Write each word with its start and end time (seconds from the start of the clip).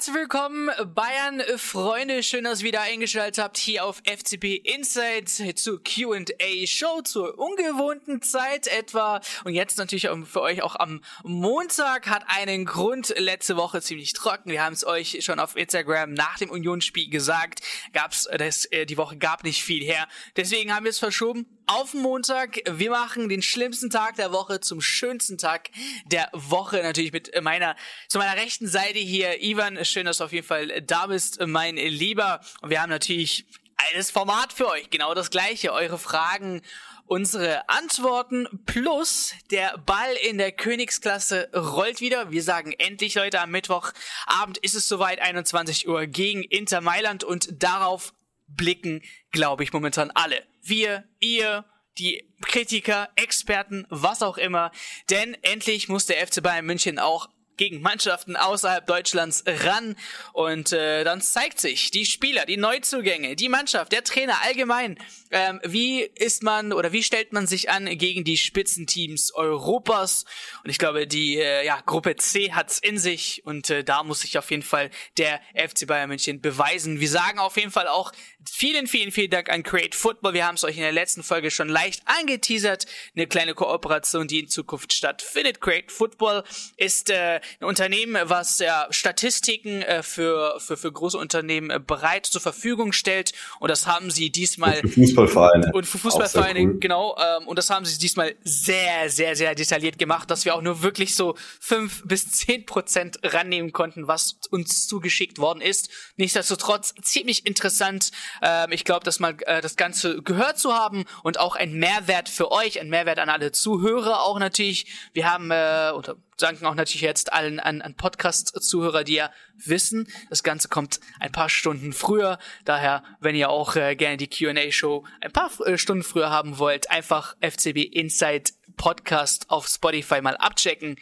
Herzlich 0.00 0.16
willkommen, 0.16 0.70
Bayern-Freunde. 0.94 2.22
Schön, 2.22 2.44
dass 2.44 2.60
ihr 2.60 2.68
wieder 2.68 2.80
eingeschaltet 2.80 3.36
habt 3.36 3.58
hier 3.58 3.84
auf 3.84 4.00
FCP 4.06 4.54
Insights 4.54 5.42
zur 5.56 5.84
QA-Show, 5.84 7.02
zur 7.02 7.38
ungewohnten 7.38 8.22
Zeit 8.22 8.66
etwa. 8.66 9.20
Und 9.44 9.52
jetzt 9.52 9.76
natürlich 9.76 10.08
für 10.24 10.40
euch 10.40 10.62
auch 10.62 10.76
am 10.76 11.02
Montag 11.22 12.08
hat 12.08 12.24
einen 12.28 12.64
Grund. 12.64 13.12
Letzte 13.18 13.58
Woche 13.58 13.82
ziemlich 13.82 14.14
trocken. 14.14 14.50
Wir 14.50 14.64
haben 14.64 14.72
es 14.72 14.86
euch 14.86 15.18
schon 15.20 15.38
auf 15.38 15.54
Instagram 15.54 16.14
nach 16.14 16.38
dem 16.38 16.48
Unionsspiel 16.48 17.10
gesagt. 17.10 17.60
Gab's, 17.92 18.26
das, 18.38 18.64
äh, 18.64 18.86
die 18.86 18.96
Woche 18.96 19.18
gab 19.18 19.44
nicht 19.44 19.62
viel 19.62 19.84
her. 19.84 20.08
Deswegen 20.34 20.74
haben 20.74 20.84
wir 20.84 20.90
es 20.90 20.98
verschoben 20.98 21.44
auf 21.66 21.94
Montag. 21.94 22.62
Wir 22.68 22.90
machen 22.90 23.28
den 23.28 23.42
schlimmsten 23.42 23.90
Tag 23.90 24.16
der 24.16 24.32
Woche 24.32 24.60
zum 24.60 24.80
schönsten 24.80 25.38
Tag 25.38 25.70
der 26.06 26.28
Woche. 26.32 26.82
Natürlich 26.82 27.12
mit 27.12 27.30
meiner, 27.42 27.76
zu 28.08 28.18
meiner 28.18 28.40
rechten 28.40 28.66
Seite 28.66 28.98
hier, 28.98 29.42
Ivan. 29.42 29.76
Schön, 29.90 30.06
dass 30.06 30.18
du 30.18 30.24
auf 30.24 30.32
jeden 30.32 30.46
Fall 30.46 30.82
da 30.82 31.08
bist, 31.08 31.44
mein 31.44 31.74
Lieber. 31.74 32.40
Und 32.60 32.70
wir 32.70 32.80
haben 32.80 32.90
natürlich 32.90 33.44
eines 33.90 34.12
Format 34.12 34.52
für 34.52 34.68
euch. 34.68 34.88
Genau 34.90 35.14
das 35.14 35.30
gleiche. 35.30 35.72
Eure 35.72 35.98
Fragen, 35.98 36.62
unsere 37.06 37.68
Antworten 37.68 38.46
plus 38.66 39.34
der 39.50 39.76
Ball 39.78 40.14
in 40.28 40.38
der 40.38 40.52
Königsklasse 40.52 41.50
rollt 41.52 42.00
wieder. 42.00 42.30
Wir 42.30 42.44
sagen 42.44 42.72
endlich, 42.78 43.16
Leute, 43.16 43.40
am 43.40 43.50
Mittwochabend 43.50 44.58
ist 44.58 44.76
es 44.76 44.86
soweit, 44.86 45.20
21 45.20 45.88
Uhr 45.88 46.06
gegen 46.06 46.44
Inter 46.44 46.80
Mailand 46.80 47.24
und 47.24 47.60
darauf 47.60 48.14
blicken, 48.46 49.02
glaube 49.32 49.64
ich, 49.64 49.72
momentan 49.72 50.12
alle. 50.12 50.44
Wir, 50.62 51.02
ihr, 51.18 51.64
die 51.98 52.32
Kritiker, 52.42 53.08
Experten, 53.16 53.86
was 53.90 54.22
auch 54.22 54.38
immer. 54.38 54.70
Denn 55.10 55.36
endlich 55.42 55.88
muss 55.88 56.06
der 56.06 56.24
FC 56.24 56.40
Bayern 56.42 56.64
München 56.64 57.00
auch 57.00 57.28
gegen 57.60 57.82
Mannschaften 57.82 58.36
außerhalb 58.36 58.86
Deutschlands 58.86 59.44
ran. 59.46 59.94
Und 60.32 60.72
äh, 60.72 61.04
dann 61.04 61.20
zeigt 61.20 61.60
sich 61.60 61.90
die 61.90 62.06
Spieler, 62.06 62.46
die 62.46 62.56
Neuzugänge, 62.56 63.36
die 63.36 63.50
Mannschaft, 63.50 63.92
der 63.92 64.02
Trainer 64.02 64.42
allgemein. 64.42 64.98
Ähm, 65.30 65.60
wie 65.62 66.00
ist 66.00 66.42
man 66.42 66.72
oder 66.72 66.92
wie 66.92 67.02
stellt 67.02 67.34
man 67.34 67.46
sich 67.46 67.70
an 67.70 67.84
gegen 67.98 68.24
die 68.24 68.38
Spitzenteams 68.38 69.32
Europas? 69.34 70.24
Und 70.64 70.70
ich 70.70 70.78
glaube, 70.78 71.06
die 71.06 71.36
äh, 71.36 71.64
ja, 71.66 71.80
Gruppe 71.84 72.16
C 72.16 72.52
hat's 72.52 72.78
in 72.78 72.98
sich 72.98 73.42
und 73.44 73.68
äh, 73.68 73.84
da 73.84 74.02
muss 74.04 74.20
sich 74.20 74.38
auf 74.38 74.50
jeden 74.50 74.62
Fall 74.62 74.90
der 75.18 75.40
FC 75.54 75.86
Bayern 75.86 76.08
München 76.08 76.40
beweisen. 76.40 76.98
Wir 76.98 77.10
sagen 77.10 77.38
auf 77.38 77.58
jeden 77.58 77.70
Fall 77.70 77.88
auch 77.88 78.12
vielen, 78.50 78.86
vielen, 78.86 79.12
vielen 79.12 79.30
Dank 79.30 79.48
an 79.48 79.62
Create 79.62 79.94
Football. 79.94 80.34
Wir 80.34 80.46
haben 80.46 80.56
es 80.56 80.64
euch 80.64 80.76
in 80.76 80.82
der 80.82 80.92
letzten 80.92 81.22
Folge 81.22 81.50
schon 81.50 81.68
leicht 81.68 82.02
angeteasert. 82.06 82.86
Eine 83.14 83.26
kleine 83.26 83.54
Kooperation, 83.54 84.26
die 84.26 84.40
in 84.40 84.48
Zukunft 84.48 84.92
stattfindet. 84.92 85.60
Create 85.60 85.90
Football 85.90 86.44
ist 86.76 87.10
äh, 87.10 87.40
ein 87.60 87.64
Unternehmen, 87.66 88.18
was 88.24 88.58
ja 88.58 88.86
Statistiken 88.90 89.82
äh, 89.82 90.02
für, 90.02 90.58
für, 90.58 90.76
für 90.76 90.92
große 90.92 91.16
Unternehmen 91.16 91.70
äh, 91.70 91.80
bereit 91.80 92.26
zur 92.26 92.40
Verfügung 92.40 92.92
stellt. 92.92 93.32
Und 93.60 93.70
das 93.70 93.86
haben 93.86 94.10
sie 94.10 94.30
diesmal. 94.30 94.80
Und 94.80 94.90
für 94.90 95.00
Fußballvereine. 95.00 95.70
Und 95.72 95.86
für 95.86 95.98
Fußballvereine, 95.98 96.60
cool. 96.60 96.78
genau. 96.80 97.16
Ähm, 97.18 97.46
und 97.46 97.56
das 97.56 97.70
haben 97.70 97.84
sie 97.84 97.98
diesmal 97.98 98.34
sehr, 98.42 99.10
sehr, 99.10 99.36
sehr 99.36 99.54
detailliert 99.54 99.98
gemacht, 99.98 100.30
dass 100.30 100.44
wir 100.44 100.54
auch 100.54 100.62
nur 100.62 100.82
wirklich 100.82 101.14
so 101.14 101.36
fünf 101.60 102.02
bis 102.04 102.30
zehn 102.30 102.66
Prozent 102.66 103.18
rannehmen 103.22 103.72
konnten, 103.72 104.08
was 104.08 104.38
uns 104.50 104.86
zugeschickt 104.86 105.38
worden 105.38 105.60
ist. 105.60 105.90
Nichtsdestotrotz 106.16 106.94
ziemlich 107.02 107.46
interessant. 107.46 108.10
Ähm, 108.42 108.72
ich 108.72 108.84
glaube, 108.84 109.04
dass 109.04 109.20
mal 109.20 109.36
äh, 109.46 109.60
das 109.60 109.76
Ganze 109.76 110.22
gehört 110.22 110.58
zu 110.58 110.74
haben 110.74 111.04
und 111.22 111.38
auch 111.38 111.56
ein 111.56 111.74
Mehrwert 111.74 112.28
für 112.28 112.50
euch, 112.52 112.80
ein 112.80 112.88
Mehrwert 112.88 113.18
an 113.18 113.28
alle 113.28 113.52
Zuhörer 113.52 114.22
auch 114.22 114.38
natürlich. 114.38 114.86
Wir 115.12 115.30
haben, 115.30 115.50
äh, 115.50 115.92
oder 115.94 116.16
danken 116.38 116.66
auch 116.66 116.74
natürlich 116.74 117.02
jetzt 117.02 117.32
allen 117.32 117.60
an, 117.60 117.82
an 117.82 117.94
Podcast-Zuhörer, 117.94 119.04
die 119.04 119.14
ja 119.14 119.30
wissen, 119.56 120.08
das 120.30 120.42
Ganze 120.42 120.68
kommt 120.68 121.00
ein 121.18 121.32
paar 121.32 121.48
Stunden 121.48 121.92
früher. 121.92 122.38
Daher, 122.64 123.02
wenn 123.20 123.34
ihr 123.34 123.50
auch 123.50 123.76
äh, 123.76 123.94
gerne 123.96 124.16
die 124.16 124.28
Q&A-Show 124.28 125.04
ein 125.20 125.32
paar 125.32 125.50
äh, 125.66 125.78
Stunden 125.78 126.02
früher 126.02 126.30
haben 126.30 126.58
wollt, 126.58 126.90
einfach 126.90 127.36
FCB 127.40 127.78
Inside 127.78 128.52
Podcast 128.76 129.50
auf 129.50 129.68
Spotify 129.68 130.22
mal 130.22 130.36
abchecken 130.36 130.96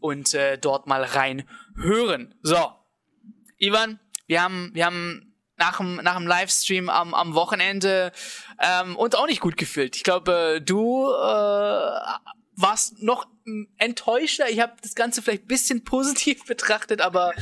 und 0.00 0.34
äh, 0.34 0.58
dort 0.58 0.86
mal 0.86 1.02
rein 1.02 1.48
hören. 1.76 2.34
So, 2.42 2.72
Ivan, 3.58 3.98
wir 4.26 4.42
haben, 4.42 4.70
wir 4.74 4.86
haben 4.86 5.33
nach 5.56 5.78
dem, 5.78 5.96
nach 5.96 6.16
dem 6.16 6.26
Livestream 6.26 6.88
am, 6.88 7.14
am 7.14 7.34
Wochenende 7.34 8.12
ähm, 8.60 8.96
uns 8.96 9.14
auch 9.14 9.26
nicht 9.26 9.40
gut 9.40 9.56
gefühlt. 9.56 9.96
Ich 9.96 10.02
glaube, 10.02 10.60
du 10.64 11.06
äh, 11.08 12.00
warst 12.56 13.02
noch 13.02 13.26
enttäuschter. 13.78 14.48
Ich 14.50 14.60
habe 14.60 14.72
das 14.82 14.94
Ganze 14.94 15.22
vielleicht 15.22 15.46
bisschen 15.46 15.84
positiv 15.84 16.44
betrachtet, 16.46 17.00
aber 17.00 17.32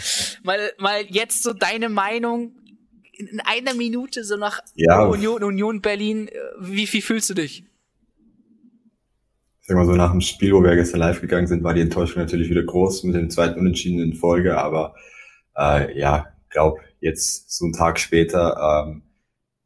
mal, 0.43 0.73
mal 0.79 1.05
jetzt 1.09 1.43
so 1.43 1.53
deine 1.53 1.89
Meinung 1.89 2.57
in 3.13 3.41
einer 3.41 3.75
Minute 3.75 4.25
so 4.25 4.37
nach 4.37 4.61
ja. 4.75 5.05
Union, 5.05 5.45
Union 5.45 5.81
Berlin. 5.81 6.29
Äh, 6.29 6.39
wie, 6.61 6.93
wie 6.93 7.03
fühlst 7.03 7.31
du 7.31 7.35
dich? 7.35 7.65
Ich 9.61 9.69
sag 9.69 9.77
mal 9.77 9.87
so, 9.87 9.93
nach 9.93 10.11
dem 10.11 10.21
Spiel, 10.21 10.53
wo 10.53 10.63
wir 10.63 10.75
gestern 10.75 11.01
live 11.01 11.21
gegangen 11.21 11.47
sind, 11.47 11.63
war 11.63 11.73
die 11.73 11.83
Enttäuschung 11.83 12.21
natürlich 12.21 12.51
wieder 12.51 12.65
groß 12.65 13.05
mit 13.05 13.15
dem 13.15 13.31
zweiten 13.31 13.61
Unentschieden 13.61 14.01
in 14.01 14.15
Folge, 14.15 14.59
aber 14.59 14.97
äh, 15.57 15.97
ja, 15.97 16.27
glaube 16.51 16.81
jetzt 17.03 17.51
so 17.51 17.67
einen 17.67 17.75
Tag 17.75 17.99
später 17.99 18.87
ähm, 18.87 19.03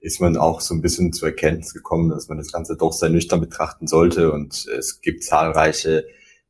ist 0.00 0.20
man 0.20 0.36
auch 0.36 0.60
so 0.60 0.74
ein 0.74 0.80
bisschen 0.80 1.12
zur 1.12 1.28
Erkenntnis 1.28 1.72
gekommen, 1.72 2.10
dass 2.10 2.28
man 2.28 2.38
das 2.38 2.52
Ganze 2.52 2.76
doch 2.76 2.92
sehr 2.92 3.10
nüchtern 3.10 3.40
betrachten 3.40 3.86
sollte. 3.86 4.32
Und 4.32 4.66
es 4.66 5.00
gibt 5.00 5.22
zahlreiche 5.22 6.06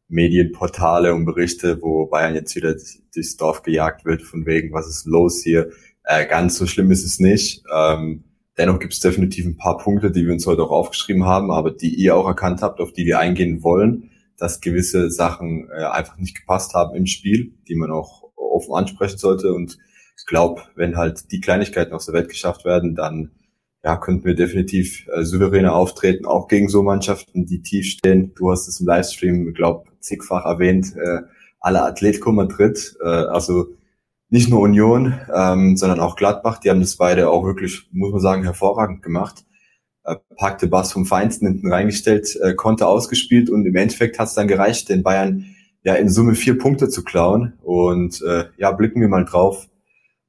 Medienportale 0.09 1.15
und 1.15 1.25
Berichte, 1.25 1.83
wo 1.83 2.07
Bayern 2.07 2.35
jetzt 2.35 2.55
wieder 2.55 2.77
durchs 3.13 3.37
Dorf 3.37 3.63
gejagt 3.63 4.05
wird, 4.05 4.23
von 4.23 4.47
wegen, 4.47 4.73
was 4.73 4.89
ist 4.89 5.07
los 5.07 5.43
hier. 5.43 5.71
Äh, 6.05 6.27
ganz 6.27 6.57
so 6.57 6.67
schlimm 6.67 6.91
ist 6.91 7.05
es 7.05 7.19
nicht. 7.19 7.65
Ähm, 7.75 8.25
dennoch 8.57 8.79
gibt 8.79 8.93
es 8.93 9.01
definitiv 9.01 9.45
ein 9.45 9.57
paar 9.57 9.79
Punkte, 9.79 10.13
die 10.13 10.25
wir 10.25 10.33
uns 10.33 10.47
heute 10.47 10.63
auch 10.63 10.71
aufgeschrieben 10.71 11.25
haben, 11.25 11.51
aber 11.51 11.73
die 11.73 11.95
ihr 11.95 12.15
auch 12.17 12.29
erkannt 12.29 12.63
habt, 12.63 12.81
auf 12.81 12.93
die 12.93 13.07
wir 13.07 13.19
eingehen 13.19 13.65
wollen, 13.65 14.11
dass 14.39 14.61
gewisse 14.61 15.11
Sachen 15.11 15.69
äh, 15.71 15.85
einfach 15.85 16.17
nicht 16.19 16.37
gepasst 16.37 16.75
haben 16.75 16.95
im 16.95 17.07
Spiel, 17.07 17.55
die 17.67 17.75
man 17.75 17.91
auch 17.91 18.23
offen 18.37 18.75
ansprechen 18.75 19.19
sollte. 19.19 19.53
Und 19.53 19.79
ich 20.19 20.27
glaube, 20.27 20.63
wenn 20.75 20.97
halt 20.97 21.31
die 21.31 21.41
Kleinigkeiten 21.41 21.93
aus 21.93 22.07
der 22.07 22.15
Welt 22.15 22.29
geschafft 22.29 22.65
werden, 22.65 22.95
dann 22.95 23.33
ja, 23.85 23.97
könnten 23.97 24.25
wir 24.25 24.35
definitiv 24.35 25.07
äh, 25.09 25.23
souveräner 25.23 25.75
auftreten, 25.75 26.27
auch 26.27 26.49
gegen 26.49 26.69
so 26.69 26.83
Mannschaften, 26.83 27.47
die 27.47 27.63
tief 27.63 27.87
stehen. 27.87 28.35
Du 28.35 28.51
hast 28.51 28.67
es 28.67 28.81
im 28.81 28.87
Livestream, 28.87 29.55
glaube 29.55 29.91
zigfach 30.01 30.45
erwähnt, 30.45 30.97
äh, 30.97 31.23
alle 31.61 31.83
Atletico 31.83 32.33
Madrid, 32.33 32.97
äh, 33.01 33.07
also 33.07 33.67
nicht 34.29 34.51
nur 34.51 34.61
Union, 34.61 35.15
ähm, 35.33 35.77
sondern 35.77 36.01
auch 36.01 36.17
Gladbach, 36.17 36.59
die 36.59 36.71
haben 36.71 36.81
das 36.81 36.97
beide 36.97 37.31
auch 37.31 37.45
wirklich, 37.45 37.89
muss 37.93 38.11
man 38.11 38.21
sagen, 38.21 38.43
hervorragend 38.43 39.03
gemacht. 39.03 39.45
Äh, 40.03 40.17
packte 40.37 40.67
Bass 40.67 40.93
vom 40.93 41.07
Feinsten 41.07 41.47
hinten 41.47 41.73
reingestellt, 41.73 42.37
äh, 42.43 42.55
konnte 42.55 42.89
ausgespielt 42.89 43.51
und 43.51 43.67
im 43.67 43.77
Endeffekt 43.77 44.19
hat 44.19 44.29
es 44.29 44.35
dann 44.35 44.49
gereicht, 44.49 44.89
den 44.89 45.05
Bayern 45.05 45.47
ja 45.85 45.95
in 45.95 46.09
Summe 46.09 46.35
vier 46.35 46.59
Punkte 46.59 46.89
zu 46.89 47.05
klauen. 47.05 47.53
Und 47.63 48.21
äh, 48.23 48.47
ja, 48.57 48.73
blicken 48.73 49.01
wir 49.01 49.09
mal 49.09 49.25
drauf 49.25 49.69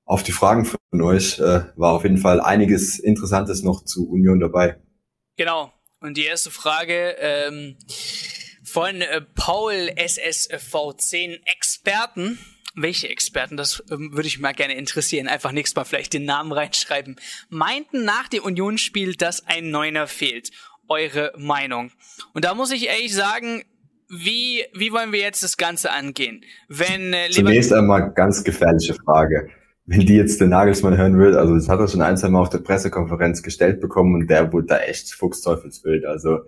auf 0.07 0.23
die 0.23 0.31
Fragen 0.31 0.65
von 0.65 1.01
euch. 1.01 1.37
Äh, 1.37 1.65
war 1.75 1.93
auf 1.93 2.03
jeden 2.03 2.17
Fall 2.17 2.41
einiges 2.41 2.97
Interessantes 2.97 3.61
noch 3.61 3.83
zu 3.83 4.09
Union 4.09 4.39
dabei. 4.39 4.77
Genau. 5.35 5.71
Und 5.99 6.17
die 6.17 6.25
erste 6.25 6.49
Frage 6.49 7.15
ähm, 7.19 7.77
von 8.63 9.01
äh, 9.01 9.21
Paul 9.35 9.91
SSV10 9.95 11.39
Experten. 11.45 12.39
Welche 12.75 13.09
Experten? 13.09 13.57
Das 13.57 13.83
ähm, 13.91 14.11
würde 14.13 14.27
ich 14.27 14.39
mal 14.39 14.53
gerne 14.53 14.75
interessieren. 14.75 15.27
Einfach 15.27 15.51
nächstes 15.51 15.75
Mal 15.75 15.83
vielleicht 15.83 16.13
den 16.13 16.25
Namen 16.25 16.51
reinschreiben. 16.51 17.17
Meinten 17.49 18.05
nach 18.05 18.27
dem 18.27 18.43
Unionsspiel, 18.43 19.15
dass 19.15 19.45
ein 19.45 19.71
Neuner 19.71 20.07
fehlt. 20.07 20.51
Eure 20.87 21.33
Meinung. 21.37 21.91
Und 22.33 22.45
da 22.45 22.53
muss 22.53 22.71
ich 22.71 22.87
ehrlich 22.87 23.13
sagen, 23.13 23.63
wie, 24.09 24.63
wie 24.73 24.93
wollen 24.93 25.11
wir 25.11 25.19
jetzt 25.19 25.43
das 25.43 25.57
Ganze 25.57 25.91
angehen? 25.91 26.45
Wenn 26.69 27.11
äh, 27.11 27.29
Zunächst 27.29 27.73
einmal 27.73 28.13
ganz 28.13 28.43
gefährliche 28.43 28.93
Frage 28.93 29.49
wenn 29.87 30.05
die 30.05 30.15
jetzt 30.15 30.41
den 30.41 30.49
Nagelsmann 30.49 30.97
hören 30.97 31.17
will, 31.17 31.35
also 31.37 31.55
das 31.55 31.69
hat 31.69 31.79
er 31.79 31.87
schon 31.87 32.01
ein, 32.01 32.17
zwei 32.17 32.27
Mal 32.27 32.41
auf 32.41 32.49
der 32.49 32.57
Pressekonferenz 32.59 33.41
gestellt 33.41 33.79
bekommen 33.79 34.15
und 34.15 34.27
der 34.27 34.51
wurde 34.51 34.67
da 34.67 34.79
echt 34.79 35.13
fuchsteufelswild. 35.13 36.05
Also 36.05 36.39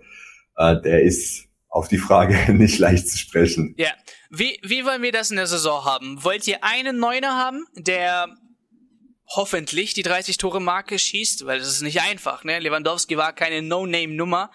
äh, 0.56 0.80
der 0.82 1.02
ist 1.02 1.46
auf 1.70 1.88
die 1.88 1.96
Frage 1.96 2.36
nicht 2.52 2.78
leicht 2.78 3.08
zu 3.08 3.16
sprechen. 3.16 3.74
Ja. 3.78 3.90
Wie, 4.28 4.60
wie 4.62 4.84
wollen 4.84 5.00
wir 5.00 5.10
das 5.10 5.30
in 5.30 5.38
der 5.38 5.46
Saison 5.46 5.86
haben? 5.86 6.22
Wollt 6.22 6.46
ihr 6.46 6.62
einen 6.62 6.98
Neuner 6.98 7.36
haben, 7.36 7.64
der 7.74 8.28
hoffentlich 9.26 9.94
die 9.94 10.04
30-Tore-Marke 10.04 10.98
schießt, 10.98 11.46
weil 11.46 11.60
das 11.60 11.68
ist 11.68 11.82
nicht 11.82 12.02
einfach, 12.02 12.44
ne? 12.44 12.58
Lewandowski 12.58 13.16
war 13.16 13.32
keine 13.32 13.62
No-Name-Nummer. 13.62 14.50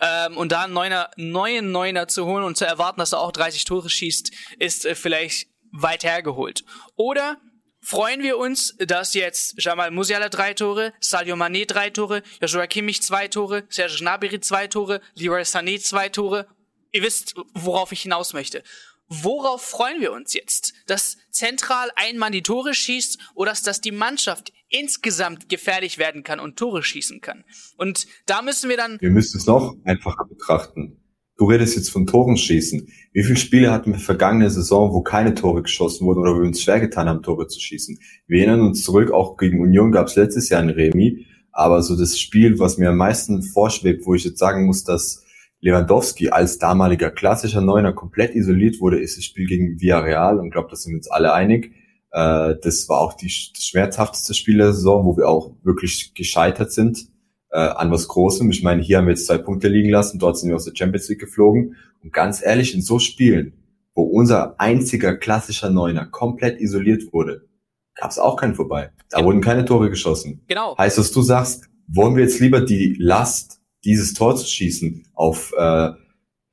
Ähm, 0.00 0.38
und 0.38 0.52
da 0.52 0.62
einen 0.62 0.72
Neuner, 0.72 1.10
neuen 1.16 1.70
Neuner 1.70 2.08
zu 2.08 2.24
holen 2.24 2.44
und 2.44 2.56
zu 2.56 2.64
erwarten, 2.64 3.00
dass 3.00 3.12
er 3.12 3.20
auch 3.20 3.32
30 3.32 3.64
Tore 3.64 3.90
schießt, 3.90 4.32
ist 4.58 4.86
äh, 4.86 4.94
vielleicht 4.94 5.48
weit 5.72 6.04
hergeholt. 6.04 6.64
Oder 6.96 7.36
freuen 7.82 8.22
wir 8.22 8.38
uns, 8.38 8.74
dass 8.78 9.14
jetzt 9.14 9.54
Jamal 9.58 9.90
Musiala 9.90 10.28
drei 10.28 10.54
Tore, 10.54 10.92
Sadio 11.00 11.36
Mané 11.36 11.66
drei 11.66 11.90
Tore, 11.90 12.22
Joshua 12.40 12.66
Kimmich 12.66 13.02
zwei 13.02 13.28
Tore, 13.28 13.64
Serge 13.68 13.96
Gnabry 13.98 14.40
zwei 14.40 14.66
Tore, 14.68 15.00
Leroy 15.14 15.42
Sané 15.42 15.80
zwei 15.80 16.08
Tore. 16.08 16.46
Ihr 16.92 17.02
wisst, 17.02 17.34
worauf 17.54 17.92
ich 17.92 18.02
hinaus 18.02 18.32
möchte. 18.32 18.62
worauf 19.08 19.62
freuen 19.62 20.00
wir 20.00 20.12
uns 20.12 20.32
jetzt? 20.32 20.72
Dass 20.86 21.18
zentral 21.30 21.90
ein 21.96 22.18
Mann 22.18 22.32
die 22.32 22.42
Tore 22.42 22.74
schießt 22.74 23.18
oder 23.34 23.52
dass 23.64 23.80
die 23.80 23.92
Mannschaft 23.92 24.52
insgesamt 24.68 25.48
gefährlich 25.48 25.98
werden 25.98 26.22
kann 26.22 26.40
und 26.40 26.56
Tore 26.56 26.82
schießen 26.82 27.20
kann? 27.20 27.44
Und 27.76 28.06
da 28.26 28.42
müssen 28.42 28.70
wir 28.70 28.76
dann. 28.76 28.98
Wir 29.00 29.10
müssen 29.10 29.38
es 29.38 29.46
noch 29.46 29.76
einfacher 29.84 30.24
betrachten. 30.24 31.01
Du 31.38 31.46
redest 31.46 31.76
jetzt 31.76 31.90
von 31.90 32.06
Toren 32.06 32.36
schießen. 32.36 32.88
Wie 33.12 33.22
viele 33.22 33.36
Spiele 33.36 33.72
hatten 33.72 33.92
wir 33.92 33.98
vergangene 33.98 34.50
Saison, 34.50 34.92
wo 34.92 35.02
keine 35.02 35.34
Tore 35.34 35.62
geschossen 35.62 36.06
wurden 36.06 36.20
oder 36.20 36.34
wo 36.34 36.40
wir 36.40 36.46
uns 36.46 36.62
schwer 36.62 36.78
getan 36.78 37.08
haben, 37.08 37.22
Tore 37.22 37.46
zu 37.46 37.58
schießen? 37.58 37.98
Wir 38.26 38.40
erinnern 38.40 38.60
uns 38.60 38.82
zurück, 38.82 39.10
auch 39.10 39.36
gegen 39.38 39.60
Union 39.60 39.92
gab 39.92 40.08
es 40.08 40.16
letztes 40.16 40.50
Jahr 40.50 40.60
ein 40.60 40.68
Remi, 40.68 41.26
aber 41.50 41.82
so 41.82 41.96
das 41.96 42.18
Spiel, 42.18 42.58
was 42.58 42.78
mir 42.78 42.90
am 42.90 42.96
meisten 42.96 43.42
vorschwebt, 43.42 44.06
wo 44.06 44.14
ich 44.14 44.24
jetzt 44.24 44.38
sagen 44.38 44.66
muss, 44.66 44.84
dass 44.84 45.24
Lewandowski 45.60 46.30
als 46.30 46.58
damaliger 46.58 47.10
klassischer 47.10 47.60
Neuner 47.60 47.92
komplett 47.92 48.34
isoliert 48.34 48.80
wurde, 48.80 49.00
ist 49.00 49.16
das 49.16 49.24
Spiel 49.24 49.46
gegen 49.46 49.80
Villarreal 49.80 50.38
und 50.38 50.46
ich 50.46 50.52
glaube, 50.52 50.68
da 50.70 50.76
sind 50.76 50.92
wir 50.92 50.98
uns 50.98 51.10
alle 51.10 51.32
einig. 51.32 51.72
Äh, 52.10 52.56
das 52.62 52.88
war 52.88 53.00
auch 53.00 53.14
die, 53.14 53.26
das 53.26 53.64
schmerzhafteste 53.64 54.34
Spiel 54.34 54.58
der 54.58 54.72
Saison, 54.72 55.06
wo 55.06 55.16
wir 55.16 55.28
auch 55.28 55.54
wirklich 55.62 56.12
gescheitert 56.14 56.72
sind 56.72 57.11
äh, 57.52 57.58
an 57.58 57.90
was 57.90 58.08
Großem. 58.08 58.50
Ich 58.50 58.62
meine, 58.62 58.82
hier 58.82 58.98
haben 58.98 59.06
wir 59.06 59.12
jetzt 59.12 59.26
zwei 59.26 59.38
Punkte 59.38 59.68
liegen 59.68 59.90
lassen, 59.90 60.18
dort 60.18 60.38
sind 60.38 60.48
wir 60.48 60.56
aus 60.56 60.64
der 60.64 60.74
Champions 60.74 61.08
League 61.08 61.20
geflogen. 61.20 61.76
Und 62.02 62.12
ganz 62.12 62.44
ehrlich, 62.44 62.74
in 62.74 62.82
so 62.82 62.98
Spielen, 62.98 63.52
wo 63.94 64.02
unser 64.02 64.58
einziger 64.58 65.16
klassischer 65.16 65.70
Neuner 65.70 66.06
komplett 66.06 66.60
isoliert 66.60 67.12
wurde, 67.12 67.46
gab 67.94 68.10
es 68.10 68.18
auch 68.18 68.36
keinen 68.36 68.54
vorbei. 68.54 68.90
Da 69.10 69.18
genau. 69.18 69.28
wurden 69.28 69.40
keine 69.42 69.64
Tore 69.64 69.90
geschossen. 69.90 70.42
Genau. 70.48 70.76
Heißt, 70.78 70.98
dass 70.98 71.12
du 71.12 71.22
sagst, 71.22 71.68
wollen 71.86 72.16
wir 72.16 72.22
jetzt 72.22 72.40
lieber 72.40 72.60
die 72.60 72.96
Last 72.98 73.60
dieses 73.84 74.14
Tor 74.14 74.36
zu 74.36 74.46
schießen, 74.46 75.06
auf 75.14 75.52
äh, 75.56 75.90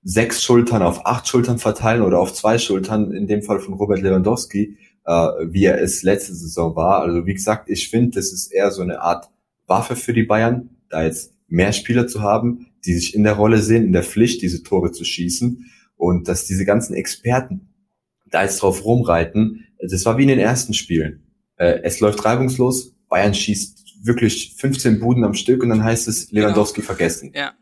sechs 0.02 0.44
Schultern, 0.44 0.81
auf 0.81 1.06
acht 1.06 1.28
Schultern 1.28 1.60
verteilen 1.60 2.02
oder 2.02 2.19
auf 2.19 2.34
zwei 2.34 2.57
Schultern, 2.57 3.12
in 3.12 3.28
dem 3.28 3.42
Fall 3.42 3.60
von 3.60 3.75
Robert 3.75 4.02
Lewandowski, 4.02 4.78
äh, 5.06 5.12
wie 5.45 5.66
er 5.66 5.81
es 5.81 6.04
letzte 6.04 6.34
Saison 6.34 6.75
war. 6.75 7.02
Also 7.02 7.25
wie 7.25 7.34
gesagt, 7.34 7.69
ich 7.69 7.90
finde, 7.90 8.12
das 8.16 8.34
ist 8.34 8.52
eher 8.52 8.72
so 8.72 8.81
eine 8.81 9.02
Art 9.02 9.30
Waffe 9.68 9.95
für 9.95 10.13
die 10.13 10.24
Bayern, 10.24 10.69
da 10.90 11.04
jetzt 11.04 11.34
mehr 11.48 11.74
Spieler 11.74 12.08
zu 12.08 12.22
haben, 12.22 12.68
die 12.86 12.94
sich 12.94 13.16
in 13.16 13.24
der 13.24 13.34
Rolle 13.34 13.60
sehen, 13.60 13.86
in 13.86 13.94
der 13.94 14.04
Pflicht, 14.04 14.42
diese 14.42 14.64
Tore 14.64 14.92
zu 14.92 15.04
schießen 15.04 15.66
und 15.98 16.28
dass 16.28 16.46
diese 16.46 16.66
ganzen 16.66 16.94
Experten 16.94 17.74
da 18.30 18.44
jetzt 18.44 18.62
drauf 18.62 18.86
rumreiten. 18.86 19.66
Das 19.80 20.06
war 20.06 20.18
wie 20.18 20.24
in 20.24 20.30
den 20.30 20.40
ersten 20.40 20.74
Spielen. 20.74 21.24
Äh, 21.58 21.82
es 21.84 22.00
läuft 22.00 22.24
reibungslos, 22.24 22.96
Bayern 23.10 23.34
schießt 23.34 23.80
wirklich 24.04 24.56
15 24.58 25.00
Buden 25.00 25.24
am 25.24 25.34
Stück 25.34 25.64
und 25.64 25.70
dann 25.70 25.84
heißt 25.84 26.08
es 26.08 26.32
Lewandowski 26.32 26.82
genau. 26.82 26.94
vergessen. 26.94 27.32
Ja. 27.34 27.54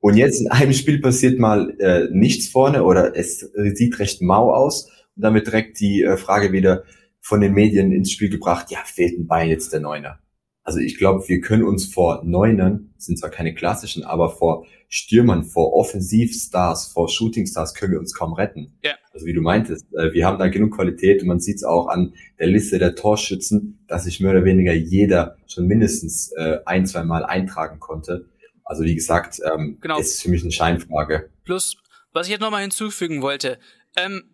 Und 0.00 0.16
jetzt 0.16 0.40
in 0.40 0.50
einem 0.50 0.72
Spiel 0.72 1.00
passiert 1.00 1.38
mal 1.38 1.70
äh, 1.80 2.08
nichts 2.10 2.48
vorne 2.48 2.84
oder 2.84 3.16
es 3.16 3.40
sieht 3.74 3.98
recht 3.98 4.22
mau 4.22 4.52
aus 4.52 4.90
und 5.16 5.22
damit 5.22 5.46
direkt 5.46 5.80
die 5.80 6.02
äh, 6.02 6.16
Frage 6.16 6.52
wieder 6.52 6.84
von 7.20 7.40
den 7.40 7.52
Medien 7.52 7.92
ins 7.92 8.12
Spiel 8.12 8.30
gebracht, 8.30 8.70
ja, 8.70 8.78
fehlt 8.84 9.18
ein 9.18 9.26
Bein 9.26 9.48
jetzt 9.48 9.72
der 9.72 9.80
Neuner. 9.80 10.20
Also 10.68 10.80
ich 10.80 10.98
glaube, 10.98 11.26
wir 11.28 11.40
können 11.40 11.62
uns 11.62 11.86
vor 11.86 12.22
Neunern, 12.26 12.92
sind 12.98 13.18
zwar 13.18 13.30
keine 13.30 13.54
klassischen, 13.54 14.04
aber 14.04 14.28
vor 14.28 14.66
Stürmern, 14.90 15.44
vor 15.44 15.72
Offensivstars, 15.72 16.88
vor 16.88 17.08
Shootingstars 17.08 17.72
können 17.72 17.92
wir 17.92 17.98
uns 17.98 18.12
kaum 18.12 18.34
retten. 18.34 18.76
Ja. 18.82 18.92
Also 19.10 19.24
wie 19.24 19.32
du 19.32 19.40
meintest, 19.40 19.86
äh, 19.94 20.12
wir 20.12 20.26
haben 20.26 20.38
da 20.38 20.48
genug 20.48 20.76
Qualität 20.76 21.22
und 21.22 21.28
man 21.28 21.40
sieht 21.40 21.56
es 21.56 21.64
auch 21.64 21.88
an 21.88 22.12
der 22.38 22.48
Liste 22.48 22.78
der 22.78 22.94
Torschützen, 22.94 23.82
dass 23.88 24.04
sich 24.04 24.20
mehr 24.20 24.32
oder 24.32 24.44
weniger 24.44 24.74
jeder 24.74 25.38
schon 25.46 25.68
mindestens 25.68 26.32
äh, 26.32 26.58
ein, 26.66 26.84
zwei 26.84 27.02
Mal 27.02 27.24
eintragen 27.24 27.80
konnte. 27.80 28.28
Also 28.62 28.84
wie 28.84 28.94
gesagt, 28.94 29.40
ähm, 29.50 29.78
genau. 29.80 29.98
ist 29.98 30.20
für 30.20 30.28
mich 30.28 30.42
eine 30.42 30.52
Scheinfrage. 30.52 31.30
Plus, 31.46 31.78
was 32.12 32.26
ich 32.26 32.32
jetzt 32.32 32.42
nochmal 32.42 32.60
hinzufügen 32.60 33.22
wollte, 33.22 33.58
ähm, 33.96 34.24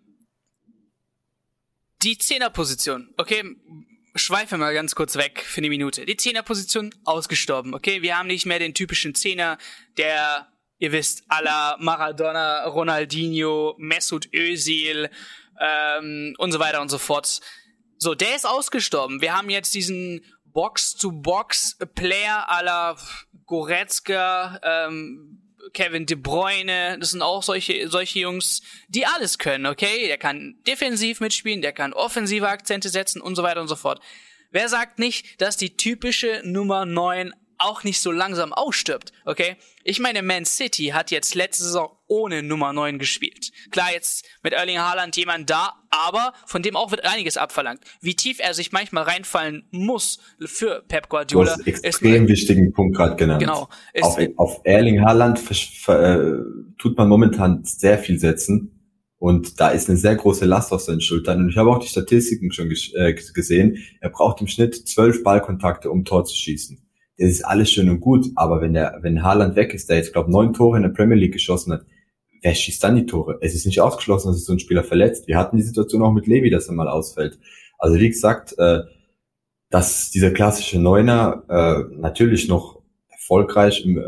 die 2.02 2.18
Zehnerposition, 2.18 3.14
okay, 3.18 3.44
schweife 4.14 4.56
mal 4.56 4.74
ganz 4.74 4.94
kurz 4.94 5.16
weg 5.16 5.44
für 5.44 5.58
eine 5.58 5.68
Minute. 5.68 6.06
Die 6.06 6.16
Zehnerposition 6.16 6.94
ausgestorben, 7.04 7.74
okay? 7.74 8.02
Wir 8.02 8.18
haben 8.18 8.28
nicht 8.28 8.46
mehr 8.46 8.58
den 8.58 8.74
typischen 8.74 9.14
Zehner, 9.14 9.58
der, 9.96 10.48
ihr 10.78 10.92
wisst, 10.92 11.24
à 11.30 11.42
la 11.42 11.76
Maradona, 11.80 12.66
Ronaldinho, 12.66 13.74
Mesut 13.78 14.28
Özil 14.32 15.10
ähm, 15.60 16.34
und 16.38 16.52
so 16.52 16.58
weiter 16.58 16.80
und 16.80 16.90
so 16.90 16.98
fort. 16.98 17.40
So, 17.98 18.14
der 18.14 18.36
ist 18.36 18.46
ausgestorben. 18.46 19.20
Wir 19.20 19.36
haben 19.36 19.50
jetzt 19.50 19.74
diesen 19.74 20.24
Box-to-Box-Player 20.44 22.48
à 22.48 22.62
la 22.62 22.96
Goretzka, 23.46 24.60
ähm, 24.62 25.43
Kevin 25.72 26.06
De 26.06 26.16
Bruyne, 26.16 26.98
das 26.98 27.10
sind 27.10 27.22
auch 27.22 27.42
solche, 27.42 27.88
solche 27.88 28.20
Jungs, 28.20 28.62
die 28.88 29.06
alles 29.06 29.38
können, 29.38 29.66
okay? 29.66 30.06
Der 30.06 30.18
kann 30.18 30.56
defensiv 30.66 31.20
mitspielen, 31.20 31.62
der 31.62 31.72
kann 31.72 31.92
offensive 31.92 32.48
Akzente 32.48 32.88
setzen 32.88 33.20
und 33.20 33.36
so 33.36 33.42
weiter 33.42 33.60
und 33.60 33.68
so 33.68 33.76
fort. 33.76 34.00
Wer 34.50 34.68
sagt 34.68 34.98
nicht, 34.98 35.40
dass 35.40 35.56
die 35.56 35.76
typische 35.76 36.40
Nummer 36.44 36.86
9 36.86 37.34
auch 37.58 37.84
nicht 37.84 38.00
so 38.00 38.10
langsam 38.10 38.52
ausstirbt, 38.52 39.12
okay? 39.24 39.56
Ich 39.84 40.00
meine, 40.00 40.22
Man 40.22 40.44
City 40.44 40.86
hat 40.94 41.10
jetzt 41.10 41.34
letzte 41.34 41.64
Saison 41.64 41.90
ohne 42.06 42.42
Nummer 42.42 42.72
9 42.72 42.98
gespielt. 42.98 43.50
Klar, 43.70 43.92
jetzt 43.92 44.26
mit 44.42 44.52
Erling 44.52 44.78
Haaland 44.78 45.16
jemand 45.16 45.50
da, 45.50 45.74
aber 45.90 46.32
von 46.46 46.62
dem 46.62 46.76
auch 46.76 46.90
wird 46.90 47.04
einiges 47.04 47.36
abverlangt. 47.36 47.80
Wie 48.00 48.14
tief 48.14 48.38
er 48.40 48.54
sich 48.54 48.72
manchmal 48.72 49.04
reinfallen 49.04 49.68
muss 49.70 50.18
für 50.40 50.82
Pep 50.88 51.08
Guardiola. 51.08 51.56
Du 51.56 51.72
hast 51.72 51.84
extrem 51.84 52.24
ist, 52.24 52.30
wichtigen 52.30 52.72
Punkt 52.72 52.96
gerade 52.96 53.16
genannt. 53.16 53.40
Genau. 53.40 53.68
Auf, 54.00 54.18
auf, 54.36 54.60
Erling 54.64 55.04
Haaland 55.04 55.38
äh, 55.38 56.32
tut 56.78 56.96
man 56.96 57.08
momentan 57.08 57.64
sehr 57.64 57.98
viel 57.98 58.18
setzen. 58.18 58.70
Und 59.18 59.58
da 59.58 59.68
ist 59.68 59.88
eine 59.88 59.96
sehr 59.96 60.16
große 60.16 60.44
Last 60.44 60.72
auf 60.72 60.82
seinen 60.82 61.00
Schultern. 61.00 61.38
Und 61.38 61.48
ich 61.48 61.56
habe 61.56 61.70
auch 61.70 61.78
die 61.78 61.88
Statistiken 61.88 62.52
schon 62.52 62.70
äh, 62.94 63.14
gesehen. 63.14 63.78
Er 64.00 64.10
braucht 64.10 64.40
im 64.42 64.48
Schnitt 64.48 64.86
zwölf 64.86 65.22
Ballkontakte, 65.22 65.90
um 65.90 66.04
Tor 66.04 66.24
zu 66.24 66.36
schießen 66.36 66.83
das 67.18 67.30
ist 67.30 67.44
alles 67.44 67.70
schön 67.70 67.90
und 67.90 68.00
gut, 68.00 68.26
aber 68.34 68.60
wenn 68.60 68.74
der, 68.74 68.98
wenn 69.02 69.22
Haaland 69.22 69.56
weg 69.56 69.72
ist, 69.72 69.88
der 69.88 69.96
jetzt, 69.98 70.12
glaube 70.12 70.30
neun 70.30 70.52
Tore 70.52 70.76
in 70.76 70.82
der 70.82 70.90
Premier 70.90 71.16
League 71.16 71.32
geschossen 71.32 71.72
hat, 71.72 71.86
wer 72.42 72.54
schießt 72.54 72.82
dann 72.82 72.96
die 72.96 73.06
Tore? 73.06 73.38
Es 73.40 73.54
ist 73.54 73.66
nicht 73.66 73.80
ausgeschlossen, 73.80 74.28
dass 74.28 74.36
sich 74.36 74.46
so 74.46 74.52
ein 74.52 74.58
Spieler 74.58 74.84
verletzt. 74.84 75.28
Wir 75.28 75.38
hatten 75.38 75.56
die 75.56 75.62
Situation 75.62 76.02
auch 76.02 76.12
mit 76.12 76.26
Levi, 76.26 76.50
dass 76.50 76.68
er 76.68 76.74
mal 76.74 76.88
ausfällt. 76.88 77.38
Also 77.78 77.98
wie 77.98 78.08
gesagt, 78.08 78.54
äh, 78.58 78.80
dass 79.70 80.10
dieser 80.10 80.30
klassische 80.30 80.78
Neuner 80.78 81.44
äh, 81.48 81.96
natürlich 81.96 82.48
noch 82.48 82.82
erfolgreich 83.10 83.84
im 83.84 83.98
äh, 83.98 84.02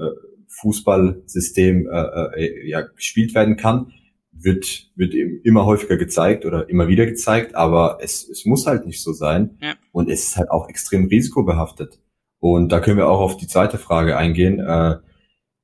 Fußballsystem 0.49 1.89
äh, 1.91 2.41
äh, 2.41 2.69
ja, 2.69 2.83
gespielt 2.83 3.35
werden 3.35 3.57
kann, 3.57 3.93
wird, 4.33 4.91
wird 4.97 5.15
eben 5.15 5.41
immer 5.45 5.65
häufiger 5.65 5.97
gezeigt 5.97 6.45
oder 6.45 6.69
immer 6.69 6.89
wieder 6.89 7.07
gezeigt, 7.07 7.55
aber 7.55 7.99
es, 8.01 8.29
es 8.29 8.45
muss 8.45 8.67
halt 8.67 8.87
nicht 8.87 9.03
so 9.03 9.13
sein. 9.13 9.59
Ja. 9.61 9.75
Und 9.93 10.11
es 10.11 10.29
ist 10.29 10.37
halt 10.37 10.51
auch 10.51 10.69
extrem 10.69 11.07
risikobehaftet. 11.07 11.99
Und 12.39 12.71
da 12.71 12.81
können 12.81 12.99
wir 12.99 13.09
auch 13.09 13.21
auf 13.21 13.37
die 13.37 13.47
zweite 13.47 13.79
Frage 13.79 14.17
eingehen. 14.17 14.61
Äh, 14.61 14.97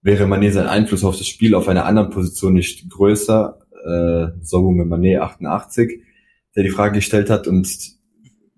wäre 0.03 0.25
Mané 0.25 0.51
sein 0.51 0.67
Einfluss 0.67 1.05
auf 1.05 1.17
das 1.17 1.29
Spiel 1.29 1.55
auf 1.55 1.69
einer 1.69 1.85
anderen 1.85 2.11
Position 2.11 2.55
nicht 2.55 2.89
größer? 2.91 3.59
Äh, 3.85 4.39
Sobum 4.41 4.81
Mané 4.81 5.21
88, 5.21 6.03
der 6.57 6.63
die 6.63 6.71
Frage 6.71 6.97
gestellt 6.97 7.31
hat. 7.31 7.47
Und 7.47 7.97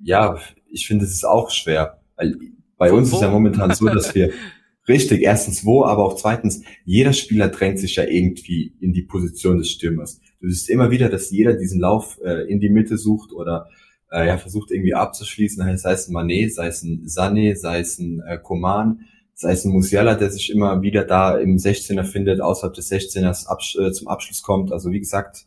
ja, 0.01 0.39
ich 0.71 0.87
finde, 0.87 1.05
es 1.05 1.13
ist 1.13 1.25
auch 1.25 1.51
schwer. 1.51 2.01
Weil 2.17 2.37
bei 2.77 2.93
uns 2.93 3.11
wo? 3.11 3.17
ist 3.17 3.23
ja 3.23 3.31
momentan 3.31 3.73
so, 3.75 3.87
dass 3.87 4.15
wir 4.15 4.31
richtig, 4.89 5.23
erstens 5.23 5.65
wo, 5.65 5.85
aber 5.85 6.05
auch 6.05 6.17
zweitens, 6.17 6.63
jeder 6.85 7.13
Spieler 7.13 7.49
drängt 7.49 7.79
sich 7.79 7.97
ja 7.97 8.05
irgendwie 8.05 8.75
in 8.81 8.93
die 8.93 9.03
Position 9.03 9.59
des 9.59 9.71
Stürmers. 9.71 10.21
Du 10.41 10.49
siehst 10.49 10.69
immer 10.69 10.91
wieder, 10.91 11.09
dass 11.09 11.31
jeder 11.31 11.55
diesen 11.55 11.81
Lauf 11.81 12.19
äh, 12.23 12.51
in 12.51 12.61
die 12.61 12.69
Mitte 12.69 12.99
sucht 12.99 13.33
oder 13.33 13.69
äh, 14.15 14.29
ja, 14.29 14.39
versucht 14.39 14.71
irgendwie 14.71 14.95
abzuschließen, 14.95 15.77
sei 15.77 15.93
es 15.93 16.09
ein 16.09 16.13
Manet, 16.13 16.55
sei 16.55 16.69
es 16.69 16.83
ein 16.83 17.05
Sané, 17.07 17.57
sei 17.57 17.81
es 17.81 17.99
ein 17.99 18.23
äh, 18.27 18.39
Koman, 18.39 19.01
sei 19.35 19.53
es 19.53 19.65
ein 19.65 19.73
Musiala, 19.73 20.15
der 20.15 20.31
sich 20.31 20.51
immer 20.51 20.83
wieder 20.83 21.05
da 21.05 21.37
im 21.37 21.57
16er 21.57 22.05
findet, 22.05 22.41
außerhalb 22.41 22.75
des 22.75 22.91
16ers 22.91 23.47
absch 23.47 23.77
äh, 23.77 23.91
zum 23.91 24.09
Abschluss 24.09 24.43
kommt. 24.43 24.73
Also 24.73 24.91
wie 24.93 25.01
gesagt, 25.01 25.47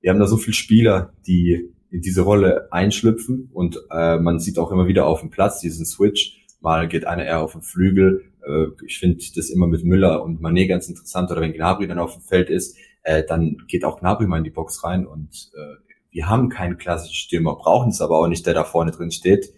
wir 0.00 0.10
haben 0.10 0.20
da 0.20 0.26
so 0.26 0.36
viele 0.36 0.54
Spieler, 0.54 1.12
die 1.26 1.70
in 1.90 2.00
diese 2.00 2.22
Rolle 2.22 2.68
einschlüpfen 2.70 3.50
und 3.52 3.78
äh, 3.90 4.18
man 4.18 4.38
sieht 4.38 4.58
auch 4.58 4.70
immer 4.70 4.86
wieder 4.86 5.06
auf 5.06 5.20
dem 5.20 5.30
Platz 5.30 5.60
diesen 5.60 5.84
Switch. 5.84 6.44
Mal 6.60 6.88
geht 6.88 7.06
einer 7.06 7.24
eher 7.24 7.40
auf 7.40 7.52
den 7.52 7.62
Flügel. 7.62 8.22
Äh, 8.46 8.66
ich 8.86 8.98
finde 8.98 9.24
das 9.34 9.50
immer 9.50 9.66
mit 9.66 9.84
Müller 9.84 10.22
und 10.22 10.40
Manet 10.40 10.68
ganz 10.68 10.88
interessant. 10.88 11.30
Oder 11.30 11.40
wenn 11.40 11.52
Gnabry 11.52 11.88
dann 11.88 11.98
auf 11.98 12.14
dem 12.14 12.22
Feld 12.22 12.48
ist, 12.48 12.76
äh, 13.02 13.24
dann 13.24 13.58
geht 13.66 13.84
auch 13.84 13.98
Gnabry 13.98 14.26
mal 14.26 14.38
in 14.38 14.44
die 14.44 14.50
Box 14.50 14.84
rein 14.84 15.06
und 15.06 15.50
äh, 15.54 15.93
wir 16.14 16.28
haben 16.28 16.48
keinen 16.48 16.78
klassischen 16.78 17.16
Stürmer, 17.16 17.56
brauchen 17.56 17.90
es 17.90 18.00
aber 18.00 18.18
auch 18.18 18.28
nicht, 18.28 18.46
der 18.46 18.54
da 18.54 18.62
vorne 18.62 18.92
drin 18.92 19.10
steht. 19.10 19.52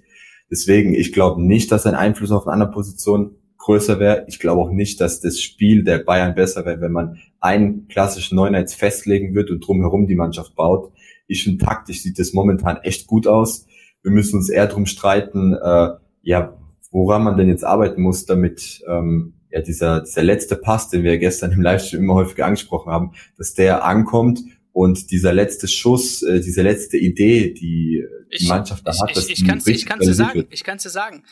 Deswegen, 0.51 0.95
ich 0.95 1.13
glaube 1.13 1.43
nicht, 1.43 1.71
dass 1.71 1.83
sein 1.83 1.95
Einfluss 1.95 2.33
auf 2.33 2.47
eine 2.47 2.55
andere 2.55 2.71
Position 2.71 3.37
größer 3.59 4.01
wäre. 4.01 4.25
Ich 4.27 4.39
glaube 4.39 4.63
auch 4.63 4.71
nicht, 4.71 5.01
dass 5.01 5.21
das 5.21 5.41
Spiel 5.41 5.85
der 5.85 5.99
Bayern 5.99 6.35
besser 6.35 6.65
wäre, 6.65 6.81
wenn 6.81 6.93
man 6.93 7.19
einen 7.41 7.89
klassischen 7.89 8.37
Neuner 8.37 8.61
jetzt 8.61 8.75
festlegen 8.75 9.35
wird 9.35 9.51
und 9.51 9.67
drumherum 9.67 10.07
die 10.07 10.15
Mannschaft 10.15 10.55
baut. 10.55 10.93
Ich 11.27 11.45
finde, 11.45 11.63
taktisch 11.63 12.03
sieht 12.03 12.19
das 12.19 12.33
momentan 12.33 12.79
echt 12.79 13.07
gut 13.07 13.27
aus. 13.27 13.67
Wir 14.03 14.13
müssen 14.13 14.37
uns 14.37 14.49
eher 14.49 14.67
drum 14.67 14.87
streiten, 14.87 15.53
äh, 15.53 15.91
ja, 16.23 16.57
woran 16.91 17.23
man 17.23 17.37
denn 17.37 17.49
jetzt 17.49 17.65
arbeiten 17.65 18.01
muss, 18.01 18.25
damit 18.25 18.83
ähm, 18.89 19.35
ja 19.51 19.61
dieser, 19.61 20.01
dieser 20.01 20.23
letzte 20.23 20.57
Pass, 20.57 20.89
den 20.89 21.03
wir 21.03 21.19
gestern 21.19 21.53
im 21.53 21.61
Livestream 21.61 22.05
immer 22.05 22.15
häufiger 22.15 22.47
angesprochen 22.47 22.91
haben, 22.91 23.13
dass 23.37 23.53
der 23.53 23.85
ankommt 23.85 24.41
Und 24.79 25.11
dieser 25.11 25.33
letzte 25.33 25.69
Schuss, 25.69 26.23
äh, 26.23 26.39
diese 26.41 26.61
letzte 26.61 26.99
Idee, 26.99 27.55
die 27.55 28.05
die 28.31 28.43
Ich- 28.43 28.47
Mannschaft 28.49 28.87
da 28.87 28.91
Ich, 28.93 29.01
hat, 29.01 29.09
ich, 29.09 29.15
dass 29.15 29.29
ich 29.31 29.39
die 29.39 29.45
kann 29.47 29.59
es 29.59 29.65
dir 29.65 29.75
sagen. 30.15 30.31
realisiert 30.33 30.53
Ich 30.53 30.65
kann 30.65 30.77
es 30.77 30.83
dir 30.83 30.91
sagen. 30.91 31.25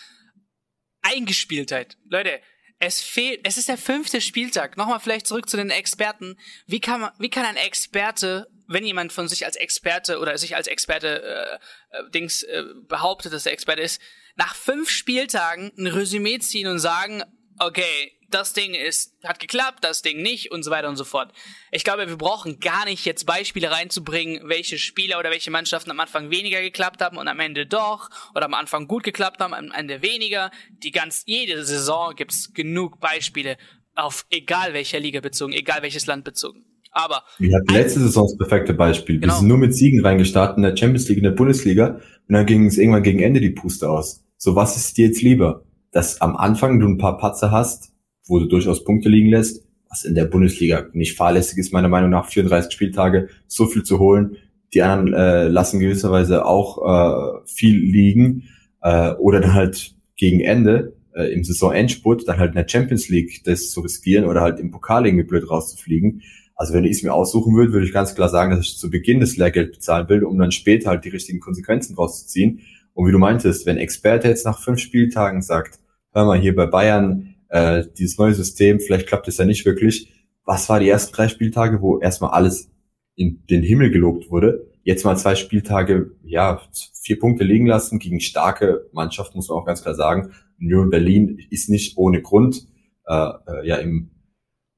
Eingespieltheit. 1.02 1.98
Leute, 2.08 2.40
es 2.78 3.02
fehlt, 3.02 3.40
es 3.44 3.58
ist 3.58 3.68
der 3.68 3.76
fünfte 3.76 4.22
Spieltag. 4.22 4.78
Nochmal 4.78 4.98
vielleicht 4.98 5.26
zurück 5.26 5.50
zu 5.50 5.58
den 5.58 5.68
Experten. 5.68 6.36
Wie 6.66 6.80
kann 6.80 7.02
man, 7.02 7.10
wie 7.18 7.28
kann 7.28 7.44
ein 7.44 7.56
Experte, 7.56 8.46
wenn 8.66 8.86
jemand 8.86 9.12
von 9.12 9.28
sich 9.28 9.44
als 9.44 9.56
Experte 9.56 10.20
oder 10.20 10.38
sich 10.38 10.56
als 10.56 10.66
Experte 10.66 11.22
äh, 11.22 11.98
äh, 11.98 12.10
Dings 12.14 12.44
äh, 12.44 12.64
behauptet, 12.88 13.34
dass 13.34 13.44
er 13.44 13.52
Experte 13.52 13.82
ist, 13.82 14.00
nach 14.36 14.54
fünf 14.54 14.88
Spieltagen 14.88 15.70
ein 15.76 15.86
Resümee 15.86 16.38
ziehen 16.38 16.66
und 16.66 16.78
sagen, 16.78 17.22
okay, 17.58 18.13
das 18.30 18.52
Ding 18.52 18.74
ist, 18.74 19.14
hat 19.22 19.40
geklappt, 19.40 19.82
das 19.82 20.02
Ding 20.02 20.22
nicht 20.22 20.50
und 20.50 20.62
so 20.62 20.70
weiter 20.70 20.88
und 20.88 20.96
so 20.96 21.04
fort. 21.04 21.32
Ich 21.70 21.84
glaube, 21.84 22.08
wir 22.08 22.16
brauchen 22.16 22.60
gar 22.60 22.84
nicht 22.84 23.04
jetzt 23.04 23.26
Beispiele 23.26 23.70
reinzubringen, 23.70 24.48
welche 24.48 24.78
Spieler 24.78 25.18
oder 25.18 25.30
welche 25.30 25.50
Mannschaften 25.50 25.90
am 25.90 26.00
Anfang 26.00 26.30
weniger 26.30 26.60
geklappt 26.60 27.02
haben 27.02 27.18
und 27.18 27.28
am 27.28 27.40
Ende 27.40 27.66
doch 27.66 28.10
oder 28.34 28.46
am 28.46 28.54
Anfang 28.54 28.86
gut 28.86 29.02
geklappt 29.02 29.40
haben, 29.40 29.54
am 29.54 29.70
Ende 29.70 30.02
weniger. 30.02 30.50
Die 30.82 30.90
ganz 30.90 31.22
jede 31.26 31.64
Saison 31.64 32.14
gibt's 32.14 32.52
genug 32.52 33.00
Beispiele 33.00 33.56
auf 33.94 34.26
egal 34.30 34.74
welcher 34.74 35.00
Liga 35.00 35.20
bezogen, 35.20 35.52
egal 35.52 35.82
welches 35.82 36.06
Land 36.06 36.24
bezogen. 36.24 36.64
Aber 36.90 37.24
Wir 37.38 37.56
hatten 37.56 37.72
letzte 37.72 38.00
Saison 38.00 38.24
das 38.26 38.36
perfekte 38.36 38.72
Beispiel. 38.72 39.18
Genau. 39.18 39.32
Wir 39.32 39.38
sind 39.38 39.48
nur 39.48 39.58
mit 39.58 39.74
Siegen 39.74 40.04
reingestartet 40.04 40.56
in 40.56 40.62
der 40.62 40.76
Champions 40.76 41.08
League, 41.08 41.18
in 41.18 41.24
der 41.24 41.32
Bundesliga 41.32 42.00
und 42.28 42.34
dann 42.34 42.46
ging 42.46 42.66
es 42.66 42.78
irgendwann 42.78 43.02
gegen 43.02 43.18
Ende 43.18 43.40
die 43.40 43.50
Puste 43.50 43.90
aus. 43.90 44.24
So, 44.36 44.54
was 44.54 44.76
ist 44.76 44.96
dir 44.96 45.06
jetzt 45.06 45.22
lieber? 45.22 45.64
Dass 45.90 46.20
am 46.20 46.36
Anfang 46.36 46.78
du 46.78 46.86
ein 46.86 46.98
paar 46.98 47.18
Patzer 47.18 47.50
hast, 47.50 47.92
wo 48.26 48.38
du 48.38 48.46
durchaus 48.46 48.84
Punkte 48.84 49.08
liegen 49.08 49.28
lässt, 49.28 49.64
was 49.88 50.04
in 50.04 50.14
der 50.14 50.24
Bundesliga 50.24 50.86
nicht 50.92 51.16
fahrlässig 51.16 51.58
ist, 51.58 51.72
meiner 51.72 51.88
Meinung 51.88 52.10
nach, 52.10 52.28
34 52.28 52.72
Spieltage, 52.72 53.28
so 53.46 53.66
viel 53.66 53.82
zu 53.82 53.98
holen. 53.98 54.36
Die 54.72 54.82
anderen 54.82 55.14
äh, 55.14 55.48
lassen 55.48 55.78
gewisserweise 55.78 56.44
auch 56.46 56.78
äh, 56.78 57.40
viel 57.46 57.78
liegen. 57.78 58.44
Äh, 58.82 59.12
oder 59.12 59.40
dann 59.40 59.54
halt 59.54 59.94
gegen 60.16 60.40
Ende, 60.40 60.94
äh, 61.14 61.32
im 61.32 61.44
Saisonendspurt, 61.44 62.28
dann 62.28 62.38
halt 62.38 62.50
in 62.50 62.56
der 62.56 62.68
Champions 62.68 63.08
League 63.08 63.42
das 63.44 63.70
zu 63.70 63.80
riskieren 63.80 64.24
oder 64.26 64.40
halt 64.40 64.58
im 64.58 64.70
Pokal 64.70 65.06
irgendwie 65.06 65.24
blöd 65.24 65.48
rauszufliegen. 65.48 66.22
Also 66.56 66.74
wenn 66.74 66.84
ich 66.84 66.92
es 66.92 67.02
mir 67.02 67.12
aussuchen 67.12 67.54
würde, 67.56 67.72
würde 67.72 67.86
ich 67.86 67.92
ganz 67.92 68.14
klar 68.14 68.28
sagen, 68.28 68.50
dass 68.50 68.60
ich 68.60 68.78
zu 68.78 68.90
Beginn 68.90 69.20
das 69.20 69.36
Lehrgeld 69.36 69.72
bezahlen 69.72 70.08
will, 70.08 70.24
um 70.24 70.38
dann 70.38 70.52
später 70.52 70.90
halt 70.90 71.04
die 71.04 71.10
richtigen 71.10 71.40
Konsequenzen 71.40 71.94
rauszuziehen. 71.96 72.60
Und 72.92 73.08
wie 73.08 73.12
du 73.12 73.18
meintest, 73.18 73.66
wenn 73.66 73.76
Experte 73.76 74.28
jetzt 74.28 74.44
nach 74.44 74.62
fünf 74.62 74.78
Spieltagen 74.78 75.42
sagt, 75.42 75.80
hör 76.12 76.26
mal, 76.26 76.38
hier 76.38 76.54
bei 76.54 76.66
Bayern, 76.66 77.33
äh, 77.54 77.84
dieses 77.96 78.18
neue 78.18 78.34
System, 78.34 78.80
vielleicht 78.80 79.06
klappt 79.06 79.28
es 79.28 79.36
ja 79.36 79.44
nicht 79.44 79.64
wirklich. 79.64 80.12
Was 80.44 80.68
war 80.68 80.80
die 80.80 80.88
ersten 80.88 81.14
drei 81.14 81.28
Spieltage, 81.28 81.80
wo 81.80 82.00
erstmal 82.00 82.32
alles 82.32 82.68
in 83.14 83.44
den 83.48 83.62
Himmel 83.62 83.92
gelobt 83.92 84.28
wurde? 84.28 84.72
Jetzt 84.82 85.04
mal 85.04 85.16
zwei 85.16 85.36
Spieltage, 85.36 86.10
ja, 86.24 86.60
vier 87.00 87.18
Punkte 87.20 87.44
liegen 87.44 87.66
lassen 87.66 88.00
gegen 88.00 88.18
starke 88.18 88.90
Mannschaften, 88.92 89.38
muss 89.38 89.48
man 89.48 89.58
auch 89.58 89.64
ganz 89.64 89.82
klar 89.82 89.94
sagen. 89.94 90.32
Union 90.60 90.90
Berlin 90.90 91.38
ist 91.48 91.70
nicht 91.70 91.96
ohne 91.96 92.22
Grund 92.22 92.66
äh, 93.06 93.30
äh, 93.46 93.68
ja 93.68 93.76
im 93.76 94.10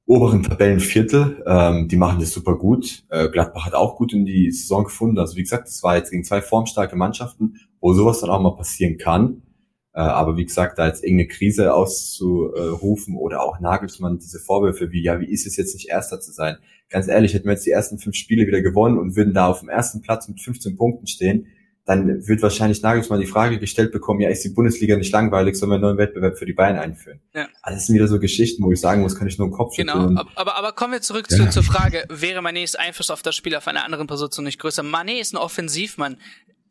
oberen 0.05 0.43
Tabellenviertel. 0.43 1.43
Ähm, 1.47 1.89
die 1.89 1.97
machen 1.97 2.21
das 2.21 2.33
super 2.33 2.59
gut. 2.59 3.05
Äh, 3.09 3.31
Gladbach 3.31 3.65
hat 3.65 3.75
auch 3.75 3.97
gut 3.97 4.13
in 4.13 4.27
die 4.27 4.51
Saison 4.51 4.85
gefunden. 4.85 5.19
Also 5.19 5.37
wie 5.37 5.43
gesagt, 5.43 5.67
das 5.67 5.83
war 5.83 5.97
jetzt 5.97 6.11
gegen 6.11 6.25
zwei 6.25 6.43
formstarke 6.43 6.95
Mannschaften, 6.95 7.55
wo 7.81 7.95
sowas 7.95 8.21
dann 8.21 8.31
auch 8.31 8.41
mal 8.41 8.55
passieren 8.55 8.99
kann. 8.99 9.43
Äh, 9.97 10.01
aber 10.01 10.37
wie 10.37 10.45
gesagt, 10.45 10.79
da 10.79 10.87
jetzt 10.87 11.03
irgendeine 11.03 11.29
Krise 11.29 11.73
auszurufen 12.21 13.17
oder 13.17 13.43
auch 13.43 13.61
Nagelsmann 13.61 14.19
diese 14.19 14.39
Vorwürfe 14.39 14.93
wie, 14.93 15.03
ja, 15.03 15.21
wie 15.21 15.31
ist 15.31 15.47
es 15.47 15.57
jetzt 15.57 15.75
nicht 15.75 15.89
Erster 15.89 16.21
zu 16.21 16.33
sein? 16.33 16.59
Ganz 16.91 17.09
ehrlich, 17.09 17.35
hätten 17.35 17.47
wir 17.47 17.53
jetzt 17.53 17.67
die 17.67 17.71
ersten 17.71 17.99
fünf 17.99 18.15
Spiele 18.15 18.47
wieder 18.47 18.61
gewonnen 18.61 18.99
und 18.99 19.17
würden 19.17 19.35
da 19.35 19.47
auf 19.49 19.61
dem 19.61 19.69
ersten 19.69 20.03
Platz 20.03 20.29
mit 20.29 20.41
15 20.41 20.77
Punkten 20.77 21.07
stehen, 21.07 21.47
dann 21.87 22.27
wird 22.27 22.43
wahrscheinlich 22.43 22.83
Nagelsmann 22.83 23.21
die 23.21 23.27
Frage 23.27 23.59
gestellt 23.61 23.93
bekommen, 23.93 24.21
ja, 24.21 24.29
ist 24.29 24.45
die 24.45 24.49
Bundesliga 24.51 24.97
nicht 24.97 25.13
langweilig, 25.13 25.57
sollen 25.57 25.71
wir 25.71 25.77
einen 25.77 25.83
neuen 25.85 25.99
Wettbewerb 25.99 26.37
für 26.37 26.45
die 26.45 26.53
Bayern 26.53 26.77
einführen? 26.79 27.21
Ja. 27.35 27.47
Also 27.63 27.77
das 27.77 27.87
sind 27.87 27.95
wieder 27.95 28.09
so 28.09 28.19
Geschichten, 28.21 28.65
wo 28.65 28.73
ich 28.73 28.81
sagen 28.81 29.03
muss, 29.03 29.17
kann 29.17 29.29
ich 29.29 29.39
nur 29.39 29.47
im 29.47 29.53
Kopf 29.53 29.77
Genau, 29.77 29.93
schütteln. 29.95 30.19
ab- 30.19 30.27
aber, 30.35 30.57
aber 30.57 30.73
kommen 30.73 30.93
wir 30.93 31.01
zurück 31.01 31.27
Ja. 31.31 31.37
zu, 31.39 31.51
zur 31.51 31.63
Frage, 31.63 32.05
wäre 32.11 32.43
Manets 32.43 32.75
Einfluss 32.75 33.11
auf 33.11 33.23
das 33.23 33.35
Spiel 33.37 33.55
auf 33.57 33.67
einer 33.69 33.85
anderen 33.85 34.07
Position 34.09 34.45
nicht 34.45 34.59
größer? 34.59 34.83
Mané 34.83 35.21
ist 35.21 35.33
ein 35.33 35.37
Offensivmann. 35.39 36.17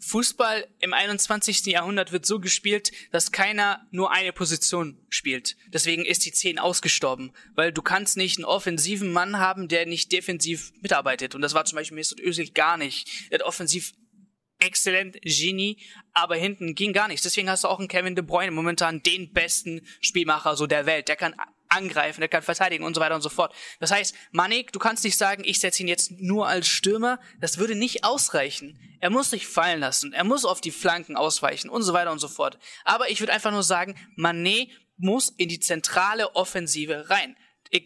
Fußball 0.07 0.67
im 0.79 0.93
21. 0.93 1.65
Jahrhundert 1.65 2.11
wird 2.11 2.27
so 2.27 2.39
gespielt, 2.39 2.91
dass 3.11 3.31
keiner 3.31 3.87
nur 3.89 4.11
eine 4.11 4.33
Position 4.33 5.03
spielt. 5.09 5.55
Deswegen 5.69 6.05
ist 6.05 6.25
die 6.25 6.31
10 6.31 6.59
ausgestorben, 6.59 7.33
weil 7.55 7.71
du 7.71 7.81
kannst 7.81 8.15
nicht 8.15 8.37
einen 8.37 8.45
offensiven 8.45 9.11
Mann 9.11 9.39
haben, 9.39 9.67
der 9.67 9.87
nicht 9.87 10.11
defensiv 10.11 10.73
mitarbeitet. 10.81 11.33
Und 11.33 11.41
das 11.41 11.55
war 11.55 11.65
zum 11.65 11.77
Beispiel 11.77 11.95
Mesut 11.95 12.19
Özil 12.19 12.51
gar 12.51 12.77
nicht. 12.77 13.09
Er 13.31 13.39
hat 13.39 13.45
offensiv 13.45 13.93
exzellent, 14.59 15.17
Genie, 15.23 15.77
aber 16.13 16.35
hinten 16.35 16.75
ging 16.75 16.93
gar 16.93 17.07
nichts. 17.07 17.23
Deswegen 17.23 17.49
hast 17.49 17.63
du 17.63 17.67
auch 17.67 17.79
einen 17.79 17.87
Kevin 17.87 18.15
De 18.15 18.23
Bruyne, 18.23 18.51
momentan 18.51 19.01
den 19.01 19.33
besten 19.33 19.81
Spielmacher 20.01 20.55
so 20.55 20.67
der 20.67 20.85
Welt. 20.85 21.07
Der 21.07 21.15
kann 21.15 21.35
angreifen, 21.75 22.21
der 22.21 22.29
kann 22.29 22.41
verteidigen 22.41 22.83
und 22.83 22.93
so 22.93 23.01
weiter 23.01 23.15
und 23.15 23.21
so 23.21 23.29
fort. 23.29 23.53
Das 23.79 23.91
heißt, 23.91 24.15
Manik, 24.31 24.71
du 24.71 24.79
kannst 24.79 25.03
nicht 25.03 25.17
sagen, 25.17 25.43
ich 25.45 25.59
setze 25.59 25.83
ihn 25.83 25.87
jetzt 25.87 26.11
nur 26.11 26.47
als 26.47 26.67
Stürmer. 26.67 27.19
Das 27.39 27.57
würde 27.57 27.75
nicht 27.75 28.03
ausreichen. 28.03 28.79
Er 28.99 29.09
muss 29.09 29.29
sich 29.29 29.47
fallen 29.47 29.79
lassen. 29.79 30.13
Er 30.13 30.23
muss 30.23 30.45
auf 30.45 30.61
die 30.61 30.71
Flanken 30.71 31.15
ausweichen 31.15 31.69
und 31.69 31.83
so 31.83 31.93
weiter 31.93 32.11
und 32.11 32.19
so 32.19 32.27
fort. 32.27 32.57
Aber 32.83 33.09
ich 33.09 33.19
würde 33.19 33.33
einfach 33.33 33.51
nur 33.51 33.63
sagen, 33.63 33.95
Manet 34.15 34.69
muss 34.97 35.29
in 35.29 35.49
die 35.49 35.59
zentrale 35.59 36.35
Offensive 36.35 37.09
rein 37.09 37.35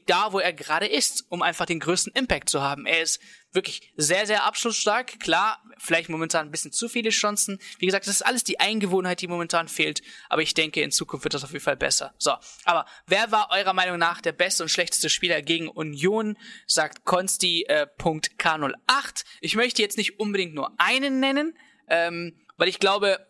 da, 0.06 0.34
wo 0.34 0.40
er 0.40 0.54
gerade 0.54 0.88
ist, 0.88 1.26
um 1.30 1.42
einfach 1.42 1.66
den 1.66 1.80
größten 1.80 2.14
Impact 2.14 2.50
zu 2.50 2.62
haben. 2.62 2.86
Er 2.86 3.02
ist 3.02 3.20
wirklich 3.52 3.92
sehr, 3.96 4.26
sehr 4.28 4.44
abschlussstark. 4.44 5.20
Klar, 5.20 5.62
vielleicht 5.78 6.10
momentan 6.10 6.48
ein 6.48 6.52
bisschen 6.52 6.72
zu 6.72 6.88
viele 6.88 7.10
Chancen. 7.10 7.60
Wie 7.80 7.86
gesagt, 7.86 8.08
das 8.08 8.16
ist 8.16 8.26
alles 8.26 8.44
die 8.44 8.60
Eingewohnheit, 8.60 9.22
die 9.22 9.28
momentan 9.28 9.68
fehlt. 9.68 10.02
Aber 10.30 10.42
ich 10.42 10.54
denke, 10.54 10.82
in 10.82 10.92
Zukunft 10.92 11.24
wird 11.24 11.34
das 11.34 11.44
auf 11.44 11.52
jeden 11.52 11.64
Fall 11.64 11.78
besser. 11.78 12.14
So, 12.18 12.34
aber 12.66 12.86
wer 13.08 13.32
war 13.32 13.50
eurer 13.52 13.74
Meinung 13.74 13.98
nach 13.98 14.22
der 14.22 14.34
beste 14.34 14.64
und 14.64 14.70
schlechteste 14.70 15.10
Spieler 15.10 15.42
gegen 15.42 15.68
Union? 15.68 16.38
Sagt 16.68 17.06
Konsti 17.06 17.64
äh, 17.68 17.88
Punkt 17.88 18.32
K08. 18.38 19.24
Ich 19.42 19.56
möchte 19.56 19.82
jetzt 19.82 19.98
nicht 19.98 20.20
unbedingt 20.20 20.54
nur 20.54 20.74
einen 20.80 21.20
nennen, 21.20 21.58
ähm, 21.88 22.36
weil 22.58 22.68
ich 22.68 22.80
glaube, 22.80 23.26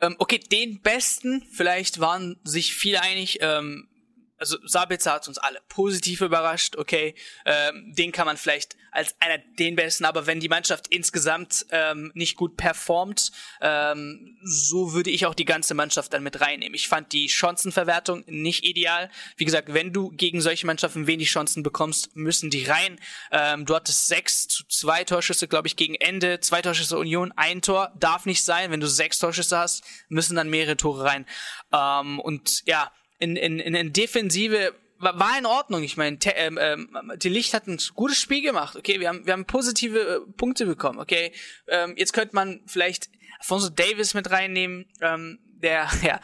ähm, 0.00 0.16
okay, 0.18 0.38
den 0.38 0.80
besten, 0.82 1.46
vielleicht 1.50 2.00
waren 2.00 2.38
sich 2.44 2.74
viele 2.74 3.00
einig, 3.00 3.38
ähm, 3.40 3.88
also 4.38 4.58
Sabitzer 4.64 5.12
hat 5.12 5.28
uns 5.28 5.38
alle 5.38 5.60
positiv 5.68 6.20
überrascht, 6.20 6.76
okay. 6.76 7.14
Ähm, 7.44 7.92
den 7.94 8.12
kann 8.12 8.26
man 8.26 8.36
vielleicht 8.36 8.76
als 8.92 9.14
einer 9.20 9.38
den 9.58 9.76
besten, 9.76 10.04
aber 10.04 10.26
wenn 10.26 10.40
die 10.40 10.48
Mannschaft 10.48 10.88
insgesamt 10.88 11.66
ähm, 11.70 12.10
nicht 12.14 12.36
gut 12.36 12.56
performt, 12.56 13.30
ähm, 13.60 14.38
so 14.42 14.94
würde 14.94 15.10
ich 15.10 15.26
auch 15.26 15.34
die 15.34 15.44
ganze 15.44 15.74
Mannschaft 15.74 16.12
dann 16.12 16.22
mit 16.22 16.40
reinnehmen. 16.40 16.74
Ich 16.74 16.88
fand 16.88 17.12
die 17.12 17.28
Chancenverwertung 17.28 18.24
nicht 18.26 18.64
ideal. 18.64 19.10
Wie 19.36 19.44
gesagt, 19.44 19.74
wenn 19.74 19.92
du 19.92 20.10
gegen 20.10 20.40
solche 20.40 20.66
Mannschaften 20.66 21.06
wenig 21.06 21.28
Chancen 21.28 21.62
bekommst, 21.62 22.16
müssen 22.16 22.48
die 22.50 22.64
rein. 22.64 22.98
Ähm, 23.30 23.66
du 23.66 23.74
hattest 23.74 24.08
sechs 24.08 24.48
zu 24.48 24.64
zwei 24.66 25.04
Torschüsse, 25.04 25.46
glaube 25.46 25.68
ich, 25.68 25.76
gegen 25.76 25.94
Ende, 25.94 26.40
zwei 26.40 26.62
Torschüsse 26.62 26.98
Union, 26.98 27.32
ein 27.36 27.60
Tor 27.60 27.92
darf 27.98 28.24
nicht 28.24 28.44
sein. 28.44 28.70
Wenn 28.70 28.80
du 28.80 28.88
sechs 28.88 29.18
Torschüsse 29.18 29.58
hast, 29.58 29.84
müssen 30.08 30.36
dann 30.36 30.48
mehrere 30.48 30.76
Tore 30.76 31.04
rein. 31.04 31.26
Ähm, 31.72 32.18
und 32.18 32.62
ja, 32.66 32.90
in, 33.18 33.36
in, 33.36 33.58
in, 33.58 33.74
in 33.74 33.92
Defensive 33.92 34.74
war, 34.98 35.38
in 35.38 35.46
Ordnung. 35.46 35.82
Ich 35.82 35.96
meine, 35.96 36.18
ähm, 36.24 36.58
ähm, 36.60 37.12
die 37.16 37.28
Licht 37.28 37.52
hat 37.54 37.66
ein 37.66 37.78
gutes 37.94 38.18
Spiel 38.18 38.42
gemacht. 38.42 38.76
Okay, 38.76 39.00
wir 39.00 39.08
haben, 39.08 39.26
wir 39.26 39.34
haben 39.34 39.44
positive 39.44 39.98
äh, 39.98 40.32
Punkte 40.36 40.66
bekommen. 40.66 40.98
Okay, 40.98 41.32
ähm, 41.68 41.94
jetzt 41.96 42.12
könnte 42.12 42.34
man 42.34 42.62
vielleicht 42.66 43.10
Alfonso 43.38 43.68
Davis 43.68 44.14
mit 44.14 44.30
reinnehmen, 44.30 44.86
ähm, 45.02 45.38
der 45.62 45.88
ja 46.02 46.20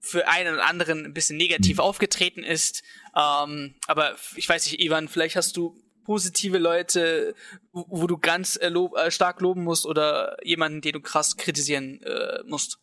für 0.00 0.28
einen 0.28 0.54
oder 0.54 0.66
anderen 0.66 1.04
ein 1.04 1.12
bisschen 1.14 1.36
negativ 1.36 1.78
aufgetreten 1.78 2.42
ist. 2.42 2.82
Ähm, 3.16 3.74
aber 3.86 4.16
ich 4.36 4.48
weiß 4.48 4.66
nicht, 4.66 4.80
Ivan, 4.80 5.08
vielleicht 5.08 5.36
hast 5.36 5.56
du 5.56 5.76
positive 6.04 6.58
Leute, 6.58 7.34
wo, 7.72 7.84
wo 7.88 8.06
du 8.06 8.16
ganz 8.16 8.56
äh, 8.56 8.68
lob, 8.68 8.96
äh, 8.96 9.10
stark 9.10 9.40
loben 9.40 9.64
musst 9.64 9.84
oder 9.84 10.36
jemanden, 10.42 10.80
den 10.80 10.92
du 10.92 11.00
krass 11.00 11.36
kritisieren 11.36 12.00
äh, 12.02 12.42
musst. 12.46 12.78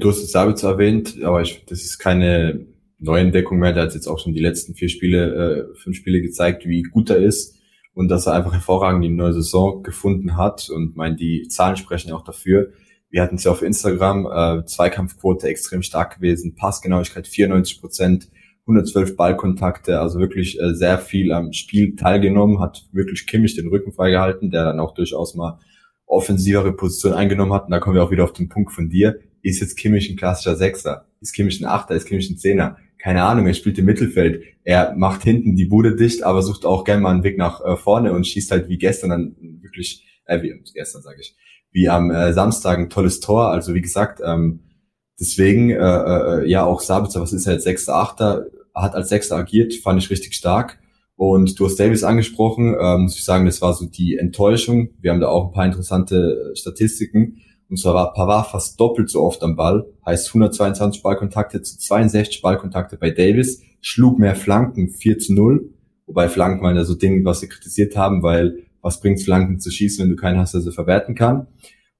Du 0.00 0.08
hast 0.08 0.18
es 0.18 0.32
Sabitzer 0.32 0.70
erwähnt, 0.70 1.22
aber 1.22 1.42
ich, 1.42 1.64
das 1.66 1.82
ist 1.82 1.98
keine 1.98 2.66
Neuentdeckung 2.98 3.58
mehr. 3.58 3.72
Der 3.72 3.84
hat 3.84 3.94
jetzt 3.94 4.08
auch 4.08 4.18
schon 4.18 4.34
die 4.34 4.40
letzten 4.40 4.74
vier 4.74 4.88
Spiele, 4.88 5.70
äh, 5.72 5.76
fünf 5.76 5.96
Spiele 5.96 6.20
gezeigt, 6.20 6.66
wie 6.66 6.82
gut 6.82 7.10
er 7.10 7.18
ist 7.18 7.60
und 7.94 8.08
dass 8.08 8.26
er 8.26 8.32
einfach 8.32 8.52
hervorragend 8.52 9.04
die 9.04 9.08
neue 9.08 9.32
Saison 9.32 9.82
gefunden 9.82 10.36
hat. 10.36 10.68
Und 10.68 10.96
mein, 10.96 11.16
die 11.16 11.46
Zahlen 11.48 11.76
sprechen 11.76 12.12
auch 12.12 12.24
dafür. 12.24 12.72
Wir 13.08 13.22
hatten 13.22 13.36
es 13.36 13.44
ja 13.44 13.52
auf 13.52 13.62
Instagram, 13.62 14.26
äh, 14.26 14.64
Zweikampfquote 14.64 15.46
extrem 15.46 15.82
stark 15.82 16.16
gewesen, 16.16 16.56
Passgenauigkeit 16.56 17.28
94 17.28 17.80
Prozent, 17.80 18.28
112 18.62 19.16
Ballkontakte, 19.16 20.00
also 20.00 20.18
wirklich 20.18 20.58
äh, 20.58 20.74
sehr 20.74 20.98
viel 20.98 21.30
am 21.30 21.52
Spiel 21.52 21.94
teilgenommen, 21.94 22.58
hat 22.58 22.88
wirklich 22.90 23.26
Kimmich 23.26 23.54
den 23.54 23.68
Rücken 23.68 23.92
freigehalten, 23.92 24.50
der 24.50 24.64
dann 24.64 24.80
auch 24.80 24.94
durchaus 24.94 25.36
mal 25.36 25.60
offensivere 26.06 26.72
Position 26.72 27.12
eingenommen 27.12 27.52
hat. 27.52 27.66
Und 27.66 27.70
da 27.70 27.78
kommen 27.78 27.94
wir 27.94 28.02
auch 28.02 28.10
wieder 28.10 28.24
auf 28.24 28.32
den 28.32 28.48
Punkt 28.48 28.72
von 28.72 28.88
dir. 28.88 29.20
Ist 29.44 29.60
jetzt 29.60 29.76
Kimmich 29.76 30.10
ein 30.10 30.16
klassischer 30.16 30.56
Sechser? 30.56 31.06
Ist 31.20 31.32
Kimmich 31.32 31.60
ein 31.60 31.66
Achter? 31.66 31.94
Ist 31.94 32.06
Kimmich 32.06 32.28
ein 32.28 32.38
Zehner? 32.38 32.76
keine 33.04 33.22
Ahnung, 33.22 33.46
er 33.46 33.52
spielt 33.52 33.76
im 33.76 33.84
Mittelfeld, 33.84 34.44
er 34.62 34.94
macht 34.96 35.24
hinten 35.24 35.56
die 35.56 35.66
Bude 35.66 35.94
dicht, 35.94 36.22
aber 36.22 36.40
sucht 36.40 36.64
auch 36.64 36.84
gerne 36.84 37.02
mal 37.02 37.10
einen 37.10 37.22
Weg 37.22 37.36
nach 37.36 37.62
äh, 37.62 37.76
vorne 37.76 38.14
und 38.14 38.26
schießt 38.26 38.50
halt 38.50 38.70
wie 38.70 38.78
gestern 38.78 39.10
dann 39.10 39.36
wirklich, 39.60 40.06
äh, 40.24 40.40
wie 40.40 40.54
gestern 40.72 41.02
sage 41.02 41.18
ich, 41.20 41.36
wie 41.70 41.90
am 41.90 42.10
äh, 42.10 42.32
Samstag 42.32 42.78
ein 42.78 42.88
tolles 42.88 43.20
Tor. 43.20 43.50
Also 43.50 43.74
wie 43.74 43.82
gesagt, 43.82 44.22
ähm, 44.24 44.60
deswegen, 45.20 45.68
äh, 45.68 45.74
äh, 45.76 46.48
ja 46.48 46.64
auch 46.64 46.80
Sabitzer, 46.80 47.20
was 47.20 47.34
ist 47.34 47.46
er 47.46 47.52
jetzt, 47.52 47.64
Sechster, 47.64 47.94
Achter, 47.94 48.46
hat 48.74 48.94
als 48.94 49.10
Sechster 49.10 49.36
agiert, 49.36 49.74
fand 49.74 50.02
ich 50.02 50.08
richtig 50.08 50.34
stark. 50.34 50.78
Und 51.14 51.60
du 51.60 51.66
hast 51.66 51.78
Davis 51.78 52.04
angesprochen, 52.04 52.74
äh, 52.74 52.96
muss 52.96 53.16
ich 53.16 53.24
sagen, 53.24 53.44
das 53.44 53.60
war 53.60 53.74
so 53.74 53.84
die 53.84 54.16
Enttäuschung. 54.16 54.88
Wir 55.02 55.10
haben 55.10 55.20
da 55.20 55.28
auch 55.28 55.48
ein 55.48 55.52
paar 55.52 55.66
interessante 55.66 56.52
äh, 56.52 56.56
Statistiken. 56.56 57.42
Und 57.68 57.78
zwar 57.78 57.94
war 57.94 58.12
Pavard 58.12 58.48
fast 58.48 58.78
doppelt 58.78 59.10
so 59.10 59.22
oft 59.22 59.42
am 59.42 59.56
Ball, 59.56 59.86
heißt 60.04 60.28
122 60.28 61.02
Ballkontakte 61.02 61.62
zu 61.62 61.78
62 61.78 62.42
Ballkontakte 62.42 62.96
bei 62.96 63.10
Davis, 63.10 63.62
schlug 63.80 64.18
mehr 64.18 64.36
Flanken 64.36 64.90
4 64.90 65.18
zu 65.18 65.34
0, 65.34 65.70
wobei 66.06 66.28
Flanken 66.28 66.62
mal 66.62 66.76
ja 66.76 66.84
so 66.84 66.94
Ding, 66.94 67.24
was 67.24 67.40
sie 67.40 67.48
kritisiert 67.48 67.96
haben, 67.96 68.22
weil 68.22 68.64
was 68.82 69.00
bringt 69.00 69.22
Flanken 69.22 69.60
zu 69.60 69.70
schießen, 69.70 70.02
wenn 70.02 70.10
du 70.10 70.16
keinen 70.16 70.38
hast, 70.38 70.54
der 70.54 70.60
sie 70.60 70.72
verwerten 70.72 71.14
kann. 71.14 71.46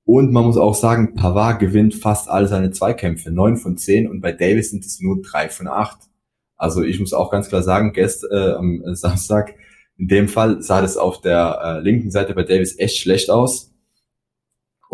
Und 0.05 0.33
man 0.33 0.45
muss 0.45 0.59
auch 0.59 0.75
sagen, 0.75 1.15
Pavard 1.15 1.59
gewinnt 1.59 1.95
fast 1.95 2.29
alle 2.29 2.47
seine 2.47 2.71
Zweikämpfe, 2.71 3.31
9 3.31 3.57
von 3.57 3.79
10 3.79 4.09
und 4.09 4.21
bei 4.21 4.33
Davis 4.33 4.71
sind 4.71 4.85
es 4.85 5.01
nur 5.01 5.23
3 5.23 5.49
von 5.49 5.67
8. 5.67 5.99
Also 6.57 6.83
ich 6.83 7.01
muss 7.01 7.15
auch 7.15 7.31
ganz 7.31 7.49
klar 7.49 7.63
sagen, 7.63 7.93
gestern 7.95 8.31
äh, 8.31 8.53
am 8.53 8.95
Samstag, 8.95 9.55
in 9.97 10.09
dem 10.09 10.29
Fall 10.29 10.61
sah 10.63 10.83
das 10.83 10.97
auf 10.97 11.21
der 11.23 11.59
äh, 11.63 11.81
linken 11.81 12.11
Seite 12.11 12.35
bei 12.35 12.43
Davis 12.43 12.79
echt 12.79 12.99
schlecht 12.99 13.31
aus. 13.31 13.74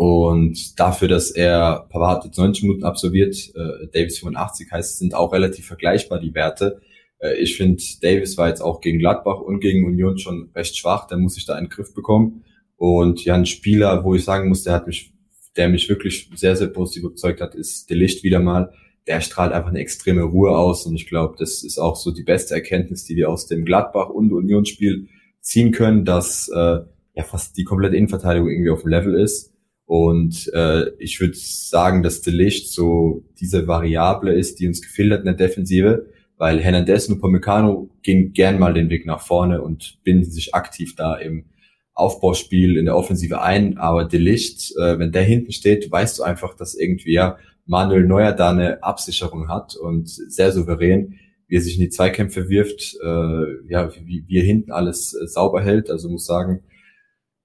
Und 0.01 0.79
dafür, 0.79 1.07
dass 1.07 1.29
er, 1.29 1.85
Pavard 1.91 2.25
jetzt 2.25 2.39
90 2.39 2.63
Minuten 2.63 2.85
absolviert, 2.85 3.35
äh, 3.53 3.85
Davis 3.93 4.17
85 4.17 4.71
heißt, 4.71 4.97
sind 4.97 5.13
auch 5.13 5.31
relativ 5.31 5.67
vergleichbar 5.67 6.19
die 6.19 6.33
Werte. 6.33 6.81
Äh, 7.19 7.35
ich 7.35 7.55
finde, 7.55 7.83
Davis 8.01 8.35
war 8.35 8.49
jetzt 8.49 8.61
auch 8.61 8.81
gegen 8.81 8.97
Gladbach 8.97 9.39
und 9.41 9.59
gegen 9.59 9.85
Union 9.85 10.17
schon 10.17 10.49
recht 10.55 10.75
schwach, 10.75 11.05
der 11.05 11.19
muss 11.19 11.35
sich 11.35 11.45
da 11.45 11.53
einen 11.53 11.69
Griff 11.69 11.93
bekommen. 11.93 12.43
Und 12.77 13.23
ja, 13.25 13.35
ein 13.35 13.45
Spieler, 13.45 14.03
wo 14.03 14.15
ich 14.15 14.23
sagen 14.23 14.49
muss, 14.49 14.63
der 14.63 14.73
hat 14.73 14.87
mich, 14.87 15.13
der 15.55 15.69
mich 15.69 15.87
wirklich 15.87 16.31
sehr, 16.33 16.55
sehr 16.55 16.69
positiv 16.69 17.03
überzeugt 17.03 17.39
hat, 17.39 17.53
ist 17.53 17.87
De 17.91 17.95
Licht 17.95 18.23
wieder 18.23 18.39
mal 18.39 18.73
der 19.07 19.19
strahlt 19.19 19.51
einfach 19.51 19.69
eine 19.69 19.79
extreme 19.79 20.21
Ruhe 20.21 20.51
aus 20.51 20.85
und 20.85 20.93
ich 20.93 21.07
glaube, 21.07 21.33
das 21.39 21.63
ist 21.63 21.79
auch 21.79 21.95
so 21.95 22.11
die 22.11 22.21
beste 22.21 22.53
Erkenntnis, 22.53 23.03
die 23.03 23.15
wir 23.15 23.29
aus 23.29 23.47
dem 23.47 23.65
Gladbach- 23.65 24.09
und 24.09 24.31
Unionsspiel 24.31 25.07
ziehen 25.39 25.71
können, 25.71 26.05
dass 26.05 26.49
äh, 26.49 26.81
ja 27.15 27.23
fast 27.23 27.57
die 27.57 27.63
komplette 27.63 27.95
Innenverteidigung 27.95 28.47
irgendwie 28.47 28.69
auf 28.69 28.81
dem 28.81 28.91
Level 28.91 29.19
ist. 29.19 29.50
Und 29.85 30.49
äh, 30.53 30.89
ich 30.99 31.19
würde 31.19 31.33
sagen, 31.35 32.01
dass 32.03 32.21
De 32.21 32.33
Licht 32.33 32.71
so 32.71 33.23
diese 33.39 33.67
Variable 33.67 34.33
ist, 34.33 34.59
die 34.59 34.67
uns 34.67 34.81
gefehlt 34.81 35.11
hat 35.11 35.19
in 35.19 35.25
der 35.25 35.33
Defensive, 35.33 36.07
weil 36.37 36.59
Hernandez 36.59 37.07
und 37.07 37.17
Upamecano 37.17 37.89
gehen 38.01 38.33
gern 38.33 38.57
mal 38.57 38.73
den 38.73 38.89
Weg 38.89 39.05
nach 39.05 39.19
vorne 39.19 39.61
und 39.61 39.99
binden 40.03 40.31
sich 40.31 40.55
aktiv 40.55 40.95
da 40.95 41.15
im 41.15 41.45
Aufbauspiel 41.93 42.77
in 42.77 42.85
der 42.85 42.95
Offensive 42.95 43.41
ein. 43.41 43.77
Aber 43.77 44.05
De 44.05 44.19
Licht, 44.19 44.73
äh, 44.77 44.97
wenn 44.97 45.11
der 45.11 45.23
hinten 45.23 45.51
steht, 45.51 45.91
weißt 45.91 46.19
du 46.19 46.23
einfach, 46.23 46.55
dass 46.55 46.73
irgendwie 46.73 47.13
ja 47.13 47.37
Manuel 47.65 48.05
Neuer 48.05 48.31
da 48.31 48.51
eine 48.51 48.83
Absicherung 48.83 49.49
hat 49.49 49.75
und 49.75 50.09
sehr 50.09 50.51
souverän, 50.51 51.19
wie 51.47 51.55
er 51.55 51.61
sich 51.61 51.75
in 51.75 51.81
die 51.81 51.89
Zweikämpfe 51.89 52.49
wirft, 52.49 52.97
äh, 53.03 53.69
ja, 53.69 53.91
wie, 54.05 54.23
wie 54.27 54.37
er 54.37 54.45
hinten 54.45 54.71
alles 54.71 55.13
äh, 55.13 55.27
sauber 55.27 55.61
hält. 55.61 55.89
Also 55.89 56.09
muss 56.09 56.25
sagen, 56.25 56.63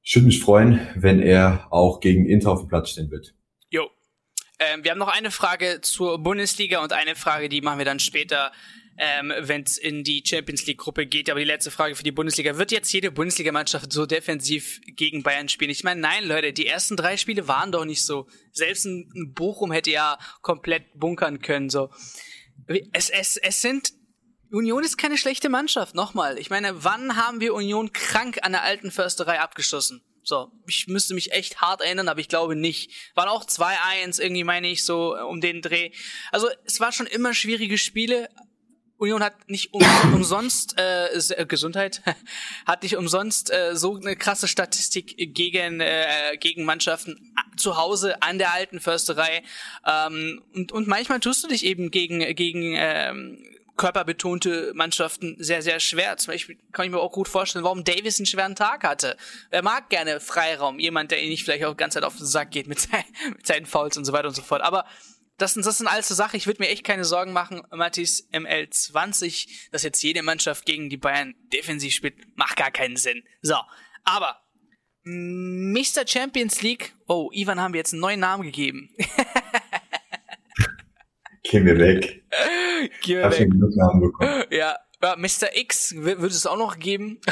ich 0.07 0.15
würde 0.15 0.27
mich 0.27 0.41
freuen, 0.41 0.87
wenn 0.95 1.21
er 1.21 1.67
auch 1.73 1.99
gegen 1.99 2.27
Inter 2.27 2.53
auf 2.53 2.61
dem 2.61 2.69
Platz 2.69 2.91
stehen 2.91 3.11
wird. 3.11 3.35
Jo. 3.71 3.91
Ähm, 4.61 4.85
wir 4.85 4.93
haben 4.93 4.99
noch 4.99 5.13
eine 5.13 5.33
Frage 5.33 5.81
zur 5.83 6.23
Bundesliga 6.23 6.81
und 6.83 6.93
eine 6.93 7.17
Frage, 7.17 7.49
die 7.49 7.61
machen 7.61 7.79
wir 7.79 7.85
dann 7.85 7.99
später 7.99 8.53
ähm, 8.99 9.33
wenn 9.41 9.63
es 9.63 9.77
in 9.77 10.05
die 10.05 10.23
Champions 10.27 10.65
League 10.67 10.79
Gruppe 10.79 11.07
geht. 11.07 11.29
Aber 11.29 11.39
die 11.39 11.45
letzte 11.45 11.71
Frage 11.71 11.95
für 11.95 12.03
die 12.03 12.13
Bundesliga: 12.13 12.57
Wird 12.57 12.73
jetzt 12.73 12.91
jede 12.93 13.11
Bundesligamannschaft 13.11 13.93
so 13.93 14.07
defensiv 14.07 14.81
gegen 14.87 15.23
Bayern 15.23 15.51
spielen? 15.51 15.71
Ich 15.71 15.85
meine, 15.85 16.01
nein, 16.01 16.25
Leute, 16.25 16.55
die 16.55 16.67
ersten 16.67 16.97
drei 16.97 17.19
Spiele 17.19 17.47
waren 17.47 17.73
doch 17.73 17.85
nicht 17.85 18.03
so. 18.03 18.27
Selbst 18.53 18.87
ein 18.87 19.35
Bochum 19.35 19.71
hätte 19.71 19.91
ja 19.91 20.19
komplett 20.41 20.99
bunkern 20.99 21.41
können. 21.41 21.69
So, 21.69 21.91
es 22.93 23.11
es 23.11 23.37
es 23.37 23.61
sind 23.61 23.93
Union 24.51 24.85
ist 24.85 24.97
keine 24.97 25.19
schlechte 25.19 25.49
Mannschaft. 25.49 25.95
Nochmal, 25.95 26.39
ich 26.39 26.51
meine, 26.51 26.85
wann 26.85 27.17
haben 27.17 27.41
wir 27.41 27.55
Union 27.55 27.93
krank 27.93 28.39
an 28.43 28.53
der 28.53 28.63
alten 28.63 28.91
Försterei 28.91 29.41
abgeschossen? 29.41 30.03
So, 30.23 30.51
ich 30.67 30.89
müsste 30.89 31.15
mich 31.15 31.31
echt 31.33 31.61
hart 31.61 31.81
erinnern, 31.81 32.09
aber 32.09 32.19
ich 32.19 32.29
glaube 32.29 32.57
nicht. 32.57 32.91
Waren 33.15 33.29
auch 33.29 33.45
2-1 33.45 34.21
irgendwie, 34.21 34.43
meine 34.43 34.69
ich, 34.69 34.85
so 34.85 35.17
um 35.17 35.41
den 35.41 35.63
Dreh. 35.63 35.93
Also 36.33 36.49
es 36.65 36.81
war 36.81 36.91
schon 36.91 37.07
immer 37.07 37.33
schwierige 37.33 37.79
Spiele, 37.79 38.29
Union 38.99 39.23
hat 39.23 39.49
nicht 39.49 39.75
um, 39.75 39.83
umsonst 40.15 40.79
äh, 40.79 41.07
äh 41.09 41.47
Gesundheit 41.47 42.03
hat 42.67 42.83
nicht 42.83 42.97
umsonst 42.97 43.53
äh, 43.53 43.77
so 43.77 43.97
eine 43.97 44.17
krasse 44.17 44.49
Statistik 44.49 45.17
gegen 45.35 45.81
äh, 45.81 46.37
gegen 46.39 46.65
Mannschaften 46.65 47.35
zu 47.57 47.77
Hause 47.77 48.23
an 48.23 48.39
der 48.39 48.53
alten 48.53 48.81
Försterei 48.81 49.43
ähm, 49.87 50.43
und 50.55 50.73
und 50.73 50.87
manchmal 50.87 51.21
tust 51.21 51.45
du 51.45 51.49
dich 51.49 51.65
eben 51.65 51.91
gegen 51.91 52.21
gegen 52.35 52.75
ähm, 52.75 53.45
körperbetonte 53.77 54.73
Mannschaften 54.75 55.37
sehr, 55.39 55.63
sehr 55.63 55.81
schwer. 55.81 56.17
Zum 56.17 56.33
Beispiel 56.33 56.59
kann 56.73 56.87
ich 56.87 56.91
mir 56.91 57.01
auch 57.01 57.13
gut 57.13 57.29
vorstellen, 57.29 57.65
warum 57.65 57.85
Davis 57.85 58.19
einen 58.19 58.27
schweren 58.27 58.55
Tag 58.55 58.85
hatte. 58.85 59.17
Er 59.51 59.63
mag 59.63 59.91
gerne 59.91 60.21
Freiraum, 60.21 60.79
jemand, 60.79 61.11
der 61.11 61.23
ihn 61.23 61.29
nicht 61.29 61.45
vielleicht 61.45 61.65
auch 61.65 61.73
die 61.73 61.77
ganze 61.77 61.97
Zeit 61.97 62.05
auf 62.05 62.17
den 62.17 62.27
Sack 62.27 62.51
geht 62.51 62.67
mit, 62.67 62.81
sein, 62.81 63.05
mit 63.37 63.47
seinen 63.47 63.67
Fouls 63.67 63.97
und 63.97 64.05
so 64.05 64.13
weiter 64.13 64.29
und 64.29 64.35
so 64.35 64.43
fort. 64.43 64.63
Aber 64.63 64.87
das 65.39 65.55
sind, 65.55 65.67
das 65.67 65.79
sind 65.79 65.87
alles 65.87 66.09
so 66.09 66.15
Sachen, 66.15 66.37
ich 66.37 66.47
würde 66.47 66.63
mir 66.63 66.69
echt 66.69 66.85
keine 66.85 67.05
Sorgen 67.05 67.33
machen, 67.33 67.63
Mattis 67.71 68.27
ML20, 68.33 69.71
dass 69.71 69.83
jetzt 69.83 70.03
jede 70.03 70.23
Mannschaft 70.23 70.65
gegen 70.65 70.89
die 70.89 70.97
Bayern 70.97 71.35
defensiv 71.53 71.93
spielt, 71.93 72.15
macht 72.37 72.57
gar 72.57 72.71
keinen 72.71 72.97
Sinn. 72.97 73.23
So, 73.43 73.57
aber 74.05 74.41
Mr. 75.05 76.07
Champions 76.07 76.63
League, 76.63 76.95
oh, 77.07 77.31
Ivan 77.33 77.61
haben 77.61 77.75
wir 77.75 77.79
jetzt 77.79 77.93
einen 77.93 78.01
neuen 78.01 78.21
Namen 78.21 78.45
gegeben. 78.45 78.95
Geh 81.51 81.61
mir 81.61 81.79
weg. 81.79 82.23
Geh 83.03 83.17
mir 83.17 83.31
weg. 83.31 83.51
Bekommen. 83.51 84.45
Ja, 84.51 84.77
Mr. 85.17 85.55
X 85.55 85.95
würde 85.95 86.27
es 86.27 86.47
auch 86.47 86.59
noch 86.59 86.79
geben. 86.79 87.21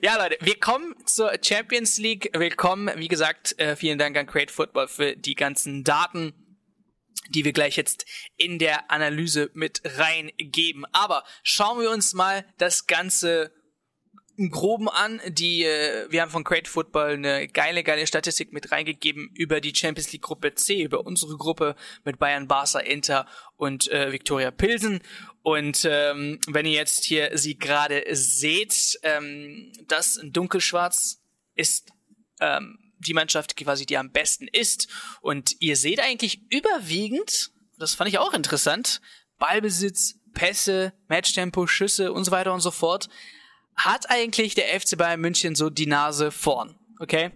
Ja, 0.00 0.16
Leute, 0.16 0.38
wir 0.40 0.58
kommen 0.58 0.94
zur 1.04 1.32
Champions 1.42 1.98
League. 1.98 2.30
Willkommen, 2.32 2.90
wie 2.96 3.08
gesagt, 3.08 3.58
äh, 3.58 3.76
vielen 3.76 3.98
Dank 3.98 4.16
an 4.16 4.26
Create 4.26 4.50
Football 4.50 4.88
für 4.88 5.16
die 5.16 5.34
ganzen 5.34 5.84
Daten, 5.84 6.32
die 7.28 7.44
wir 7.44 7.52
gleich 7.52 7.76
jetzt 7.76 8.06
in 8.36 8.58
der 8.58 8.90
Analyse 8.90 9.50
mit 9.52 9.82
reingeben. 9.84 10.86
Aber 10.92 11.24
schauen 11.42 11.80
wir 11.80 11.90
uns 11.90 12.14
mal 12.14 12.46
das 12.56 12.86
Ganze 12.86 13.52
im 14.36 14.50
Groben 14.50 14.88
an. 14.88 15.20
Die, 15.28 15.64
äh, 15.64 16.06
wir 16.10 16.22
haben 16.22 16.30
von 16.30 16.44
Great 16.44 16.68
Football 16.68 17.12
eine 17.12 17.48
geile, 17.48 17.82
geile 17.82 18.06
Statistik 18.06 18.52
mit 18.52 18.72
reingegeben 18.72 19.30
über 19.34 19.60
die 19.60 19.74
Champions 19.74 20.12
League 20.12 20.22
Gruppe 20.22 20.54
C, 20.54 20.82
über 20.82 21.06
unsere 21.06 21.36
Gruppe 21.36 21.76
mit 22.04 22.18
Bayern, 22.18 22.48
Barca, 22.48 22.78
Inter 22.78 23.26
und 23.56 23.90
äh, 23.90 24.12
Viktoria 24.12 24.50
Pilsen. 24.50 25.00
Und 25.42 25.86
ähm, 25.90 26.38
wenn 26.46 26.66
ihr 26.66 26.72
jetzt 26.72 27.04
hier 27.04 27.36
sie 27.36 27.58
gerade 27.58 28.04
seht, 28.12 28.98
ähm, 29.02 29.72
das 29.88 30.20
dunkelschwarz 30.22 31.22
ist 31.54 31.92
ähm, 32.40 32.78
die 32.98 33.14
Mannschaft 33.14 33.56
quasi, 33.56 33.86
die 33.86 33.98
am 33.98 34.10
besten 34.10 34.48
ist. 34.48 34.88
Und 35.20 35.56
ihr 35.60 35.76
seht 35.76 36.00
eigentlich 36.00 36.42
überwiegend, 36.50 37.50
das 37.78 37.94
fand 37.94 38.08
ich 38.08 38.18
auch 38.18 38.32
interessant, 38.32 39.00
Ballbesitz, 39.38 40.18
Pässe, 40.34 40.92
Matchtempo, 41.08 41.66
Schüsse 41.66 42.12
und 42.12 42.24
so 42.24 42.30
weiter 42.30 42.54
und 42.54 42.60
so 42.60 42.70
fort 42.70 43.08
hat 43.76 44.10
eigentlich 44.10 44.54
der 44.54 44.68
FC 44.80 44.96
Bayern 44.96 45.20
München 45.20 45.54
so 45.54 45.70
die 45.70 45.86
Nase 45.86 46.30
vorn. 46.30 46.74
Okay? 46.98 47.30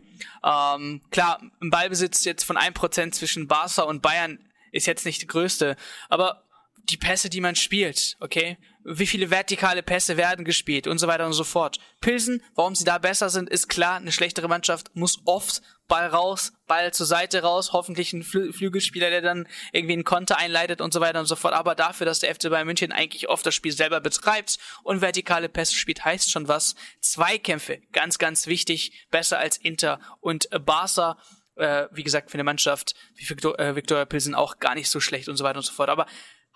Ähm, 0.44 1.01
klar, 1.11 1.40
im 1.61 1.70
Ballbesitz 1.70 2.25
jetzt 2.25 2.44
von 2.44 2.57
1% 2.57 3.12
zwischen 3.12 3.49
Barca 3.49 3.83
und 3.83 4.03
Bayern 4.03 4.38
ist 4.72 4.87
jetzt 4.87 5.07
nicht 5.07 5.22
die 5.22 5.27
größte, 5.27 5.77
aber 6.09 6.44
die 6.85 6.96
Pässe, 6.96 7.29
die 7.29 7.40
man 7.40 7.57
spielt, 7.57 8.16
okay? 8.20 8.59
Wie 8.88 9.09
viele 9.09 9.31
vertikale 9.31 9.83
Pässe 9.83 10.16
werden 10.16 10.44
gespielt 10.44 10.87
und 10.87 10.99
so 10.99 11.09
weiter 11.09 11.27
und 11.27 11.33
so 11.33 11.42
fort. 11.42 11.81
Pilsen, 12.01 12.40
warum 12.55 12.77
sie 12.77 12.85
da 12.85 12.99
besser 12.99 13.31
sind, 13.31 13.51
ist 13.51 13.68
klar. 13.68 13.96
Eine 13.96 14.12
schlechtere 14.12 14.46
Mannschaft 14.46 14.94
muss 14.94 15.20
oft 15.25 15.61
Ball 15.88 16.07
raus, 16.07 16.53
Ball 16.68 16.94
zur 16.94 17.07
Seite 17.07 17.42
raus, 17.42 17.72
hoffentlich 17.72 18.12
ein 18.12 18.22
Flü 18.22 18.53
Flügelspieler, 18.53 19.11
der 19.11 19.22
dann 19.22 19.49
irgendwie 19.72 19.94
einen 19.94 20.05
Konter 20.05 20.38
einleitet 20.38 20.81
und 20.81 20.92
so 20.92 21.01
weiter 21.01 21.18
und 21.18 21.27
so 21.27 21.35
fort. 21.35 21.55
Aber 21.55 21.75
dafür, 21.75 22.07
dass 22.07 22.20
der 22.20 22.33
FC 22.33 22.49
Bayern 22.49 22.66
München 22.66 22.92
eigentlich 22.92 23.29
oft 23.29 23.44
das 23.44 23.57
Spiel 23.57 23.72
selber 23.72 24.01
betreibt 24.01 24.59
und 24.85 25.01
vertikale 25.01 25.49
Pässe 25.49 25.75
spielt, 25.75 26.05
heißt 26.05 26.31
schon 26.31 26.46
was. 26.46 26.77
Zweikämpfe, 27.01 27.81
ganz, 27.90 28.18
ganz 28.18 28.46
wichtig, 28.46 29.07
besser 29.11 29.40
als 29.40 29.57
Inter 29.57 29.99
und 30.20 30.49
Barca. 30.64 31.18
Äh, 31.57 31.88
wie 31.90 32.05
gesagt, 32.05 32.31
für 32.31 32.35
eine 32.35 32.44
Mannschaft 32.44 32.94
wie 33.14 33.29
Victor, 33.29 33.59
äh, 33.59 34.07
Pilsen 34.07 34.35
auch 34.35 34.59
gar 34.59 34.75
nicht 34.75 34.90
so 34.90 35.01
schlecht 35.01 35.29
und 35.29 35.37
so 35.37 35.42
weiter 35.42 35.57
und 35.57 35.64
so 35.64 35.72
fort. 35.72 35.88
Aber 35.88 36.07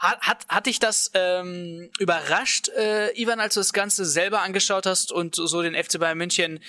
hat, 0.00 0.20
hat, 0.22 0.46
hat 0.48 0.66
dich 0.66 0.78
das 0.78 1.10
ähm, 1.14 1.90
überrascht, 1.98 2.68
äh, 2.70 3.12
Ivan, 3.20 3.38
als 3.38 3.54
du 3.54 3.60
das 3.60 3.72
Ganze 3.72 4.04
selber 4.04 4.40
angeschaut 4.40 4.86
hast 4.86 5.12
und 5.12 5.36
so 5.36 5.62
den 5.62 5.74
FC 5.74 6.00
Bayern 6.00 6.18
München 6.18 6.60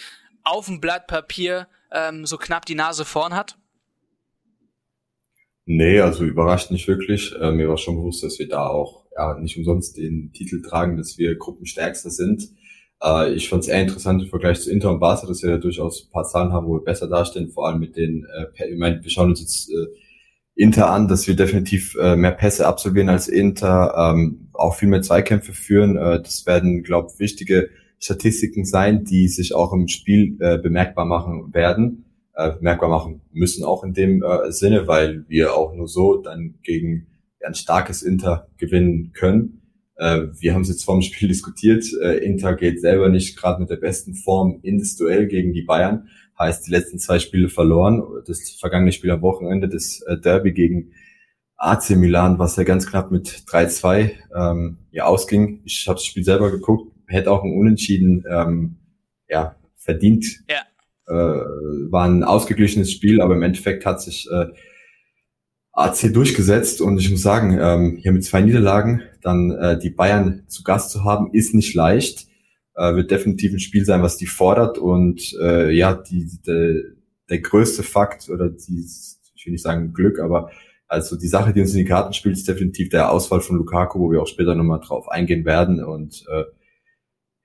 auf 0.44 0.66
dem 0.66 0.82
Blatt 0.82 1.08
Papier 1.08 1.68
ähm, 1.92 2.26
so 2.26 2.38
knapp 2.38 2.66
die 2.66 2.76
Nase 2.76 3.06
vorn 3.06 3.34
hat? 3.34 3.58
Nee, 5.66 6.02
also 6.02 6.26
überrascht 6.26 6.72
nicht 6.72 6.88
wirklich. 6.88 7.34
Äh, 7.40 7.52
mir 7.52 7.70
war 7.70 7.78
schon 7.78 7.96
bewusst, 7.96 8.24
dass 8.24 8.38
wir 8.38 8.50
da 8.50 8.68
auch 8.68 9.06
ja, 9.16 9.38
nicht 9.40 9.58
umsonst 9.58 9.98
den 9.98 10.34
Titel 10.34 10.62
tragen, 10.62 10.98
dass 10.98 11.18
wir 11.18 11.36
Gruppenstärkster 11.36 12.10
sind. 12.10 12.50
Äh, 13.02 13.34
ich 13.34 13.48
fand 13.48 13.64
es 13.64 13.70
eher 13.70 13.82
interessant 13.82 14.22
im 14.22 14.30
Vergleich 14.30 14.60
zu 14.60 14.72
Inter 14.72 14.92
und 14.92 15.00
Barca, 15.00 15.28
dass 15.28 15.42
wir 15.44 15.52
da 15.52 15.58
durchaus 15.58 16.06
ein 16.06 16.12
paar 16.12 16.26
Zahlen 16.26 16.52
haben, 16.52 16.68
wo 16.68 16.74
wir 16.74 16.84
besser 16.84 17.08
dastehen, 17.08 17.50
vor 17.50 17.68
allem 17.68 17.80
mit 17.80 17.96
den, 17.96 18.26
äh, 18.26 18.72
ich 18.72 18.78
meine, 18.78 19.02
wir 19.02 19.10
schauen 19.10 19.30
uns 19.30 19.40
jetzt 19.40 19.70
äh, 19.70 19.88
Inter 20.56 20.90
an, 20.90 21.08
dass 21.08 21.28
wir 21.28 21.36
definitiv 21.36 21.96
äh, 21.96 22.16
mehr 22.16 22.32
Pässe 22.32 22.68
absolvieren 22.68 23.10
als 23.10 23.28
Inter, 23.28 24.14
ähm, 24.14 24.50
auch 24.54 24.76
viel 24.76 24.90
mehr 24.90 25.02
Zweikämpfe 25.02 25.54
führen. 25.54 25.98
Äh, 25.98 26.22
das 26.22 26.46
werden, 26.46 26.84
glaube 26.84 27.12
wichtige 27.18 27.70
Statistiken 28.00 28.66
sein, 28.66 29.04
die 29.04 29.28
sich 29.28 29.56
auch 29.56 29.74
im 29.74 29.88
Spiel 29.88 30.38
äh, 30.40 30.58
bemerkbar 30.58 31.06
machen 31.06 31.54
werden, 31.54 32.06
äh, 32.36 32.52
bemerkbar 32.52 32.90
machen 32.90 33.22
müssen 33.32 33.64
auch 33.64 33.84
in 33.84 33.94
dem 33.94 34.24
äh, 34.24 34.52
Sinne, 34.52 34.88
weil 34.88 35.26
wir 35.28 35.56
auch 35.56 35.74
nur 35.74 35.88
so 35.88 36.18
dann 36.18 36.56
gegen 36.64 37.08
ein 37.46 37.56
starkes 37.56 38.02
Inter 38.04 38.48
gewinnen 38.58 39.14
können. 39.14 39.62
Äh, 39.96 40.28
wir 40.40 40.54
haben 40.54 40.64
es 40.64 40.70
jetzt 40.70 40.84
vorm 40.84 41.02
Spiel 41.02 41.28
diskutiert. 41.30 41.86
Äh, 42.02 42.18
Inter 42.26 42.56
geht 42.56 42.82
selber 42.82 43.10
nicht 43.10 43.38
gerade 43.38 43.62
mit 43.62 43.70
der 43.70 43.78
besten 43.78 44.16
Form 44.16 44.60
in 44.64 44.80
das 44.80 44.96
Duell 44.96 45.28
gegen 45.28 45.54
die 45.54 45.64
Bayern. 45.64 46.08
Heißt, 46.42 46.66
die 46.66 46.72
letzten 46.72 46.98
zwei 46.98 47.20
Spiele 47.20 47.50
verloren. 47.50 48.04
Das 48.26 48.50
vergangene 48.60 48.92
Spiel 48.92 49.12
am 49.12 49.22
Wochenende, 49.22 49.70
das 49.70 50.02
äh, 50.08 50.18
Derby 50.18 50.54
gegen 50.54 50.92
AC 51.56 51.92
Milan, 51.92 52.40
was 52.40 52.56
ja 52.56 52.64
ganz 52.64 52.88
knapp 52.88 53.12
mit 53.12 53.28
3-2 53.30 54.12
ähm, 54.36 54.78
ja, 54.90 55.06
ausging. 55.06 55.62
Ich 55.66 55.86
habe 55.88 55.98
das 55.98 56.06
Spiel 56.06 56.24
selber 56.24 56.50
geguckt, 56.50 56.92
hätte 57.06 57.30
auch 57.30 57.44
ein 57.44 57.54
Unentschieden 57.56 58.26
ähm, 58.28 58.78
ja, 59.30 59.56
verdient. 59.76 60.26
Ja. 60.50 60.62
Äh, 61.08 61.92
war 61.92 62.06
ein 62.06 62.24
ausgeglichenes 62.24 62.92
Spiel, 62.92 63.22
aber 63.22 63.36
im 63.36 63.44
Endeffekt 63.44 63.86
hat 63.86 64.02
sich 64.02 64.28
äh, 64.32 64.48
AC 65.74 66.12
durchgesetzt 66.12 66.82
und 66.82 66.98
ich 66.98 67.12
muss 67.12 67.22
sagen, 67.22 67.60
ähm, 67.62 67.98
hier 68.02 68.14
mit 68.14 68.24
zwei 68.24 68.42
Niederlagen 68.42 69.04
dann 69.22 69.52
äh, 69.52 69.78
die 69.78 69.92
Bayern 69.92 70.44
zu 70.48 70.64
Gast 70.64 70.90
zu 70.90 71.04
haben, 71.04 71.32
ist 71.34 71.54
nicht 71.54 71.76
leicht. 71.76 72.31
Äh, 72.82 72.96
wird 72.96 73.12
definitiv 73.12 73.54
ein 73.54 73.60
Spiel 73.60 73.86
sein, 73.86 74.02
was 74.02 74.18
die 74.18 74.26
fordert. 74.26 74.80
Und 74.80 75.38
äh, 75.40 75.70
ja, 75.72 75.94
die, 75.94 76.26
die, 76.26 76.82
der 77.30 77.40
größte 77.40 77.84
Fakt 77.84 78.28
oder 78.28 78.50
die, 78.50 78.84
ich 79.36 79.46
will 79.46 79.52
nicht 79.52 79.62
sagen 79.62 79.94
Glück, 79.94 80.20
aber 80.20 80.50
also 80.88 81.16
die 81.16 81.28
Sache, 81.28 81.54
die 81.54 81.62
uns 81.62 81.74
in 81.74 81.78
die 81.78 81.86
Karten 81.86 82.14
spielt, 82.14 82.36
ist 82.36 82.48
definitiv 82.48 82.90
der 82.90 83.12
Ausfall 83.12 83.42
von 83.42 83.58
Lukaku, 83.58 84.00
wo 84.00 84.12
wir 84.12 84.20
auch 84.20 84.28
später 84.28 84.56
nochmal 84.56 84.80
drauf 84.80 85.10
eingehen 85.10 85.46
werden. 85.46 85.84
Und 85.84 86.26
äh, 86.32 86.46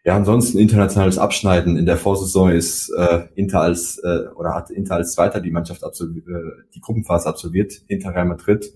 ja, 0.05 0.17
ansonsten 0.17 0.59
internationales 0.59 1.19
Abschneiden. 1.19 1.77
In 1.77 1.85
der 1.85 1.99
Vorsaison 1.99 2.51
ist 2.51 2.89
äh, 2.97 3.25
Inter 3.35 3.61
als 3.61 3.99
äh, 3.99 4.29
oder 4.37 4.55
hat 4.55 4.71
Inter 4.71 4.95
als 4.95 5.13
Zweiter 5.13 5.43
die 5.43 5.51
Mannschaft 5.51 5.85
absolviert, 5.85 6.27
äh, 6.29 6.63
die 6.75 6.81
Gruppenphase 6.81 7.29
absolviert, 7.29 7.75
hinter 7.89 8.15
Real 8.15 8.25
Madrid, 8.25 8.73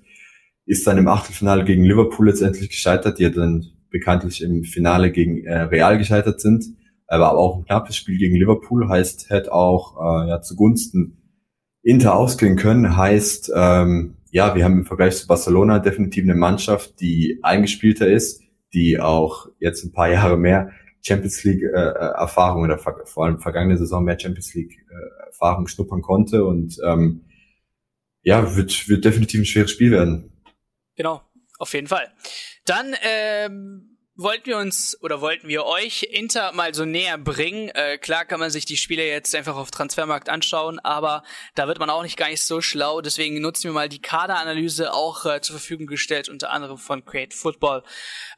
ist 0.66 0.86
dann 0.86 0.98
im 0.98 1.08
Achtelfinale 1.08 1.64
gegen 1.64 1.84
Liverpool 1.84 2.26
letztendlich 2.28 2.68
gescheitert, 2.68 3.18
die 3.18 3.30
dann 3.32 3.79
bekanntlich 3.90 4.42
im 4.42 4.64
Finale 4.64 5.10
gegen 5.12 5.44
äh, 5.44 5.62
Real 5.62 5.98
gescheitert 5.98 6.40
sind, 6.40 6.64
aber 7.06 7.36
auch 7.36 7.58
ein 7.58 7.64
knappes 7.64 7.96
Spiel 7.96 8.18
gegen 8.18 8.36
Liverpool. 8.36 8.88
Heißt, 8.88 9.30
hätte 9.30 9.52
auch 9.52 9.96
äh, 9.96 10.28
ja, 10.28 10.40
zugunsten 10.42 11.16
Inter 11.82 12.14
ausgehen 12.14 12.56
können, 12.56 12.96
heißt, 12.96 13.52
ähm, 13.54 14.16
ja, 14.32 14.54
wir 14.54 14.64
haben 14.64 14.78
im 14.78 14.86
Vergleich 14.86 15.16
zu 15.16 15.26
Barcelona 15.26 15.78
definitiv 15.78 16.24
eine 16.24 16.34
Mannschaft, 16.34 17.00
die 17.00 17.40
eingespielter 17.42 18.06
ist, 18.06 18.42
die 18.72 19.00
auch 19.00 19.48
jetzt 19.58 19.84
ein 19.84 19.92
paar 19.92 20.08
Jahre 20.10 20.36
mehr 20.36 20.70
Champions 21.02 21.42
League 21.44 21.62
äh, 21.62 21.66
äh, 21.66 22.12
Erfahrung 22.18 22.62
oder 22.62 22.78
vor 22.78 23.24
allem 23.24 23.40
vergangene 23.40 23.78
Saison 23.78 24.04
mehr 24.04 24.18
Champions 24.18 24.54
League 24.54 24.78
äh, 24.90 25.26
Erfahrung 25.26 25.66
schnuppern 25.66 26.02
konnte. 26.02 26.44
Und 26.44 26.78
ähm, 26.86 27.24
ja, 28.22 28.56
wird, 28.56 28.88
wird 28.88 29.04
definitiv 29.04 29.40
ein 29.40 29.46
schweres 29.46 29.70
Spiel 29.70 29.90
werden. 29.90 30.30
Genau, 30.96 31.22
auf 31.60 31.74
jeden 31.74 31.86
Fall. 31.86 32.12
Dann 32.64 32.96
ähm, 33.02 33.98
wollten 34.16 34.46
wir 34.46 34.58
uns 34.58 35.00
oder 35.02 35.20
wollten 35.20 35.48
wir 35.48 35.64
euch 35.64 36.02
Inter 36.02 36.52
mal 36.52 36.74
so 36.74 36.84
näher 36.84 37.16
bringen. 37.16 37.70
Äh, 37.70 37.98
klar 37.98 38.24
kann 38.24 38.40
man 38.40 38.50
sich 38.50 38.64
die 38.64 38.76
Spiele 38.76 39.06
jetzt 39.06 39.34
einfach 39.34 39.56
auf 39.56 39.70
Transfermarkt 39.70 40.28
anschauen, 40.28 40.78
aber 40.78 41.22
da 41.54 41.68
wird 41.68 41.78
man 41.78 41.90
auch 41.90 42.02
nicht 42.02 42.16
gar 42.16 42.28
nicht 42.28 42.42
so 42.42 42.60
schlau. 42.60 43.00
Deswegen 43.00 43.40
nutzen 43.40 43.64
wir 43.64 43.72
mal 43.72 43.88
die 43.88 44.02
Kaderanalyse 44.02 44.92
auch 44.92 45.24
äh, 45.24 45.40
zur 45.40 45.56
Verfügung 45.56 45.86
gestellt, 45.86 46.28
unter 46.28 46.50
anderem 46.50 46.78
von 46.78 47.04
Create 47.04 47.34
Football. 47.34 47.82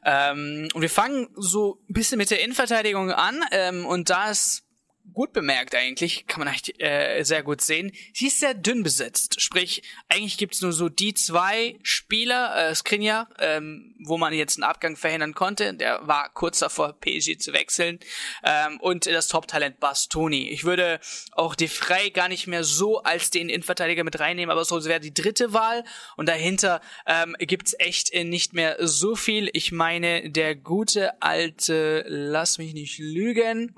Ähm, 0.05 0.69
und 0.73 0.81
wir 0.81 0.89
fangen 0.89 1.29
so 1.35 1.81
ein 1.89 1.93
bisschen 1.93 2.17
mit 2.17 2.31
der 2.31 2.41
Innenverteidigung 2.41 3.11
an 3.11 3.41
ähm, 3.51 3.85
und 3.85 4.09
da 4.09 4.29
ist 4.31 4.63
gut 5.11 5.33
bemerkt 5.33 5.75
eigentlich, 5.75 6.25
kann 6.27 6.39
man 6.39 6.47
eigentlich 6.47 6.79
äh, 6.79 7.23
sehr 7.23 7.43
gut 7.43 7.61
sehen. 7.61 7.91
Sie 8.13 8.27
ist 8.27 8.39
sehr 8.39 8.53
dünn 8.53 8.83
besetzt, 8.83 9.41
sprich 9.41 9.83
eigentlich 10.07 10.37
gibt's 10.37 10.61
nur 10.61 10.71
so 10.71 10.89
die 10.89 11.13
zwei 11.13 11.77
Spieler, 11.83 12.69
äh, 12.69 12.75
Skriniar, 12.75 13.29
ähm, 13.39 13.95
wo 14.05 14.17
man 14.17 14.33
jetzt 14.33 14.57
einen 14.57 14.63
Abgang 14.63 14.95
verhindern 14.95 15.33
konnte, 15.33 15.73
der 15.73 16.07
war 16.07 16.29
kurz 16.33 16.59
davor 16.59 16.93
PSG 16.99 17.37
zu 17.37 17.53
wechseln 17.53 17.99
ähm, 18.43 18.79
und 18.79 19.05
das 19.05 19.27
Top-Talent 19.27 19.79
Bastoni. 19.79 20.49
Ich 20.49 20.63
würde 20.63 20.99
auch 21.33 21.55
De 21.55 21.67
Frey 21.67 22.09
gar 22.11 22.29
nicht 22.29 22.47
mehr 22.47 22.63
so 22.63 23.03
als 23.03 23.29
den 23.29 23.49
Innenverteidiger 23.49 24.03
mit 24.03 24.19
reinnehmen, 24.19 24.51
aber 24.51 24.65
so 24.65 24.83
wäre 24.85 24.99
die 24.99 25.13
dritte 25.13 25.53
Wahl 25.53 25.83
und 26.15 26.29
dahinter 26.29 26.81
ähm, 27.05 27.35
gibt's 27.39 27.75
echt 27.77 28.11
äh, 28.13 28.23
nicht 28.23 28.53
mehr 28.53 28.77
so 28.79 29.15
viel. 29.15 29.49
Ich 29.53 29.71
meine, 29.71 30.29
der 30.29 30.55
gute 30.55 31.21
alte, 31.21 32.05
lass 32.07 32.57
mich 32.57 32.73
nicht 32.73 32.99
lügen, 32.99 33.73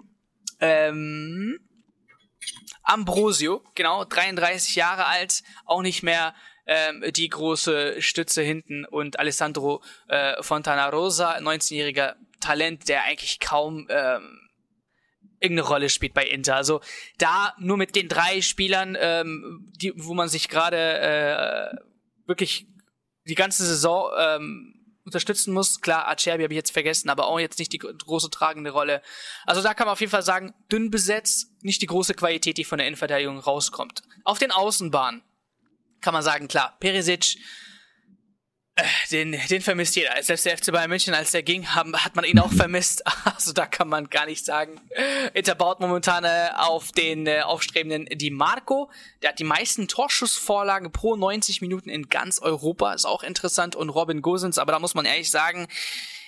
ähm, 0.60 1.60
Ambrosio, 2.84 3.64
genau, 3.76 4.06
33 4.06 4.76
Jahre 4.76 5.06
alt, 5.06 5.44
auch 5.66 5.82
nicht 5.82 6.04
mehr 6.04 6.36
ähm, 6.68 7.04
die 7.16 7.30
große 7.30 8.02
Stütze 8.02 8.42
hinten 8.42 8.86
und 8.86 9.20
Alessandro 9.20 9.84
äh, 10.08 10.42
Fontana 10.42 10.90
Rosa, 10.90 11.38
19-jähriger 11.38 12.16
Talent, 12.40 12.88
der 12.90 13.04
eigentlich 13.04 13.40
kaum 13.40 13.88
ähm, 13.90 14.46
irgendeine 15.40 15.68
Rolle 15.68 15.90
spielt 15.90 16.14
bei 16.14 16.26
Inter. 16.26 16.56
Also 16.56 16.82
da 17.18 17.54
nur 17.60 17.78
mit 17.78 17.96
den 17.96 18.08
drei 18.08 18.42
Spielern, 18.42 18.98
ähm, 19.00 19.72
die, 19.76 19.94
wo 19.96 20.14
man 20.14 20.30
sich 20.30 20.50
gerade 20.50 20.78
äh, 20.78 21.78
wirklich 22.28 22.68
die 23.28 23.36
ganze 23.36 23.66
Saison 23.66 24.10
ähm, 24.18 24.85
unterstützen 25.06 25.54
muss. 25.54 25.82
Klar, 25.82 26.08
Acerbi 26.08 26.44
habe 26.44 26.54
ich 26.54 26.58
jetzt 26.58 26.72
vergessen, 26.72 27.10
aber 27.10 27.28
auch 27.28 27.40
jetzt 27.40 27.60
nicht 27.60 27.72
die 27.72 27.78
große 27.78 28.30
tragende 28.30 28.72
Rolle. 28.72 29.02
Also 29.46 29.62
da 29.62 29.74
kann 29.74 29.86
man 29.86 29.94
auf 29.94 30.00
jeden 30.00 30.12
Fall 30.12 30.24
sagen, 30.24 30.54
dünn 30.72 30.90
besetzt, 30.90 31.52
nicht 31.62 31.82
die 31.82 31.88
große 31.88 32.16
Qualität, 32.16 32.58
die 32.58 32.64
von 32.64 32.80
der 32.80 32.88
Innenverteidigung 32.88 33.38
rauskommt. 33.40 34.02
Auf 34.24 34.40
den 34.40 34.52
Außenbahnen 34.52 35.24
kann 36.02 36.14
man 36.14 36.24
sagen, 36.24 36.48
klar, 36.48 36.76
Perisic 36.80 37.38
den, 39.12 39.40
den 39.50 39.62
vermisst 39.62 39.96
jeder. 39.96 40.12
Selbst 40.22 40.46
der 40.46 40.58
FC 40.58 40.72
Bayern 40.72 40.90
München, 40.90 41.14
als 41.14 41.32
der 41.32 41.44
ging, 41.44 41.68
haben, 41.68 41.96
hat 41.96 42.16
man 42.16 42.26
ihn 42.26 42.40
auch 42.40 42.52
vermisst. 42.58 43.04
Also 43.24 43.54
da 43.54 43.66
kann 43.66 43.88
man 43.88 44.10
gar 44.10 44.26
nicht 44.26 44.46
sagen. 44.46 44.80
Inter 45.34 45.56
baut 45.56 45.80
momentan 45.80 46.24
äh, 46.26 46.50
auf 46.56 46.92
den 46.92 47.26
äh, 47.28 47.42
aufstrebenden 47.42 48.06
Di 48.18 48.32
Marco. 48.32 48.92
Der 49.22 49.30
hat 49.30 49.40
die 49.40 49.46
meisten 49.46 49.88
Torschussvorlagen 49.88 50.92
pro 50.92 51.16
90 51.16 51.62
Minuten 51.62 51.90
in 51.90 52.10
ganz 52.10 52.40
Europa. 52.40 52.94
Ist 52.94 53.06
auch 53.06 53.24
interessant. 53.24 53.76
Und 53.76 53.90
Robin 53.90 54.22
Gosens, 54.22 54.58
aber 54.58 54.74
da 54.74 54.80
muss 54.80 54.96
man 54.96 55.06
ehrlich 55.06 55.32
sagen, 55.32 55.68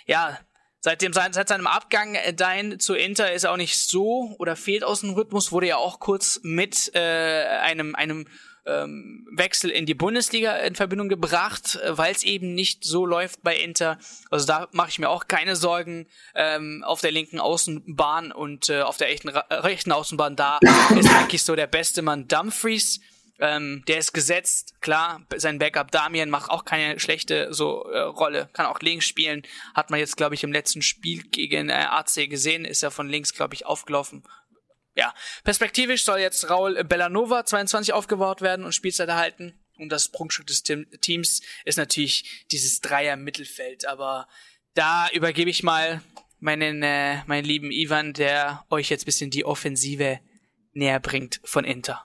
ja, 0.06 0.40
Seit, 0.80 1.02
dem, 1.02 1.12
seit 1.12 1.50
seinem 1.50 1.66
Abgang 1.66 2.14
äh, 2.14 2.34
dahin 2.36 2.80
zu 2.80 2.94
Inter 2.94 3.34
ist 3.34 3.44
er 3.44 3.52
auch 3.52 3.58
nicht 3.58 3.78
so 3.78 4.36
oder 4.38 4.56
fehlt 4.56 4.84
aus 4.84 5.02
dem 5.02 5.10
Rhythmus, 5.10 5.52
wurde 5.52 5.68
ja 5.68 5.78
auch 5.78 6.00
kurz 6.00 6.40
mit 6.44 6.92
äh, 6.94 7.46
einem, 7.62 7.96
einem 7.96 8.28
ähm, 8.68 9.26
Wechsel 9.32 9.70
in 9.70 9.86
die 9.86 9.94
Bundesliga 9.94 10.58
in 10.58 10.76
Verbindung 10.76 11.10
gebracht, 11.10 11.80
äh, 11.84 11.98
weil 11.98 12.12
es 12.12 12.24
eben 12.24 12.54
nicht 12.54 12.84
so 12.84 13.06
läuft 13.06 13.42
bei 13.44 13.56
Inter. 13.56 13.98
Also 14.30 14.46
da 14.46 14.68
mache 14.72 14.90
ich 14.90 15.00
mir 15.00 15.10
auch 15.10 15.28
keine 15.28 15.56
Sorgen 15.56 16.08
ähm, 16.36 16.84
auf 16.86 17.02
der 17.02 17.12
linken 17.12 17.40
Außenbahn 17.40 18.32
und 18.32 18.70
äh, 18.70 18.82
auf 18.82 18.98
der 18.98 19.10
echten, 19.10 19.30
äh, 19.30 19.40
rechten 19.54 19.92
Außenbahn 19.92 20.36
da 20.36 20.60
ist 20.96 21.10
eigentlich 21.10 21.44
so 21.44 21.56
der 21.56 21.68
beste 21.68 22.02
Mann 22.02 22.28
Dumfries. 22.28 23.00
Ähm, 23.40 23.84
der 23.88 24.00
ist 24.00 24.14
gesetzt, 24.14 24.74
klar, 24.82 25.22
sein 25.36 25.60
Backup 25.60 25.92
Damien 25.92 26.32
macht 26.32 26.50
auch 26.50 26.66
keine 26.66 27.00
schlechte 27.00 27.54
so 27.54 27.84
äh, 27.84 28.00
Rolle, 28.00 28.50
kann 28.54 28.66
auch 28.66 28.80
links 28.80 29.06
spielen, 29.06 29.44
hat 29.76 29.92
man 29.92 30.00
jetzt 30.00 30.18
glaube 30.18 30.34
ich 30.34 30.44
im 30.44 30.52
letzten 30.52 30.82
Spiel 30.82 31.22
gegen 31.22 31.70
äh, 31.70 31.74
AC 31.74 32.28
gesehen, 32.32 32.66
ist 32.66 32.82
er 32.82 32.90
von 32.90 33.08
links 33.08 33.36
glaube 33.36 33.54
ich 33.54 33.68
aufgelaufen, 33.68 34.24
ja, 34.98 35.14
perspektivisch 35.44 36.04
soll 36.04 36.20
jetzt 36.20 36.50
Raul 36.50 36.84
Bellanova 36.84 37.46
22 37.46 37.94
aufgebaut 37.94 38.42
werden 38.42 38.66
und 38.66 38.74
Spielzeit 38.74 39.08
erhalten. 39.08 39.54
Und 39.78 39.92
das 39.92 40.10
Prunkstück 40.10 40.48
des 40.48 40.64
Teams 40.64 41.42
ist 41.64 41.78
natürlich 41.78 42.46
dieses 42.52 42.82
Dreier-Mittelfeld. 42.82 43.88
Aber 43.88 44.28
da 44.74 45.08
übergebe 45.14 45.52
ich 45.52 45.62
mal 45.62 46.02
meinen, 46.40 46.82
äh, 46.82 47.18
meinen 47.28 47.46
lieben 47.46 47.72
Ivan, 47.72 48.14
der 48.14 48.66
euch 48.72 48.90
jetzt 48.90 49.06
bisschen 49.06 49.30
die 49.30 49.46
Offensive 49.46 50.20
näher 50.74 51.00
bringt 51.00 51.42
von 51.44 51.64
Inter. 51.64 52.04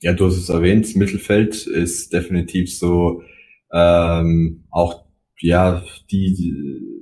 Ja, 0.00 0.12
du 0.12 0.26
hast 0.26 0.36
es 0.36 0.50
erwähnt, 0.50 0.94
Mittelfeld 0.96 1.66
ist 1.66 2.12
definitiv 2.12 2.76
so 2.76 3.22
ähm, 3.72 4.66
auch 4.70 5.06
ja 5.40 5.82
die, 6.10 6.34
die 6.34 6.93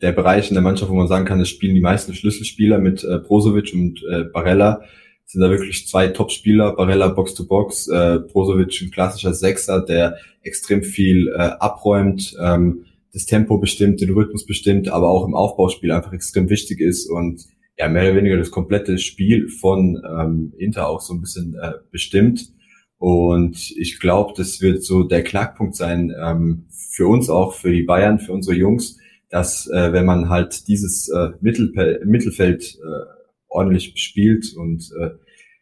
der 0.00 0.12
Bereich 0.12 0.50
in 0.50 0.54
der 0.54 0.62
Mannschaft, 0.62 0.90
wo 0.90 0.94
man 0.94 1.08
sagen 1.08 1.24
kann, 1.24 1.40
es 1.40 1.48
spielen 1.48 1.74
die 1.74 1.80
meisten 1.80 2.14
Schlüsselspieler 2.14 2.78
mit 2.78 3.04
äh, 3.04 3.18
Brozovic 3.18 3.72
und 3.72 4.02
äh, 4.10 4.24
Barella 4.24 4.82
sind 5.26 5.40
da 5.40 5.50
wirklich 5.50 5.86
zwei 5.88 6.08
Top-Spieler, 6.08 6.76
Barella 6.76 7.08
Box-to-Box, 7.08 7.88
äh, 7.88 8.18
Brozovic 8.30 8.82
ein 8.82 8.90
klassischer 8.90 9.34
Sechser, 9.34 9.80
der 9.80 10.16
extrem 10.42 10.82
viel 10.82 11.28
äh, 11.28 11.50
abräumt, 11.58 12.36
ähm, 12.40 12.84
das 13.12 13.26
Tempo 13.26 13.58
bestimmt, 13.58 14.00
den 14.00 14.12
Rhythmus 14.12 14.44
bestimmt, 14.44 14.88
aber 14.88 15.08
auch 15.08 15.26
im 15.26 15.34
Aufbauspiel 15.34 15.92
einfach 15.92 16.12
extrem 16.12 16.50
wichtig 16.50 16.80
ist 16.80 17.08
und 17.08 17.44
ja 17.78 17.88
mehr 17.88 18.04
oder 18.04 18.16
weniger 18.16 18.36
das 18.36 18.50
komplette 18.50 18.98
Spiel 18.98 19.48
von 19.48 20.02
ähm, 20.04 20.52
Inter 20.58 20.88
auch 20.88 21.00
so 21.00 21.14
ein 21.14 21.20
bisschen 21.20 21.54
äh, 21.60 21.72
bestimmt. 21.90 22.52
Und 22.98 23.72
ich 23.76 24.00
glaube, 24.00 24.32
das 24.36 24.60
wird 24.60 24.82
so 24.82 25.02
der 25.04 25.22
Knackpunkt 25.22 25.74
sein 25.74 26.12
ähm, 26.20 26.66
für 26.70 27.06
uns 27.06 27.28
auch, 27.28 27.54
für 27.54 27.72
die 27.72 27.82
Bayern, 27.82 28.18
für 28.18 28.32
unsere 28.32 28.56
Jungs, 28.56 28.98
dass 29.34 29.66
äh, 29.66 29.92
wenn 29.92 30.04
man 30.04 30.28
halt 30.28 30.68
dieses 30.68 31.08
äh, 31.08 31.30
Mittelpe 31.40 32.00
Mittelfeld 32.04 32.76
äh, 32.76 33.04
ordentlich 33.48 33.92
spielt 33.96 34.54
und 34.56 34.88
äh, 35.02 35.10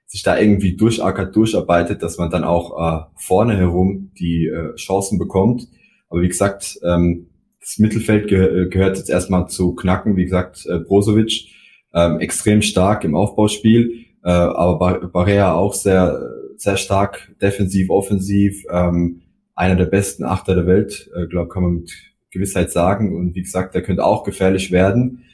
sich 0.05 0.23
da 0.23 0.39
irgendwie 0.39 0.77
durchackert, 0.77 1.35
durcharbeitet, 1.35 2.03
dass 2.03 2.19
man 2.19 2.29
dann 2.29 2.45
auch 2.45 2.77
äh, 2.79 3.05
vorne 3.17 3.57
herum 3.57 4.13
die 4.19 4.45
äh, 4.45 4.75
Chancen 4.75 5.19
bekommt. 5.19 5.69
Aber 6.11 6.21
wie 6.21 6.29
gesagt, 6.29 6.81
ähm, 6.85 7.31
das 7.61 7.79
Mittelfeld 7.79 8.29
ge 8.29 8.69
gehört 8.69 8.99
jetzt 8.99 9.09
erstmal 9.09 9.49
zu 9.49 9.75
knacken. 9.75 10.17
Wie 10.17 10.25
gesagt, 10.25 10.67
äh, 10.67 10.79
Brozovic 10.79 11.47
ähm, 11.95 12.21
extrem 12.21 12.61
stark 12.61 13.05
im 13.05 13.15
Aufbauspiel, 13.15 14.05
äh, 14.23 14.31
aber 14.31 14.79
Bar 14.79 15.09
Barrea 15.09 15.55
auch 15.55 15.73
sehr, 15.73 16.21
sehr 16.59 16.77
stark 16.77 17.35
defensiv, 17.41 17.89
offensiv. 17.89 18.65
Ähm, 18.71 19.23
einer 19.55 19.77
der 19.77 19.87
besten 19.87 20.25
Achter 20.25 20.57
der 20.57 20.67
Welt, 20.67 21.11
äh, 21.17 21.27
glaube 21.27 21.49
kann 21.49 21.63
man 21.63 21.73
mit 21.77 22.12
Gewissheit 22.33 22.73
sagen. 22.73 23.15
Und 23.15 23.35
wie 23.37 23.43
gesagt, 23.43 23.75
der 23.75 23.83
könnte 23.83 24.05
auch 24.05 24.25
gefährlich 24.25 24.73
werden. 24.73 25.25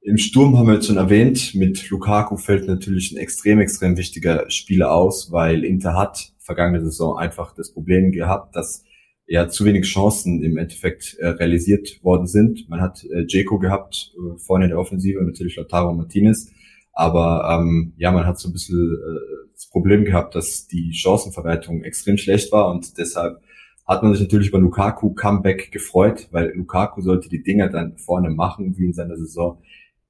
Im 0.00 0.18
Sturm 0.18 0.56
haben 0.56 0.68
wir 0.68 0.74
jetzt 0.74 0.86
schon 0.86 0.96
erwähnt, 0.96 1.54
mit 1.54 1.90
Lukaku 1.90 2.36
fällt 2.36 2.68
natürlich 2.68 3.12
ein 3.12 3.18
extrem, 3.18 3.58
extrem 3.58 3.96
wichtiger 3.96 4.48
Spieler 4.48 4.92
aus, 4.92 5.32
weil 5.32 5.64
Inter 5.64 5.94
hat 5.94 6.32
vergangene 6.38 6.82
Saison 6.84 7.18
einfach 7.18 7.52
das 7.54 7.72
Problem 7.72 8.12
gehabt, 8.12 8.54
dass 8.54 8.84
ja 9.26 9.48
zu 9.48 9.64
wenig 9.64 9.84
Chancen 9.84 10.42
im 10.44 10.56
Endeffekt 10.56 11.16
äh, 11.18 11.26
realisiert 11.26 12.02
worden 12.04 12.28
sind. 12.28 12.68
Man 12.68 12.80
hat 12.80 13.04
äh, 13.04 13.24
Jeko 13.26 13.58
gehabt, 13.58 14.12
äh, 14.16 14.38
vorne 14.38 14.66
in 14.66 14.70
der 14.70 14.78
Offensive 14.78 15.22
natürlich 15.24 15.56
Lautaro 15.56 15.92
Martinez. 15.92 16.52
Aber 16.92 17.58
ähm, 17.60 17.92
ja, 17.96 18.12
man 18.12 18.26
hat 18.26 18.38
so 18.38 18.48
ein 18.48 18.52
bisschen 18.52 18.78
äh, 18.78 19.48
das 19.52 19.68
Problem 19.68 20.04
gehabt, 20.04 20.34
dass 20.36 20.68
die 20.68 20.92
Chancenverwertung 20.94 21.82
extrem 21.82 22.16
schlecht 22.16 22.52
war 22.52 22.70
und 22.70 22.96
deshalb 22.96 23.40
hat 23.86 24.02
man 24.02 24.12
sich 24.12 24.22
natürlich 24.22 24.48
über 24.48 24.58
Lukaku 24.58 25.14
Comeback 25.14 25.70
gefreut, 25.70 26.28
weil 26.32 26.52
Lukaku 26.54 27.00
sollte 27.02 27.28
die 27.28 27.42
Dinger 27.42 27.68
dann 27.68 27.96
vorne 27.98 28.30
machen, 28.30 28.76
wie 28.76 28.86
in 28.86 28.92
seiner 28.92 29.16
Saison, 29.16 29.62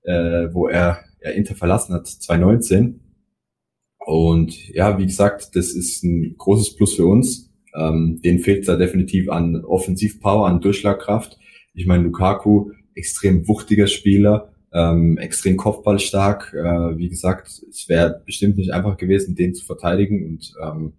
äh, 0.02 0.48
wo 0.52 0.68
er 0.68 1.00
ja, 1.22 1.30
Inter 1.30 1.54
verlassen 1.54 1.94
hat, 1.94 2.06
2019. 2.06 3.00
Und 4.06 4.68
ja, 4.68 4.98
wie 4.98 5.06
gesagt, 5.06 5.56
das 5.56 5.72
ist 5.72 6.04
ein 6.04 6.36
großes 6.38 6.76
Plus 6.76 6.94
für 6.94 7.06
uns. 7.06 7.52
Ähm, 7.74 8.20
denen 8.24 8.38
fehlt 8.38 8.66
da 8.66 8.76
definitiv 8.76 9.28
an 9.28 9.62
Offensivpower, 9.64 10.46
an 10.46 10.60
Durchschlagkraft. 10.60 11.38
Ich 11.74 11.86
meine, 11.86 12.04
Lukaku, 12.04 12.70
extrem 12.94 13.46
wuchtiger 13.46 13.86
Spieler, 13.86 14.54
ähm, 14.72 15.18
extrem 15.18 15.58
kopfballstark. 15.58 16.54
Äh, 16.54 16.96
wie 16.96 17.10
gesagt, 17.10 17.48
es 17.68 17.88
wäre 17.88 18.22
bestimmt 18.24 18.56
nicht 18.56 18.72
einfach 18.72 18.96
gewesen, 18.96 19.34
den 19.34 19.54
zu 19.54 19.66
verteidigen. 19.66 20.24
Und 20.24 20.54
ähm, 20.62 20.94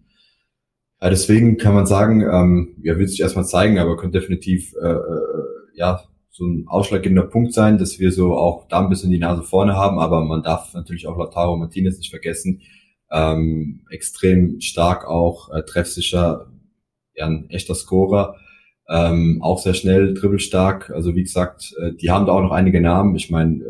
ja, 1.01 1.09
deswegen 1.09 1.57
kann 1.57 1.75
man 1.75 1.85
sagen, 1.85 2.21
ähm, 2.21 2.75
ja, 2.81 2.97
wird 2.97 3.09
sich 3.09 3.21
erstmal 3.21 3.45
zeigen, 3.45 3.77
aber 3.77 3.97
könnte 3.97 4.19
definitiv 4.19 4.73
äh, 4.81 4.87
äh, 4.87 4.99
ja 5.75 6.01
so 6.31 6.45
ein 6.45 6.65
ausschlaggebender 6.67 7.23
Punkt 7.23 7.53
sein, 7.53 7.77
dass 7.77 7.99
wir 7.99 8.11
so 8.11 8.35
auch 8.35 8.67
da 8.67 8.79
ein 8.79 8.89
bisschen 8.89 9.11
die 9.11 9.17
Nase 9.17 9.43
vorne 9.43 9.75
haben, 9.75 9.99
aber 9.99 10.23
man 10.23 10.43
darf 10.43 10.73
natürlich 10.73 11.07
auch 11.07 11.17
Lautaro 11.17 11.55
Martinez 11.57 11.97
nicht 11.97 12.11
vergessen. 12.11 12.61
Ähm, 13.11 13.81
extrem 13.89 14.59
stark 14.61 15.07
auch, 15.07 15.51
äh, 15.53 15.63
treffsicher, 15.63 16.47
ja, 17.15 17.25
ein 17.25 17.49
echter 17.49 17.73
Scorer, 17.73 18.35
ähm, 18.89 19.39
auch 19.41 19.59
sehr 19.59 19.73
schnell, 19.73 20.13
dribbelstark. 20.13 20.89
Also 20.91 21.15
wie 21.15 21.23
gesagt, 21.23 21.73
äh, 21.79 21.93
die 21.93 22.11
haben 22.11 22.25
da 22.25 22.33
auch 22.33 22.41
noch 22.41 22.51
einige 22.51 22.81
Namen. 22.81 23.15
Ich 23.15 23.29
meine, 23.29 23.63
äh, 23.63 23.67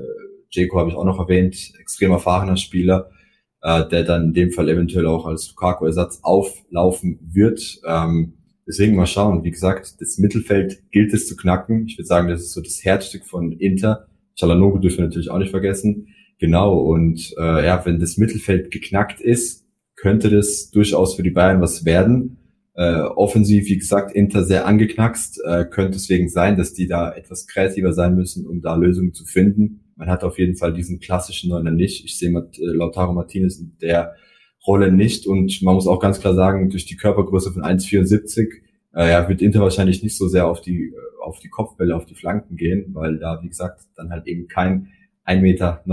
Jeko 0.50 0.80
habe 0.80 0.90
ich 0.90 0.96
auch 0.96 1.06
noch 1.06 1.20
erwähnt, 1.20 1.74
extrem 1.80 2.12
erfahrener 2.12 2.58
Spieler 2.58 3.10
äh, 3.68 3.86
der 3.90 4.04
dann 4.04 4.28
in 4.28 4.34
dem 4.34 4.52
Fall 4.52 4.70
eventuell 4.70 5.06
auch 5.06 5.26
als 5.26 5.50
Lukaku-Ersatz 5.50 6.22
auflaufen 6.24 7.20
wird. 7.22 7.82
Ähm, 7.86 8.36
deswegen 8.66 8.96
mal 8.96 9.06
schauen. 9.06 9.44
Wie 9.44 9.52
gesagt, 9.52 9.96
das 10.00 10.18
Mittelfeld 10.18 10.90
gilt 10.90 11.14
es 11.14 11.28
zu 11.28 11.36
knacken. 11.36 11.86
Ich 11.86 11.98
würde 11.98 12.08
sagen, 12.08 12.30
das 12.30 12.40
ist 12.40 12.54
so 12.54 12.62
das 12.62 12.86
Herzstück 12.86 13.26
von 13.26 13.52
Inter. 13.52 14.08
Chalanoglu 14.40 14.80
dürfen 14.80 15.00
wir 15.00 15.06
natürlich 15.06 15.30
auch 15.30 15.38
nicht 15.38 15.52
vergessen. 15.52 16.08
Genau, 16.40 16.80
und 16.80 17.34
äh, 17.38 17.66
ja, 17.66 17.86
wenn 17.86 18.00
das 18.00 18.16
Mittelfeld 18.16 18.72
geknackt 18.72 19.20
ist, 19.20 19.66
könnte 19.98 20.30
das 20.30 20.70
durchaus 20.72 21.16
für 21.16 21.24
die 21.24 21.32
Bayern 21.32 21.60
was 21.60 21.84
werden. 21.84 22.38
Äh, 22.74 23.02
offensiv, 23.02 23.66
wie 23.66 23.80
gesagt, 23.80 24.16
Inter 24.16 24.46
sehr 24.46 24.66
angeknackst. 24.66 25.42
Äh, 25.44 25.66
könnte 25.66 25.94
deswegen 25.94 26.30
sein, 26.30 26.56
dass 26.56 26.74
die 26.74 26.88
da 26.88 27.12
etwas 27.12 27.48
kreativer 27.48 27.92
sein 27.92 28.16
müssen, 28.16 28.48
um 28.48 28.62
da 28.62 28.76
Lösungen 28.76 29.14
zu 29.14 29.26
finden. 29.26 29.82
Man 29.98 30.10
hat 30.10 30.24
auf 30.24 30.38
jeden 30.40 30.56
Fall 30.56 30.74
diesen 30.74 31.00
klassischen 31.00 31.50
Neuner 31.50 31.72
nicht. 31.72 32.06
Ich 32.06 32.18
sehe 32.18 32.30
mit, 32.30 32.58
äh, 32.60 32.66
Lautaro 32.66 33.14
Martinez 33.14 33.60
in 33.60 33.78
der 33.82 34.16
Rolle 34.66 34.92
nicht 34.92 35.28
und 35.28 35.62
man 35.64 35.76
muss 35.76 35.88
auch 35.88 36.00
ganz 36.00 36.20
klar 36.20 36.36
sagen, 36.36 36.70
durch 36.70 36.86
die 36.86 36.98
Körpergröße 36.98 37.52
von 37.52 37.64
1,74 37.64 38.48
äh, 38.96 39.12
ja, 39.12 39.30
wird 39.30 39.42
Inter 39.42 39.62
wahrscheinlich 39.62 40.04
nicht 40.04 40.18
so 40.18 40.28
sehr 40.28 40.48
auf 40.48 40.62
die, 40.62 40.88
äh, 40.88 41.24
auf 41.24 41.40
die 41.40 41.50
Kopfbälle, 41.50 41.96
auf 41.96 42.06
die 42.06 42.16
Flanken 42.16 42.56
gehen, 42.58 42.94
weil 42.94 43.18
da, 43.18 43.40
wie 43.42 43.48
gesagt, 43.48 43.82
dann 43.96 44.12
halt 44.12 44.28
eben 44.28 44.48
kein 44.48 44.90
1,90 45.26 45.42
Meter 45.42 45.84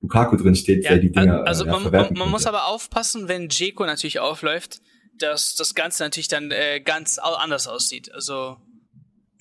Lukaku 0.00 0.36
drin 0.36 0.54
steht, 0.54 0.84
ja, 0.84 0.90
der 0.90 0.98
die 0.98 1.12
Dinger 1.12 1.46
Also 1.46 1.64
äh, 1.64 1.68
ja, 1.68 1.78
man, 1.78 1.92
man, 1.92 2.14
man 2.14 2.30
muss 2.30 2.46
aber 2.46 2.66
aufpassen, 2.66 3.28
wenn 3.28 3.48
Jeko 3.48 3.86
natürlich 3.86 4.20
aufläuft, 4.20 4.80
dass 5.18 5.54
das 5.54 5.74
Ganze 5.74 6.02
natürlich 6.02 6.28
dann 6.28 6.50
äh, 6.50 6.80
ganz 6.80 7.18
anders 7.18 7.68
aussieht. 7.68 8.12
Also 8.12 8.56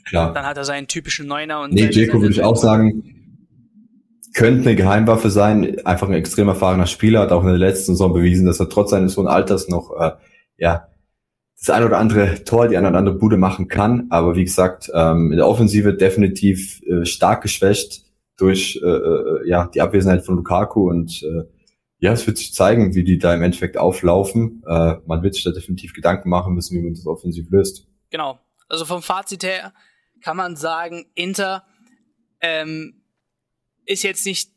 Klar. 0.05 0.33
dann 0.33 0.45
hat 0.45 0.57
er 0.57 0.65
seinen 0.65 0.87
typischen 0.87 1.27
Neuner 1.27 1.61
und 1.61 1.73
Nee, 1.73 1.89
Jeko 1.89 2.21
würde 2.21 2.33
ich 2.33 2.43
auch 2.43 2.55
sagen, 2.55 3.20
könnte 4.33 4.69
eine 4.69 4.75
Geheimwaffe 4.75 5.29
sein. 5.29 5.85
Einfach 5.85 6.07
ein 6.07 6.13
extrem 6.13 6.47
erfahrener 6.47 6.87
Spieler, 6.87 7.21
hat 7.21 7.31
auch 7.31 7.41
in 7.41 7.49
der 7.49 7.57
letzten 7.57 7.93
Saison 7.93 8.13
bewiesen, 8.13 8.45
dass 8.45 8.59
er 8.59 8.69
trotz 8.69 8.91
seines 8.91 9.17
hohen 9.17 9.27
Alters 9.27 9.67
noch 9.67 9.91
äh, 9.99 10.11
ja 10.57 10.87
das 11.59 11.69
ein 11.69 11.83
oder 11.83 11.99
andere 11.99 12.43
Tor, 12.43 12.67
die 12.67 12.77
eine 12.77 12.89
oder 12.89 12.97
andere 12.97 13.17
Bude 13.17 13.37
machen 13.37 13.67
kann. 13.67 14.07
Aber 14.09 14.35
wie 14.35 14.43
gesagt, 14.43 14.89
ähm, 14.95 15.31
in 15.31 15.37
der 15.37 15.47
Offensive 15.47 15.93
definitiv 15.93 16.81
äh, 16.83 17.05
stark 17.05 17.43
geschwächt 17.43 18.03
durch 18.37 18.81
äh, 18.83 18.87
äh, 18.87 19.47
ja 19.47 19.67
die 19.67 19.81
Abwesenheit 19.81 20.25
von 20.25 20.35
Lukaku 20.35 20.89
und 20.89 21.21
äh, 21.23 21.43
ja, 21.99 22.11
es 22.13 22.25
wird 22.25 22.39
sich 22.39 22.55
zeigen, 22.55 22.95
wie 22.95 23.03
die 23.03 23.19
da 23.19 23.31
im 23.31 23.43
Endeffekt 23.43 23.77
auflaufen. 23.77 24.63
Äh, 24.65 24.95
man 25.05 25.21
wird 25.21 25.35
sich 25.35 25.43
da 25.43 25.51
definitiv 25.51 25.93
Gedanken 25.93 26.29
machen 26.29 26.55
müssen, 26.55 26.75
wie 26.75 26.81
man 26.81 26.95
das 26.95 27.05
offensiv 27.05 27.51
löst. 27.51 27.87
Genau. 28.09 28.39
Also 28.67 28.85
vom 28.85 29.03
Fazit 29.03 29.43
her 29.43 29.71
kann 30.23 30.35
man 30.35 30.55
sagen, 30.55 31.05
Inter 31.13 31.63
ähm, 32.41 33.00
ist 33.91 34.03
jetzt 34.03 34.25
nicht 34.25 34.49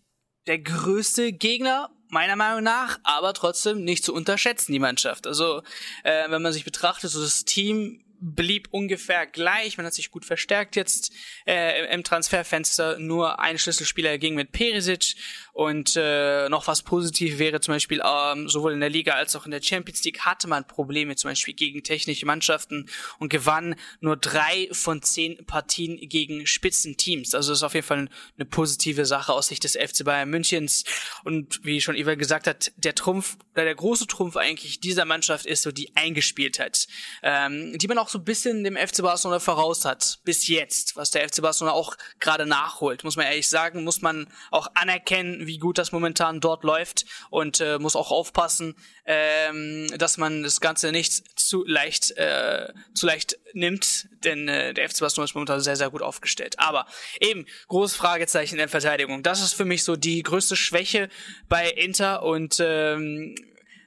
der 0.47 0.59
größte 0.59 1.33
Gegner, 1.33 1.91
meiner 2.09 2.37
Meinung 2.37 2.63
nach, 2.63 3.01
aber 3.03 3.35
trotzdem 3.35 3.83
nicht 3.83 4.05
zu 4.05 4.15
unterschätzen, 4.15 4.73
die 4.73 4.79
Mannschaft. 4.79 5.27
Also, 5.27 5.63
äh, 6.05 6.31
wenn 6.31 6.43
man 6.43 6.53
sich 6.53 6.65
betrachtet, 6.65 7.11
so 7.11 7.21
das 7.21 7.45
Team 7.45 8.05
blieb 8.21 8.69
ungefähr 8.71 9.27
gleich. 9.27 9.77
Man 9.77 9.85
hat 9.85 9.95
sich 9.95 10.11
gut 10.11 10.25
verstärkt 10.25 10.77
jetzt 10.77 11.13
äh, 11.47 11.93
im 11.93 12.05
Transferfenster. 12.05 12.99
Nur 12.99 13.39
ein 13.39 13.59
Schlüsselspieler 13.59 14.17
ging 14.19 14.35
mit 14.35 14.53
Perisic 14.53 15.17
und 15.55 15.95
äh, 15.97 16.49
noch 16.49 16.67
was 16.67 16.83
positiv 16.83 17.39
wäre 17.39 17.61
zum 17.61 17.75
Beispiel 17.75 18.03
ähm, 18.05 18.49
sowohl 18.49 18.73
in 18.73 18.81
der 18.81 18.91
Liga 18.91 19.13
als 19.13 19.37
auch 19.37 19.45
in 19.45 19.53
der 19.53 19.63
Champions 19.63 20.03
League 20.03 20.21
hatte 20.21 20.49
man 20.49 20.67
Probleme 20.67 21.15
zum 21.15 21.31
Beispiel 21.31 21.55
gegen 21.55 21.85
technische 21.85 22.27
Mannschaften 22.27 22.91
und 23.21 23.29
gewann 23.29 23.77
nur 24.01 24.17
drei 24.17 24.69
von 24.73 25.01
zehn 25.01 25.47
Partien 25.47 25.97
gegen 26.09 26.45
Spitzenteams. 26.47 27.37
Also 27.37 27.53
das 27.53 27.61
ist 27.61 27.63
auf 27.63 27.75
jeden 27.75 27.87
Fall 27.87 28.09
eine 28.37 28.45
positive 28.47 29.07
Sache 29.07 29.33
aus 29.33 29.47
Sicht 29.47 29.63
des 29.63 29.77
FC 29.77 30.05
Bayern 30.05 30.29
Münchens. 30.29 30.85
Und 31.23 31.65
wie 31.65 31.81
schon 31.81 31.95
Iva 31.95 32.17
gesagt 32.17 32.49
hat, 32.49 32.73
der 32.77 32.97
Trumpf, 32.97 33.37
der 33.55 33.73
große 33.73 34.09
Trumpf 34.09 34.37
eigentlich 34.37 34.81
dieser 34.81 35.05
Mannschaft 35.05 35.47
ist 35.47 35.63
so 35.63 35.71
die 35.71 35.95
Eingespieltheit, 35.95 36.89
ähm, 37.23 37.79
die 37.79 37.87
man 37.87 37.99
auch 37.99 38.09
so 38.09 38.19
ein 38.19 38.25
bisschen 38.25 38.65
dem 38.65 38.77
FC 38.77 39.03
Barcelona 39.03 39.39
voraus 39.39 39.85
hat 39.85 40.19
bis 40.25 40.49
jetzt, 40.49 40.97
was 40.97 41.13
der 41.13 41.29
FC 41.29 41.43
Barcelona 41.43 41.77
auch 41.77 41.97
gerade 42.19 42.45
nachholt, 42.45 43.05
muss 43.05 43.15
man 43.15 43.27
ehrlich 43.27 43.49
sagen, 43.49 43.85
muss 43.85 44.03
man 44.03 44.27
auch 44.51 44.67
anerkennen, 44.75 45.44
wie 45.47 45.59
gut 45.59 45.79
das 45.79 45.93
momentan 45.93 46.41
dort 46.41 46.65
läuft 46.65 47.07
und 47.31 47.61
äh, 47.61 47.79
muss 47.79 47.97
auch 47.97 48.11
aufpassen, 48.11 48.77
ähm, 49.07 49.87
dass 49.99 50.19
man 50.19 50.43
das 50.43 50.61
Ganze 50.61 50.93
nicht 50.93 51.39
zu 51.39 51.65
leicht 51.67 52.13
äh, 52.13 52.73
zu 52.95 53.07
leicht 53.07 53.39
nimmt, 53.53 54.09
denn 54.25 54.49
äh, 54.49 54.75
der 54.75 54.89
FC 54.89 55.01
Barcelona 55.01 55.25
ist 55.25 55.35
momentan 55.35 55.61
sehr 55.61 55.77
sehr 55.77 55.91
gut 55.91 56.03
aufgestellt. 56.03 56.59
Aber 56.59 56.87
eben 57.21 57.47
großes 57.69 57.97
Fragezeichen 57.97 58.55
in 58.55 58.59
der 58.59 58.69
Verteidigung. 58.69 59.23
Das 59.23 59.43
ist 59.43 59.55
für 59.55 59.65
mich 59.65 59.85
so 59.85 59.97
die 59.97 60.23
größte 60.23 60.57
Schwäche 60.57 61.09
bei 61.49 61.71
Inter 61.71 62.23
und 62.23 62.57
ähm, 62.61 63.35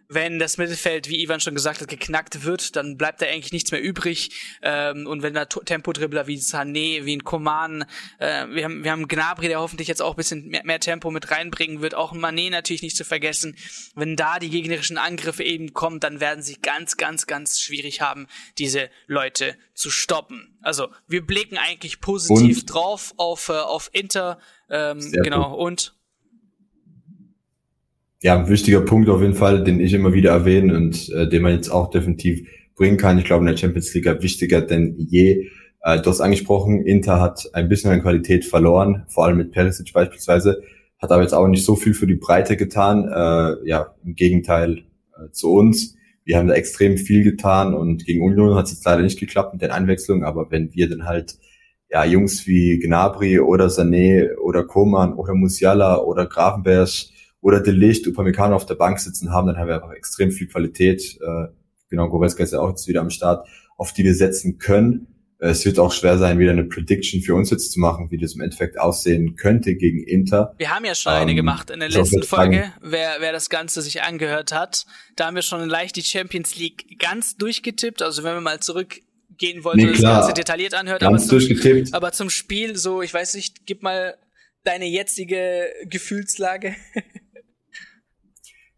wenn 0.09 0.39
das 0.39 0.57
Mittelfeld, 0.57 1.09
wie 1.09 1.21
Ivan 1.21 1.39
schon 1.39 1.55
gesagt 1.55 1.81
hat, 1.81 1.89
geknackt 1.89 2.43
wird, 2.43 2.75
dann 2.75 2.97
bleibt 2.97 3.21
da 3.21 3.25
eigentlich 3.25 3.51
nichts 3.51 3.71
mehr 3.71 3.81
übrig. 3.81 4.29
Ähm, 4.61 5.05
und 5.05 5.21
wenn 5.21 5.33
da 5.33 5.45
Tempodribbler 5.45 6.27
wie 6.27 6.37
Sané, 6.37 7.05
wie 7.05 7.17
ein 7.17 7.23
Koman, 7.23 7.85
äh, 8.19 8.47
wir 8.47 8.63
haben 8.63 8.83
wir 8.83 8.91
haben 8.91 9.07
Gnabry, 9.07 9.47
der 9.47 9.59
hoffentlich 9.59 9.87
jetzt 9.87 10.01
auch 10.01 10.11
ein 10.11 10.17
bisschen 10.17 10.47
mehr, 10.47 10.63
mehr 10.63 10.79
Tempo 10.79 11.11
mit 11.11 11.29
reinbringen 11.31 11.81
wird, 11.81 11.93
auch 11.95 12.13
Mané 12.13 12.49
natürlich 12.49 12.81
nicht 12.81 12.95
zu 12.95 13.03
vergessen. 13.03 13.57
Wenn 13.95 14.15
da 14.15 14.39
die 14.39 14.49
gegnerischen 14.49 14.97
Angriffe 14.97 15.43
eben 15.43 15.73
kommen, 15.73 15.99
dann 15.99 16.19
werden 16.19 16.43
sie 16.43 16.55
ganz, 16.55 16.95
ganz, 16.95 17.27
ganz 17.27 17.59
schwierig 17.59 18.01
haben, 18.01 18.27
diese 18.57 18.89
Leute 19.07 19.57
zu 19.73 19.89
stoppen. 19.89 20.57
Also 20.61 20.87
wir 21.07 21.25
blicken 21.25 21.57
eigentlich 21.57 21.99
positiv 21.99 22.59
und? 22.59 22.65
drauf 22.65 23.13
auf 23.17 23.49
äh, 23.49 23.53
auf 23.53 23.89
Inter, 23.91 24.39
ähm, 24.69 24.99
genau 25.11 25.51
gut. 25.51 25.59
und 25.59 25.96
ja, 28.21 28.37
ein 28.37 28.49
wichtiger 28.49 28.81
Punkt 28.81 29.09
auf 29.09 29.21
jeden 29.21 29.35
Fall, 29.35 29.63
den 29.63 29.79
ich 29.79 29.93
immer 29.93 30.13
wieder 30.13 30.31
erwähne 30.31 30.75
und 30.75 31.09
äh, 31.09 31.29
den 31.29 31.43
man 31.43 31.53
jetzt 31.53 31.69
auch 31.69 31.89
definitiv 31.89 32.47
bringen 32.75 32.97
kann. 32.97 33.17
Ich 33.17 33.25
glaube, 33.25 33.43
in 33.43 33.51
der 33.51 33.57
Champions 33.57 33.93
League 33.93 34.05
wichtiger 34.21 34.61
denn 34.61 34.95
je. 34.97 35.49
Äh, 35.81 36.01
du 36.01 36.09
hast 36.09 36.21
angesprochen, 36.21 36.81
Inter 36.81 37.21
hat 37.21 37.49
ein 37.53 37.69
bisschen 37.69 37.91
an 37.91 38.01
Qualität 38.01 38.45
verloren, 38.45 39.05
vor 39.07 39.25
allem 39.25 39.37
mit 39.37 39.51
Perisic 39.51 39.93
beispielsweise, 39.93 40.61
hat 40.99 41.11
aber 41.11 41.21
jetzt 41.21 41.33
auch 41.33 41.47
nicht 41.47 41.63
so 41.63 41.75
viel 41.75 41.93
für 41.93 42.07
die 42.07 42.15
Breite 42.15 42.57
getan. 42.57 43.07
Äh, 43.07 43.67
ja, 43.67 43.93
im 44.03 44.15
Gegenteil 44.15 44.79
äh, 45.15 45.29
zu 45.31 45.51
uns. 45.51 45.95
Wir 46.23 46.37
haben 46.37 46.47
da 46.47 46.55
extrem 46.55 46.97
viel 46.97 47.23
getan 47.23 47.73
und 47.73 48.05
gegen 48.05 48.21
Union 48.21 48.55
hat 48.55 48.65
es 48.65 48.71
jetzt 48.71 48.85
leider 48.85 49.03
nicht 49.03 49.19
geklappt 49.19 49.53
mit 49.53 49.61
den 49.61 49.71
Einwechslungen, 49.71 50.25
aber 50.25 50.51
wenn 50.51 50.73
wir 50.73 50.89
dann 50.89 51.05
halt 51.05 51.37
ja 51.89 52.03
Jungs 52.03 52.47
wie 52.47 52.79
Gnabry 52.79 53.39
oder 53.39 53.67
Sané 53.67 54.35
oder 54.35 54.65
Koman 54.65 55.13
oder 55.13 55.35
Musiala 55.35 55.99
oder 55.99 56.25
Grafenberg 56.25 56.89
oder 57.41 57.61
Delicht, 57.61 58.07
Upamecano 58.07 58.55
auf 58.55 58.65
der 58.65 58.75
Bank 58.75 58.99
sitzen 58.99 59.31
haben, 59.31 59.47
dann 59.47 59.57
haben 59.57 59.67
wir 59.67 59.75
einfach 59.75 59.93
extrem 59.93 60.31
viel 60.31 60.47
Qualität. 60.47 61.17
Äh, 61.21 61.47
genau, 61.89 62.09
Goretzka 62.09 62.43
ist 62.43 62.53
ja 62.53 62.59
auch 62.59 62.69
jetzt 62.69 62.87
wieder 62.87 63.01
am 63.01 63.09
Start, 63.09 63.47
auf 63.77 63.93
die 63.93 64.03
wir 64.03 64.15
setzen 64.15 64.57
können. 64.57 65.07
Äh, 65.39 65.49
es 65.49 65.65
wird 65.65 65.79
auch 65.79 65.91
schwer 65.91 66.17
sein, 66.17 66.39
wieder 66.39 66.51
eine 66.51 66.63
Prediction 66.63 67.21
für 67.21 67.35
uns 67.35 67.49
jetzt 67.49 67.71
zu 67.71 67.79
machen, 67.79 68.09
wie 68.09 68.17
das 68.17 68.33
im 68.33 68.41
Endeffekt 68.41 68.79
aussehen 68.79 69.35
könnte 69.35 69.75
gegen 69.75 70.03
Inter. 70.03 70.53
Wir 70.57 70.73
haben 70.73 70.85
ja 70.85 70.95
schon 70.95 71.13
ähm, 71.13 71.19
eine 71.19 71.35
gemacht 71.35 71.69
in 71.69 71.79
der 71.79 71.89
letzten 71.89 72.23
Folge, 72.23 72.71
wer, 72.81 73.17
wer 73.19 73.31
das 73.31 73.49
Ganze 73.49 73.81
sich 73.81 74.01
angehört 74.01 74.51
hat. 74.51 74.85
Da 75.15 75.27
haben 75.27 75.35
wir 75.35 75.43
schon 75.43 75.67
leicht 75.69 75.95
die 75.95 76.03
Champions 76.03 76.55
League 76.57 76.99
ganz 76.99 77.37
durchgetippt. 77.37 78.01
Also 78.01 78.23
wenn 78.23 78.33
wir 78.33 78.41
mal 78.41 78.59
zurückgehen 78.59 79.63
wollten, 79.63 79.81
nee, 79.81 79.91
das 79.91 80.01
Ganze 80.01 80.33
detailliert 80.33 80.73
anhört. 80.73 81.01
Ganz 81.01 81.29
aber 81.31 81.39
zum, 81.39 81.93
aber 81.93 82.11
zum 82.11 82.29
Spiel 82.29 82.75
so, 82.75 83.01
ich 83.01 83.13
weiß 83.13 83.35
nicht, 83.35 83.65
gib 83.65 83.83
mal 83.83 84.17
deine 84.63 84.85
jetzige 84.85 85.67
Gefühlslage. 85.85 86.75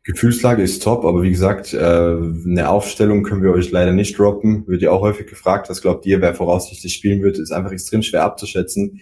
Gefühlslage 0.09 0.63
ist 0.63 0.81
top, 0.81 1.05
aber 1.05 1.21
wie 1.21 1.29
gesagt, 1.29 1.71
äh, 1.71 1.77
eine 1.77 2.67
Aufstellung 2.69 3.21
können 3.21 3.43
wir 3.43 3.51
euch 3.51 3.69
leider 3.69 3.91
nicht 3.91 4.17
droppen. 4.17 4.65
Wird 4.67 4.81
ja 4.81 4.89
auch 4.89 5.01
häufig 5.01 5.27
gefragt, 5.27 5.69
was 5.69 5.83
glaubt 5.83 6.03
ihr, 6.07 6.19
wer 6.19 6.33
voraussichtlich 6.33 6.95
spielen 6.95 7.21
wird, 7.21 7.37
ist 7.37 7.51
einfach 7.51 7.71
extrem 7.71 8.01
schwer 8.01 8.23
abzuschätzen. 8.23 9.01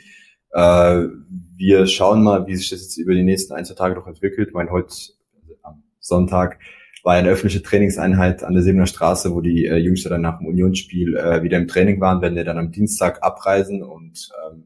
Äh, 0.52 1.06
wir 1.56 1.88
schauen 1.88 2.24
mal, 2.24 2.46
wie 2.46 2.58
sich 2.58 2.72
das 2.72 2.82
jetzt 2.82 2.98
über 2.98 3.14
die 3.14 3.24
nächsten 3.24 3.54
ein, 3.54 3.64
zwei 3.64 3.76
Tage 3.76 3.96
noch 3.96 4.06
entwickelt. 4.06 4.50
Ich 4.50 4.54
meine, 4.54 4.70
heute 4.70 4.94
am 5.64 5.82
Sonntag 6.02 6.60
war 7.04 7.14
eine 7.14 7.30
öffentliche 7.30 7.64
Trainingseinheit 7.64 8.44
an 8.44 8.54
der 8.54 8.64
Siebener 8.64 8.86
Straße, 8.86 9.34
wo 9.34 9.40
die 9.40 9.66
äh, 9.66 9.78
Jungs 9.78 10.04
dann 10.04 10.20
nach 10.20 10.40
dem 10.40 10.48
Unionsspiel 10.48 11.16
äh, 11.16 11.42
wieder 11.42 11.58
im 11.58 11.70
Training 11.70 12.02
waren, 12.02 12.22
werden 12.22 12.36
wir 12.36 12.44
dann 12.44 12.58
am 12.58 12.74
Dienstag 12.74 13.24
abreisen 13.24 13.82
und 13.82 14.30
ähm, 14.52 14.66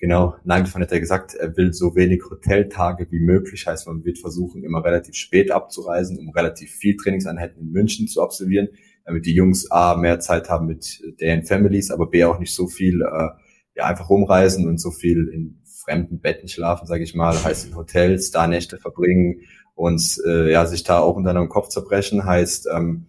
Genau, 0.00 0.36
Nagelsmann 0.44 0.84
hat 0.84 0.92
ja 0.92 1.00
gesagt, 1.00 1.34
er 1.34 1.56
will 1.56 1.72
so 1.72 1.96
wenig 1.96 2.22
Hoteltage 2.30 3.08
wie 3.10 3.18
möglich, 3.18 3.66
heißt 3.66 3.88
man 3.88 4.04
wird 4.04 4.18
versuchen, 4.18 4.62
immer 4.62 4.84
relativ 4.84 5.16
spät 5.16 5.50
abzureisen, 5.50 6.18
um 6.18 6.30
relativ 6.30 6.70
viel 6.70 6.96
Trainingseinheiten 6.96 7.60
in 7.60 7.72
München 7.72 8.06
zu 8.06 8.22
absolvieren, 8.22 8.68
damit 9.04 9.26
die 9.26 9.34
Jungs 9.34 9.68
A, 9.72 9.96
mehr 9.96 10.20
Zeit 10.20 10.48
haben 10.50 10.66
mit 10.66 11.02
deren 11.20 11.42
Families, 11.42 11.90
aber 11.90 12.08
B, 12.08 12.22
auch 12.24 12.38
nicht 12.38 12.54
so 12.54 12.68
viel 12.68 13.02
äh, 13.02 13.28
ja, 13.74 13.86
einfach 13.86 14.08
rumreisen 14.08 14.68
und 14.68 14.78
so 14.78 14.92
viel 14.92 15.30
in 15.32 15.62
fremden 15.84 16.20
Betten 16.20 16.48
schlafen, 16.48 16.86
sage 16.86 17.02
ich 17.02 17.16
mal, 17.16 17.34
heißt 17.42 17.66
in 17.66 17.74
Hotels, 17.74 18.30
da 18.30 18.46
Nächte 18.46 18.78
verbringen 18.78 19.40
und 19.74 20.20
äh, 20.26 20.52
ja, 20.52 20.64
sich 20.66 20.84
da 20.84 21.00
auch 21.00 21.16
unter 21.16 21.30
einem 21.30 21.48
Kopf 21.48 21.68
zerbrechen, 21.68 22.24
heißt 22.24 22.68
ähm, 22.72 23.06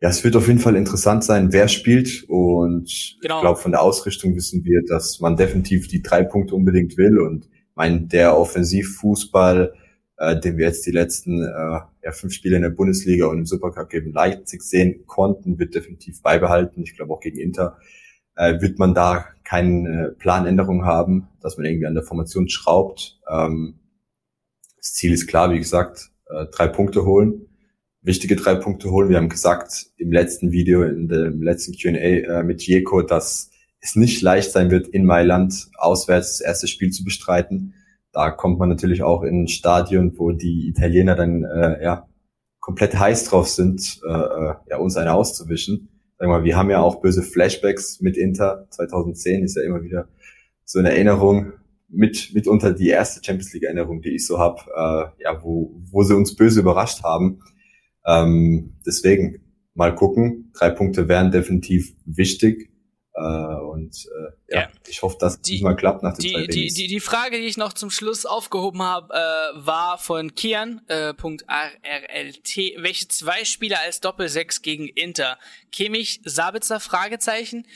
ja, 0.00 0.08
es 0.08 0.22
wird 0.22 0.36
auf 0.36 0.46
jeden 0.46 0.60
Fall 0.60 0.76
interessant 0.76 1.24
sein, 1.24 1.52
wer 1.52 1.66
spielt. 1.66 2.24
Und 2.28 3.18
genau. 3.20 3.36
ich 3.36 3.40
glaube, 3.40 3.60
von 3.60 3.72
der 3.72 3.82
Ausrichtung 3.82 4.36
wissen 4.36 4.64
wir, 4.64 4.82
dass 4.86 5.18
man 5.20 5.36
definitiv 5.36 5.88
die 5.88 6.02
drei 6.02 6.22
Punkte 6.22 6.54
unbedingt 6.54 6.96
will. 6.96 7.18
Und 7.18 7.48
mein, 7.74 8.08
der 8.08 8.36
Offensivfußball, 8.36 9.72
äh, 10.18 10.38
den 10.38 10.56
wir 10.56 10.66
jetzt 10.66 10.86
die 10.86 10.92
letzten 10.92 11.42
äh, 11.42 11.80
ja, 12.04 12.12
fünf 12.12 12.32
Spiele 12.32 12.56
in 12.56 12.62
der 12.62 12.70
Bundesliga 12.70 13.26
und 13.26 13.38
im 13.38 13.46
Supercup 13.46 13.88
gegen 13.88 14.12
Leipzig 14.12 14.62
sehen 14.62 15.04
konnten, 15.06 15.58
wird 15.58 15.74
definitiv 15.74 16.22
beibehalten. 16.22 16.82
Ich 16.82 16.94
glaube 16.94 17.12
auch 17.12 17.20
gegen 17.20 17.38
Inter 17.38 17.78
äh, 18.36 18.60
wird 18.60 18.78
man 18.78 18.94
da 18.94 19.26
keine 19.42 20.14
Planänderung 20.16 20.84
haben, 20.84 21.28
dass 21.40 21.56
man 21.56 21.66
irgendwie 21.66 21.86
an 21.86 21.94
der 21.94 22.04
Formation 22.04 22.48
schraubt. 22.48 23.18
Ähm, 23.28 23.80
das 24.76 24.92
Ziel 24.92 25.12
ist 25.12 25.26
klar, 25.26 25.50
wie 25.50 25.58
gesagt, 25.58 26.12
äh, 26.26 26.46
drei 26.52 26.68
Punkte 26.68 27.04
holen 27.04 27.47
wichtige 28.02 28.36
drei 28.36 28.54
Punkte 28.54 28.90
holen. 28.90 29.08
Wir 29.08 29.16
haben 29.16 29.28
gesagt 29.28 29.86
im 29.96 30.12
letzten 30.12 30.52
Video, 30.52 30.82
in 30.82 31.08
dem 31.08 31.42
letzten 31.42 31.72
Q&A 31.72 31.92
äh, 31.92 32.42
mit 32.42 32.62
Jeko, 32.62 33.02
dass 33.02 33.50
es 33.80 33.96
nicht 33.96 34.22
leicht 34.22 34.50
sein 34.52 34.70
wird, 34.70 34.88
in 34.88 35.04
Mailand 35.04 35.68
auswärts 35.76 36.38
das 36.38 36.40
erste 36.40 36.68
Spiel 36.68 36.90
zu 36.90 37.04
bestreiten. 37.04 37.74
Da 38.12 38.30
kommt 38.30 38.58
man 38.58 38.68
natürlich 38.68 39.02
auch 39.02 39.22
in 39.22 39.44
ein 39.44 39.48
Stadion, 39.48 40.14
wo 40.16 40.32
die 40.32 40.68
Italiener 40.68 41.14
dann 41.14 41.44
äh, 41.44 41.82
ja 41.82 42.08
komplett 42.60 42.98
heiß 42.98 43.24
drauf 43.24 43.48
sind, 43.48 44.00
äh, 44.06 44.12
äh 44.12 44.54
ja 44.70 44.78
uns 44.78 44.96
eine 44.96 45.14
auszuwischen. 45.14 45.88
Sag 46.18 46.28
mal, 46.28 46.42
wir 46.42 46.56
haben 46.56 46.70
ja 46.70 46.80
auch 46.80 47.00
böse 47.00 47.22
Flashbacks 47.22 48.00
mit 48.00 48.16
Inter. 48.16 48.66
2010 48.70 49.44
ist 49.44 49.56
ja 49.56 49.62
immer 49.62 49.82
wieder 49.82 50.08
so 50.64 50.78
eine 50.78 50.90
Erinnerung 50.90 51.52
mit 51.88 52.32
mitunter 52.34 52.72
die 52.72 52.88
erste 52.88 53.24
Champions 53.24 53.52
League 53.54 53.62
Erinnerung, 53.62 54.02
die 54.02 54.14
ich 54.16 54.26
so 54.26 54.38
habe, 54.38 54.60
äh, 54.74 55.22
ja, 55.22 55.42
wo 55.42 55.80
wo 55.90 56.02
sie 56.02 56.16
uns 56.16 56.34
böse 56.34 56.60
überrascht 56.60 57.02
haben. 57.02 57.40
Ähm, 58.08 58.80
deswegen 58.86 59.44
mal 59.74 59.94
gucken. 59.94 60.50
Drei 60.54 60.70
Punkte 60.70 61.08
wären 61.08 61.30
definitiv 61.30 61.94
wichtig. 62.06 62.70
Äh, 63.14 63.20
und 63.20 63.94
äh, 64.06 64.54
ja, 64.54 64.60
ja, 64.62 64.68
ich 64.86 65.02
hoffe, 65.02 65.16
dass 65.20 65.40
die, 65.40 65.60
mal 65.60 65.76
klappt 65.76 66.02
nach 66.02 66.14
den 66.14 66.22
die, 66.22 66.32
zwei 66.32 66.46
die, 66.46 66.68
die, 66.68 66.86
die 66.86 67.00
Frage, 67.00 67.36
die 67.38 67.46
ich 67.46 67.56
noch 67.56 67.72
zum 67.72 67.90
Schluss 67.90 68.24
aufgehoben 68.24 68.82
habe, 68.82 69.12
äh, 69.12 69.66
war 69.66 69.98
von 69.98 70.34
Kian, 70.34 70.80
äh, 70.86 71.12
.rrlt, 71.12 72.56
welche 72.78 73.08
zwei 73.08 73.44
Spieler 73.44 73.80
als 73.84 74.00
Doppelsechs 74.00 74.62
gegen 74.62 74.88
Inter? 74.88 75.38
Kimmich, 75.70 76.20
Sabitzer, 76.24 76.80
Fragezeichen. 76.80 77.66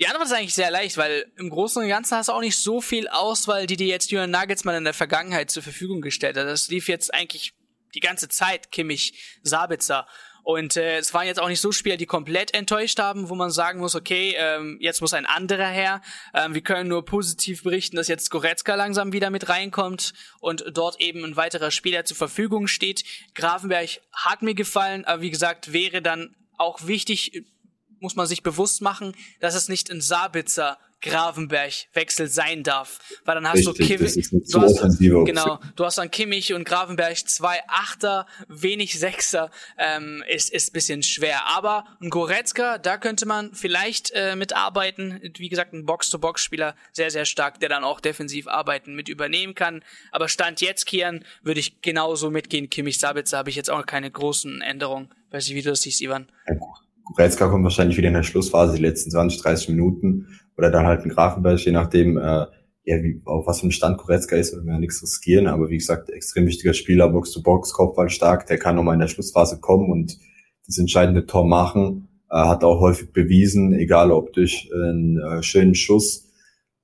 Die 0.00 0.06
Antwort 0.06 0.26
ist 0.26 0.32
eigentlich 0.32 0.54
sehr 0.54 0.70
leicht, 0.70 0.96
weil 0.96 1.26
im 1.36 1.50
Großen 1.50 1.82
und 1.82 1.88
Ganzen 1.88 2.16
hast 2.16 2.28
du 2.28 2.32
auch 2.32 2.40
nicht 2.40 2.56
so 2.56 2.80
viel 2.80 3.08
Auswahl, 3.08 3.66
die 3.66 3.76
dir 3.76 3.88
jetzt 3.88 4.12
Julian 4.12 4.30
Nagelsmann 4.30 4.76
in 4.76 4.84
der 4.84 4.94
Vergangenheit 4.94 5.50
zur 5.50 5.64
Verfügung 5.64 6.00
gestellt 6.00 6.36
hat. 6.36 6.46
Das 6.46 6.68
lief 6.68 6.88
jetzt 6.88 7.12
eigentlich 7.12 7.52
die 7.98 8.06
ganze 8.06 8.28
Zeit 8.28 8.70
Kimmich, 8.70 9.38
Sabitzer. 9.42 10.06
Und 10.44 10.76
äh, 10.76 10.98
es 10.98 11.12
waren 11.12 11.26
jetzt 11.26 11.40
auch 11.40 11.48
nicht 11.48 11.60
so 11.60 11.72
Spieler, 11.72 11.96
die 11.96 12.06
komplett 12.06 12.54
enttäuscht 12.54 13.00
haben, 13.00 13.28
wo 13.28 13.34
man 13.34 13.50
sagen 13.50 13.80
muss, 13.80 13.96
okay, 13.96 14.34
ähm, 14.38 14.78
jetzt 14.80 15.00
muss 15.00 15.12
ein 15.12 15.26
anderer 15.26 15.66
her. 15.66 16.00
Ähm, 16.32 16.54
wir 16.54 16.62
können 16.62 16.88
nur 16.88 17.04
positiv 17.04 17.64
berichten, 17.64 17.96
dass 17.96 18.06
jetzt 18.08 18.30
Goretzka 18.30 18.76
langsam 18.76 19.12
wieder 19.12 19.30
mit 19.30 19.48
reinkommt 19.48 20.14
und 20.40 20.64
dort 20.72 21.00
eben 21.00 21.24
ein 21.24 21.36
weiterer 21.36 21.70
Spieler 21.70 22.04
zur 22.04 22.16
Verfügung 22.16 22.68
steht. 22.68 23.04
Grafenberg 23.34 24.00
hat 24.12 24.42
mir 24.42 24.54
gefallen, 24.54 25.04
aber 25.04 25.20
wie 25.22 25.30
gesagt, 25.30 25.72
wäre 25.72 26.00
dann 26.00 26.34
auch 26.56 26.86
wichtig, 26.86 27.44
muss 27.98 28.14
man 28.14 28.26
sich 28.26 28.42
bewusst 28.42 28.80
machen, 28.80 29.14
dass 29.40 29.54
es 29.56 29.68
nicht 29.68 29.90
ein 29.90 30.00
Sabitzer 30.00 30.78
Gravenberg-Wechsel 31.02 32.28
sein 32.28 32.62
darf. 32.62 32.98
Weil 33.24 33.36
dann 33.36 33.48
hast 33.48 33.66
Richtig, 33.66 33.88
du 33.88 33.96
Kimmich, 33.96 34.30
du 34.30 34.60
hast, 34.60 34.98
genau, 34.98 35.58
du 35.76 35.84
hast 35.84 35.98
dann 35.98 36.10
Kimmich 36.10 36.52
und 36.54 36.64
Gravenberg 36.64 37.16
zwei 37.28 37.60
Achter, 37.68 38.26
wenig 38.48 38.98
Sechser, 38.98 39.50
ähm, 39.78 40.24
ist, 40.28 40.50
ist 40.50 40.72
bisschen 40.72 41.02
schwer. 41.02 41.46
Aber 41.46 41.84
ein 42.00 42.10
Goretzka, 42.10 42.78
da 42.78 42.98
könnte 42.98 43.26
man 43.26 43.54
vielleicht 43.54 44.10
äh, 44.14 44.36
mitarbeiten. 44.36 45.20
Wie 45.36 45.48
gesagt, 45.48 45.72
ein 45.72 45.86
Box-to-Box-Spieler, 45.86 46.74
sehr, 46.92 47.10
sehr 47.10 47.24
stark, 47.24 47.60
der 47.60 47.68
dann 47.68 47.84
auch 47.84 48.00
defensiv 48.00 48.48
arbeiten 48.48 48.94
mit 48.94 49.08
übernehmen 49.08 49.54
kann. 49.54 49.84
Aber 50.10 50.28
Stand 50.28 50.60
jetzt, 50.60 50.86
Kian, 50.86 51.24
würde 51.42 51.60
ich 51.60 51.80
genauso 51.82 52.30
mitgehen. 52.30 52.70
Kimmich 52.70 52.98
Sabitzer 52.98 53.38
habe 53.38 53.50
ich 53.50 53.56
jetzt 53.56 53.70
auch 53.70 53.84
keine 53.86 54.10
großen 54.10 54.60
Änderungen. 54.60 55.10
Weiß 55.30 55.46
nicht, 55.46 55.56
wie 55.56 55.62
du 55.62 55.70
das 55.70 55.82
siehst, 55.82 56.00
Ivan. 56.00 56.28
Goretzka 57.08 57.48
kommt 57.48 57.64
wahrscheinlich 57.64 57.96
wieder 57.96 58.08
in 58.08 58.14
der 58.14 58.22
Schlussphase, 58.22 58.76
die 58.76 58.82
letzten 58.82 59.10
20, 59.10 59.40
30 59.42 59.68
Minuten 59.70 60.26
oder 60.56 60.70
dann 60.70 60.86
halt 60.86 61.02
ein 61.02 61.08
Grafenberg, 61.10 61.58
je 61.60 61.72
nachdem, 61.72 62.18
äh, 62.18 62.46
ja, 62.84 63.02
wie, 63.02 63.20
auf 63.24 63.46
was 63.46 63.60
für 63.60 63.68
ein 63.68 63.72
Stand 63.72 63.98
Koretzka 63.98 64.36
ist, 64.36 64.56
wenn 64.56 64.64
wir 64.64 64.74
ja 64.74 64.78
nichts 64.78 65.02
riskieren. 65.02 65.46
Aber 65.46 65.68
wie 65.68 65.78
gesagt, 65.78 66.10
extrem 66.10 66.46
wichtiger 66.46 66.74
Spieler, 66.74 67.08
Box 67.08 67.32
to 67.32 67.42
Box, 67.42 67.72
Kopfball 67.72 68.10
stark, 68.10 68.46
der 68.46 68.58
kann 68.58 68.76
nochmal 68.76 68.94
in 68.94 69.00
der 69.00 69.08
Schlussphase 69.08 69.60
kommen 69.60 69.90
und 69.90 70.18
das 70.66 70.78
entscheidende 70.78 71.26
Tor 71.26 71.46
machen. 71.46 72.08
Äh, 72.30 72.36
hat 72.36 72.64
auch 72.64 72.80
häufig 72.80 73.12
bewiesen, 73.12 73.72
egal 73.72 74.10
ob 74.12 74.32
durch 74.32 74.70
einen 74.72 75.18
äh, 75.18 75.42
schönen 75.42 75.74
Schuss, 75.74 76.30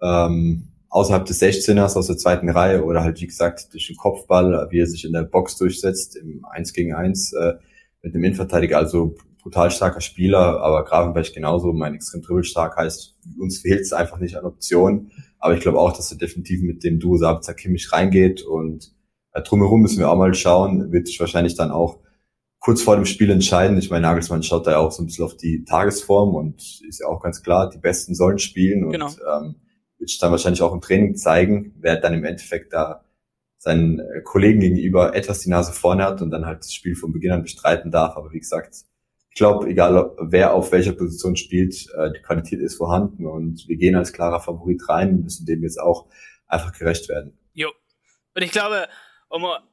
ähm, 0.00 0.68
außerhalb 0.88 1.24
des 1.24 1.42
16ers 1.42 1.96
aus 1.96 2.06
der 2.06 2.16
zweiten 2.16 2.48
Reihe 2.48 2.84
oder 2.84 3.02
halt 3.02 3.20
wie 3.20 3.26
gesagt 3.26 3.72
durch 3.72 3.88
den 3.88 3.96
Kopfball, 3.96 4.68
wie 4.70 4.78
er 4.78 4.86
sich 4.86 5.04
in 5.04 5.12
der 5.12 5.22
Box 5.22 5.56
durchsetzt 5.56 6.16
im 6.16 6.44
1 6.44 6.72
gegen 6.72 6.94
1 6.94 7.32
äh, 7.32 7.54
mit 8.02 8.14
dem 8.14 8.22
Innenverteidiger. 8.22 8.78
Also 8.78 9.16
brutal 9.44 9.70
starker 9.70 10.00
Spieler, 10.00 10.62
aber 10.62 10.84
Gravenberg 10.84 11.34
genauso, 11.34 11.72
mein 11.74 11.94
extrem 11.94 12.22
dribbelstark 12.22 12.78
heißt, 12.78 13.14
uns 13.38 13.58
fehlt 13.58 13.82
es 13.82 13.92
einfach 13.92 14.18
nicht 14.18 14.36
an 14.36 14.46
Optionen. 14.46 15.12
Aber 15.38 15.54
ich 15.54 15.60
glaube 15.60 15.78
auch, 15.78 15.92
dass 15.92 16.10
er 16.10 16.16
definitiv 16.16 16.62
mit 16.62 16.82
dem 16.82 16.98
Duo 16.98 17.18
Sabitzer 17.18 17.52
Kimmich 17.52 17.92
reingeht 17.92 18.42
und 18.42 18.94
äh, 19.32 19.42
drumherum 19.42 19.82
müssen 19.82 19.98
wir 19.98 20.10
auch 20.10 20.16
mal 20.16 20.32
schauen, 20.32 20.90
wird 20.92 21.06
sich 21.06 21.20
wahrscheinlich 21.20 21.56
dann 21.56 21.70
auch 21.70 21.98
kurz 22.58 22.80
vor 22.80 22.96
dem 22.96 23.04
Spiel 23.04 23.30
entscheiden. 23.30 23.76
Ich 23.76 23.90
meine, 23.90 24.06
Nagelsmann 24.06 24.42
schaut 24.42 24.66
da 24.66 24.70
ja 24.70 24.78
auch 24.78 24.90
so 24.90 25.02
ein 25.02 25.06
bisschen 25.06 25.26
auf 25.26 25.36
die 25.36 25.64
Tagesform 25.64 26.34
und 26.34 26.80
ist 26.88 27.00
ja 27.00 27.06
auch 27.08 27.22
ganz 27.22 27.42
klar, 27.42 27.68
die 27.68 27.78
Besten 27.78 28.14
sollen 28.14 28.38
spielen 28.38 28.84
und 28.84 28.92
genau. 28.92 29.08
ähm, 29.08 29.56
wird 29.98 30.08
sich 30.08 30.18
dann 30.18 30.30
wahrscheinlich 30.30 30.62
auch 30.62 30.72
im 30.72 30.80
Training 30.80 31.16
zeigen, 31.16 31.74
wer 31.80 31.96
dann 31.96 32.14
im 32.14 32.24
Endeffekt 32.24 32.72
da 32.72 33.04
seinen 33.58 33.98
äh, 33.98 34.22
Kollegen 34.24 34.60
gegenüber 34.60 35.14
etwas 35.14 35.40
die 35.40 35.50
Nase 35.50 35.74
vorne 35.74 36.04
hat 36.04 36.22
und 36.22 36.30
dann 36.30 36.46
halt 36.46 36.60
das 36.60 36.72
Spiel 36.72 36.96
von 36.96 37.12
Beginn 37.12 37.32
an 37.32 37.42
bestreiten 37.42 37.90
darf. 37.90 38.16
Aber 38.16 38.32
wie 38.32 38.40
gesagt, 38.40 38.86
ich 39.34 39.38
glaube, 39.38 39.68
egal 39.68 40.12
wer 40.20 40.54
auf 40.54 40.70
welcher 40.70 40.92
Position 40.92 41.34
spielt, 41.34 41.74
äh, 41.98 42.12
die 42.12 42.22
Qualität 42.22 42.60
ist 42.60 42.76
vorhanden 42.76 43.26
und 43.26 43.66
wir 43.66 43.76
gehen 43.76 43.96
als 43.96 44.12
klarer 44.12 44.40
Favorit 44.40 44.88
rein 44.88 45.10
und 45.10 45.24
müssen 45.24 45.44
dem 45.44 45.64
jetzt 45.64 45.80
auch 45.80 46.06
einfach 46.46 46.72
gerecht 46.72 47.08
werden. 47.08 47.36
Jo. 47.52 47.72
Und 48.36 48.42
ich 48.42 48.52
glaube, 48.52 48.86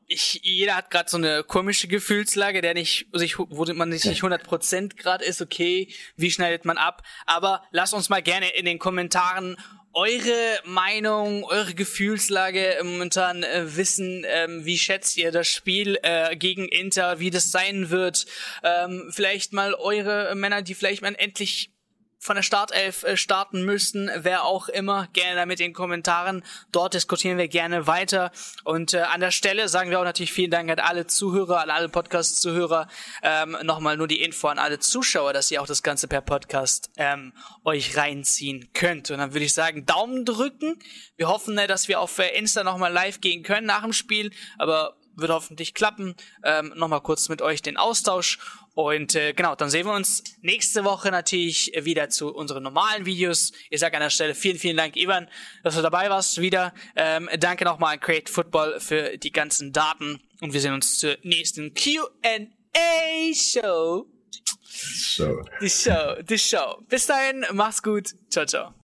ich, 0.07 0.39
jeder 0.41 0.75
hat 0.75 0.89
gerade 0.89 1.11
so 1.11 1.17
eine 1.17 1.43
komische 1.43 1.87
Gefühlslage, 1.87 2.61
der 2.61 2.73
nicht, 2.73 3.05
sich, 3.13 3.37
wo 3.37 3.63
man 3.75 3.91
sich 3.91 4.05
nicht 4.05 4.23
100% 4.23 4.95
gerade 4.95 5.23
ist, 5.23 5.43
okay, 5.43 5.93
wie 6.15 6.31
schneidet 6.31 6.65
man 6.65 6.77
ab? 6.77 7.03
Aber 7.27 7.61
lasst 7.69 7.93
uns 7.93 8.09
mal 8.09 8.23
gerne 8.23 8.49
in 8.55 8.65
den 8.65 8.79
Kommentaren 8.79 9.57
eure 9.93 10.59
Meinung, 10.65 11.43
eure 11.43 11.73
Gefühlslage 11.73 12.77
momentan 12.83 13.43
äh, 13.43 13.75
wissen. 13.75 14.25
Ähm, 14.27 14.65
wie 14.65 14.77
schätzt 14.77 15.17
ihr 15.17 15.31
das 15.31 15.47
Spiel 15.47 15.97
äh, 16.03 16.35
gegen 16.35 16.67
Inter, 16.67 17.19
wie 17.19 17.29
das 17.29 17.51
sein 17.51 17.89
wird? 17.89 18.25
Ähm, 18.63 19.11
vielleicht 19.11 19.53
mal 19.53 19.73
eure 19.73 20.35
Männer, 20.35 20.61
die 20.61 20.75
vielleicht 20.75 21.01
mal 21.01 21.15
endlich 21.17 21.71
von 22.21 22.35
der 22.35 22.43
Startelf 22.43 23.01
äh, 23.03 23.17
starten 23.17 23.65
müssten, 23.65 24.09
wer 24.15 24.43
auch 24.43 24.69
immer, 24.69 25.07
gerne 25.11 25.35
damit 25.37 25.59
in 25.59 25.67
den 25.69 25.73
Kommentaren. 25.73 26.43
Dort 26.71 26.93
diskutieren 26.93 27.39
wir 27.39 27.47
gerne 27.47 27.87
weiter. 27.87 28.31
Und 28.63 28.93
äh, 28.93 28.99
an 28.99 29.21
der 29.21 29.31
Stelle 29.31 29.67
sagen 29.67 29.89
wir 29.89 29.99
auch 29.99 30.03
natürlich 30.03 30.31
vielen 30.31 30.51
Dank 30.51 30.69
an 30.69 30.77
alle 30.79 31.07
Zuhörer, 31.07 31.61
an 31.61 31.71
alle 31.71 31.89
Podcast-Zuhörer. 31.89 32.87
Ähm, 33.23 33.57
Nochmal 33.63 33.97
nur 33.97 34.07
die 34.07 34.21
Info 34.21 34.47
an 34.49 34.59
alle 34.59 34.77
Zuschauer, 34.77 35.33
dass 35.33 35.49
ihr 35.49 35.63
auch 35.63 35.65
das 35.65 35.81
Ganze 35.81 36.07
per 36.07 36.21
Podcast 36.21 36.91
ähm, 36.95 37.33
euch 37.65 37.97
reinziehen 37.97 38.69
könnt. 38.73 39.09
Und 39.09 39.17
dann 39.17 39.33
würde 39.33 39.45
ich 39.45 39.53
sagen, 39.53 39.87
Daumen 39.87 40.23
drücken. 40.23 40.77
Wir 41.17 41.27
hoffen, 41.27 41.57
äh, 41.57 41.65
dass 41.65 41.87
wir 41.87 41.99
auf 41.99 42.19
äh, 42.19 42.37
Insta 42.37 42.63
nochmal 42.63 42.93
live 42.93 43.19
gehen 43.19 43.41
können 43.41 43.65
nach 43.65 43.81
dem 43.81 43.93
Spiel. 43.93 44.29
Aber 44.59 44.95
wird 45.21 45.31
hoffentlich 45.31 45.73
klappen. 45.73 46.15
Ähm, 46.43 46.73
Nochmal 46.75 47.01
kurz 47.01 47.29
mit 47.29 47.41
euch 47.41 47.61
den 47.61 47.77
Austausch. 47.77 48.39
Und 48.73 49.15
äh, 49.15 49.33
genau, 49.33 49.55
dann 49.55 49.69
sehen 49.69 49.85
wir 49.85 49.93
uns 49.93 50.23
nächste 50.41 50.83
Woche 50.85 51.11
natürlich 51.11 51.71
wieder 51.81 52.09
zu 52.09 52.33
unseren 52.33 52.63
normalen 52.63 53.05
Videos. 53.05 53.51
Ich 53.69 53.79
sage 53.79 53.97
an 53.97 54.01
der 54.03 54.09
Stelle 54.09 54.33
vielen, 54.33 54.57
vielen 54.57 54.77
Dank, 54.77 54.95
Ivan, 54.95 55.27
dass 55.63 55.75
du 55.75 55.81
dabei 55.81 56.09
warst 56.09 56.39
wieder. 56.39 56.73
Ähm, 56.95 57.29
danke 57.37 57.65
nochmal 57.65 57.95
an 57.95 57.99
Create 57.99 58.29
Football 58.29 58.79
für 58.79 59.17
die 59.17 59.31
ganzen 59.31 59.73
Daten. 59.73 60.21
Und 60.39 60.53
wir 60.53 60.61
sehen 60.61 60.73
uns 60.73 60.99
zur 60.99 61.17
nächsten 61.23 61.73
Q&A-Show. 61.73 62.07
Show. 64.73 65.41
Die 65.61 65.69
Show, 65.69 66.21
die 66.21 66.39
Show. 66.39 66.81
Bis 66.87 67.05
dahin, 67.05 67.45
mach's 67.51 67.83
gut. 67.83 68.15
Ciao, 68.29 68.45
ciao. 68.45 68.80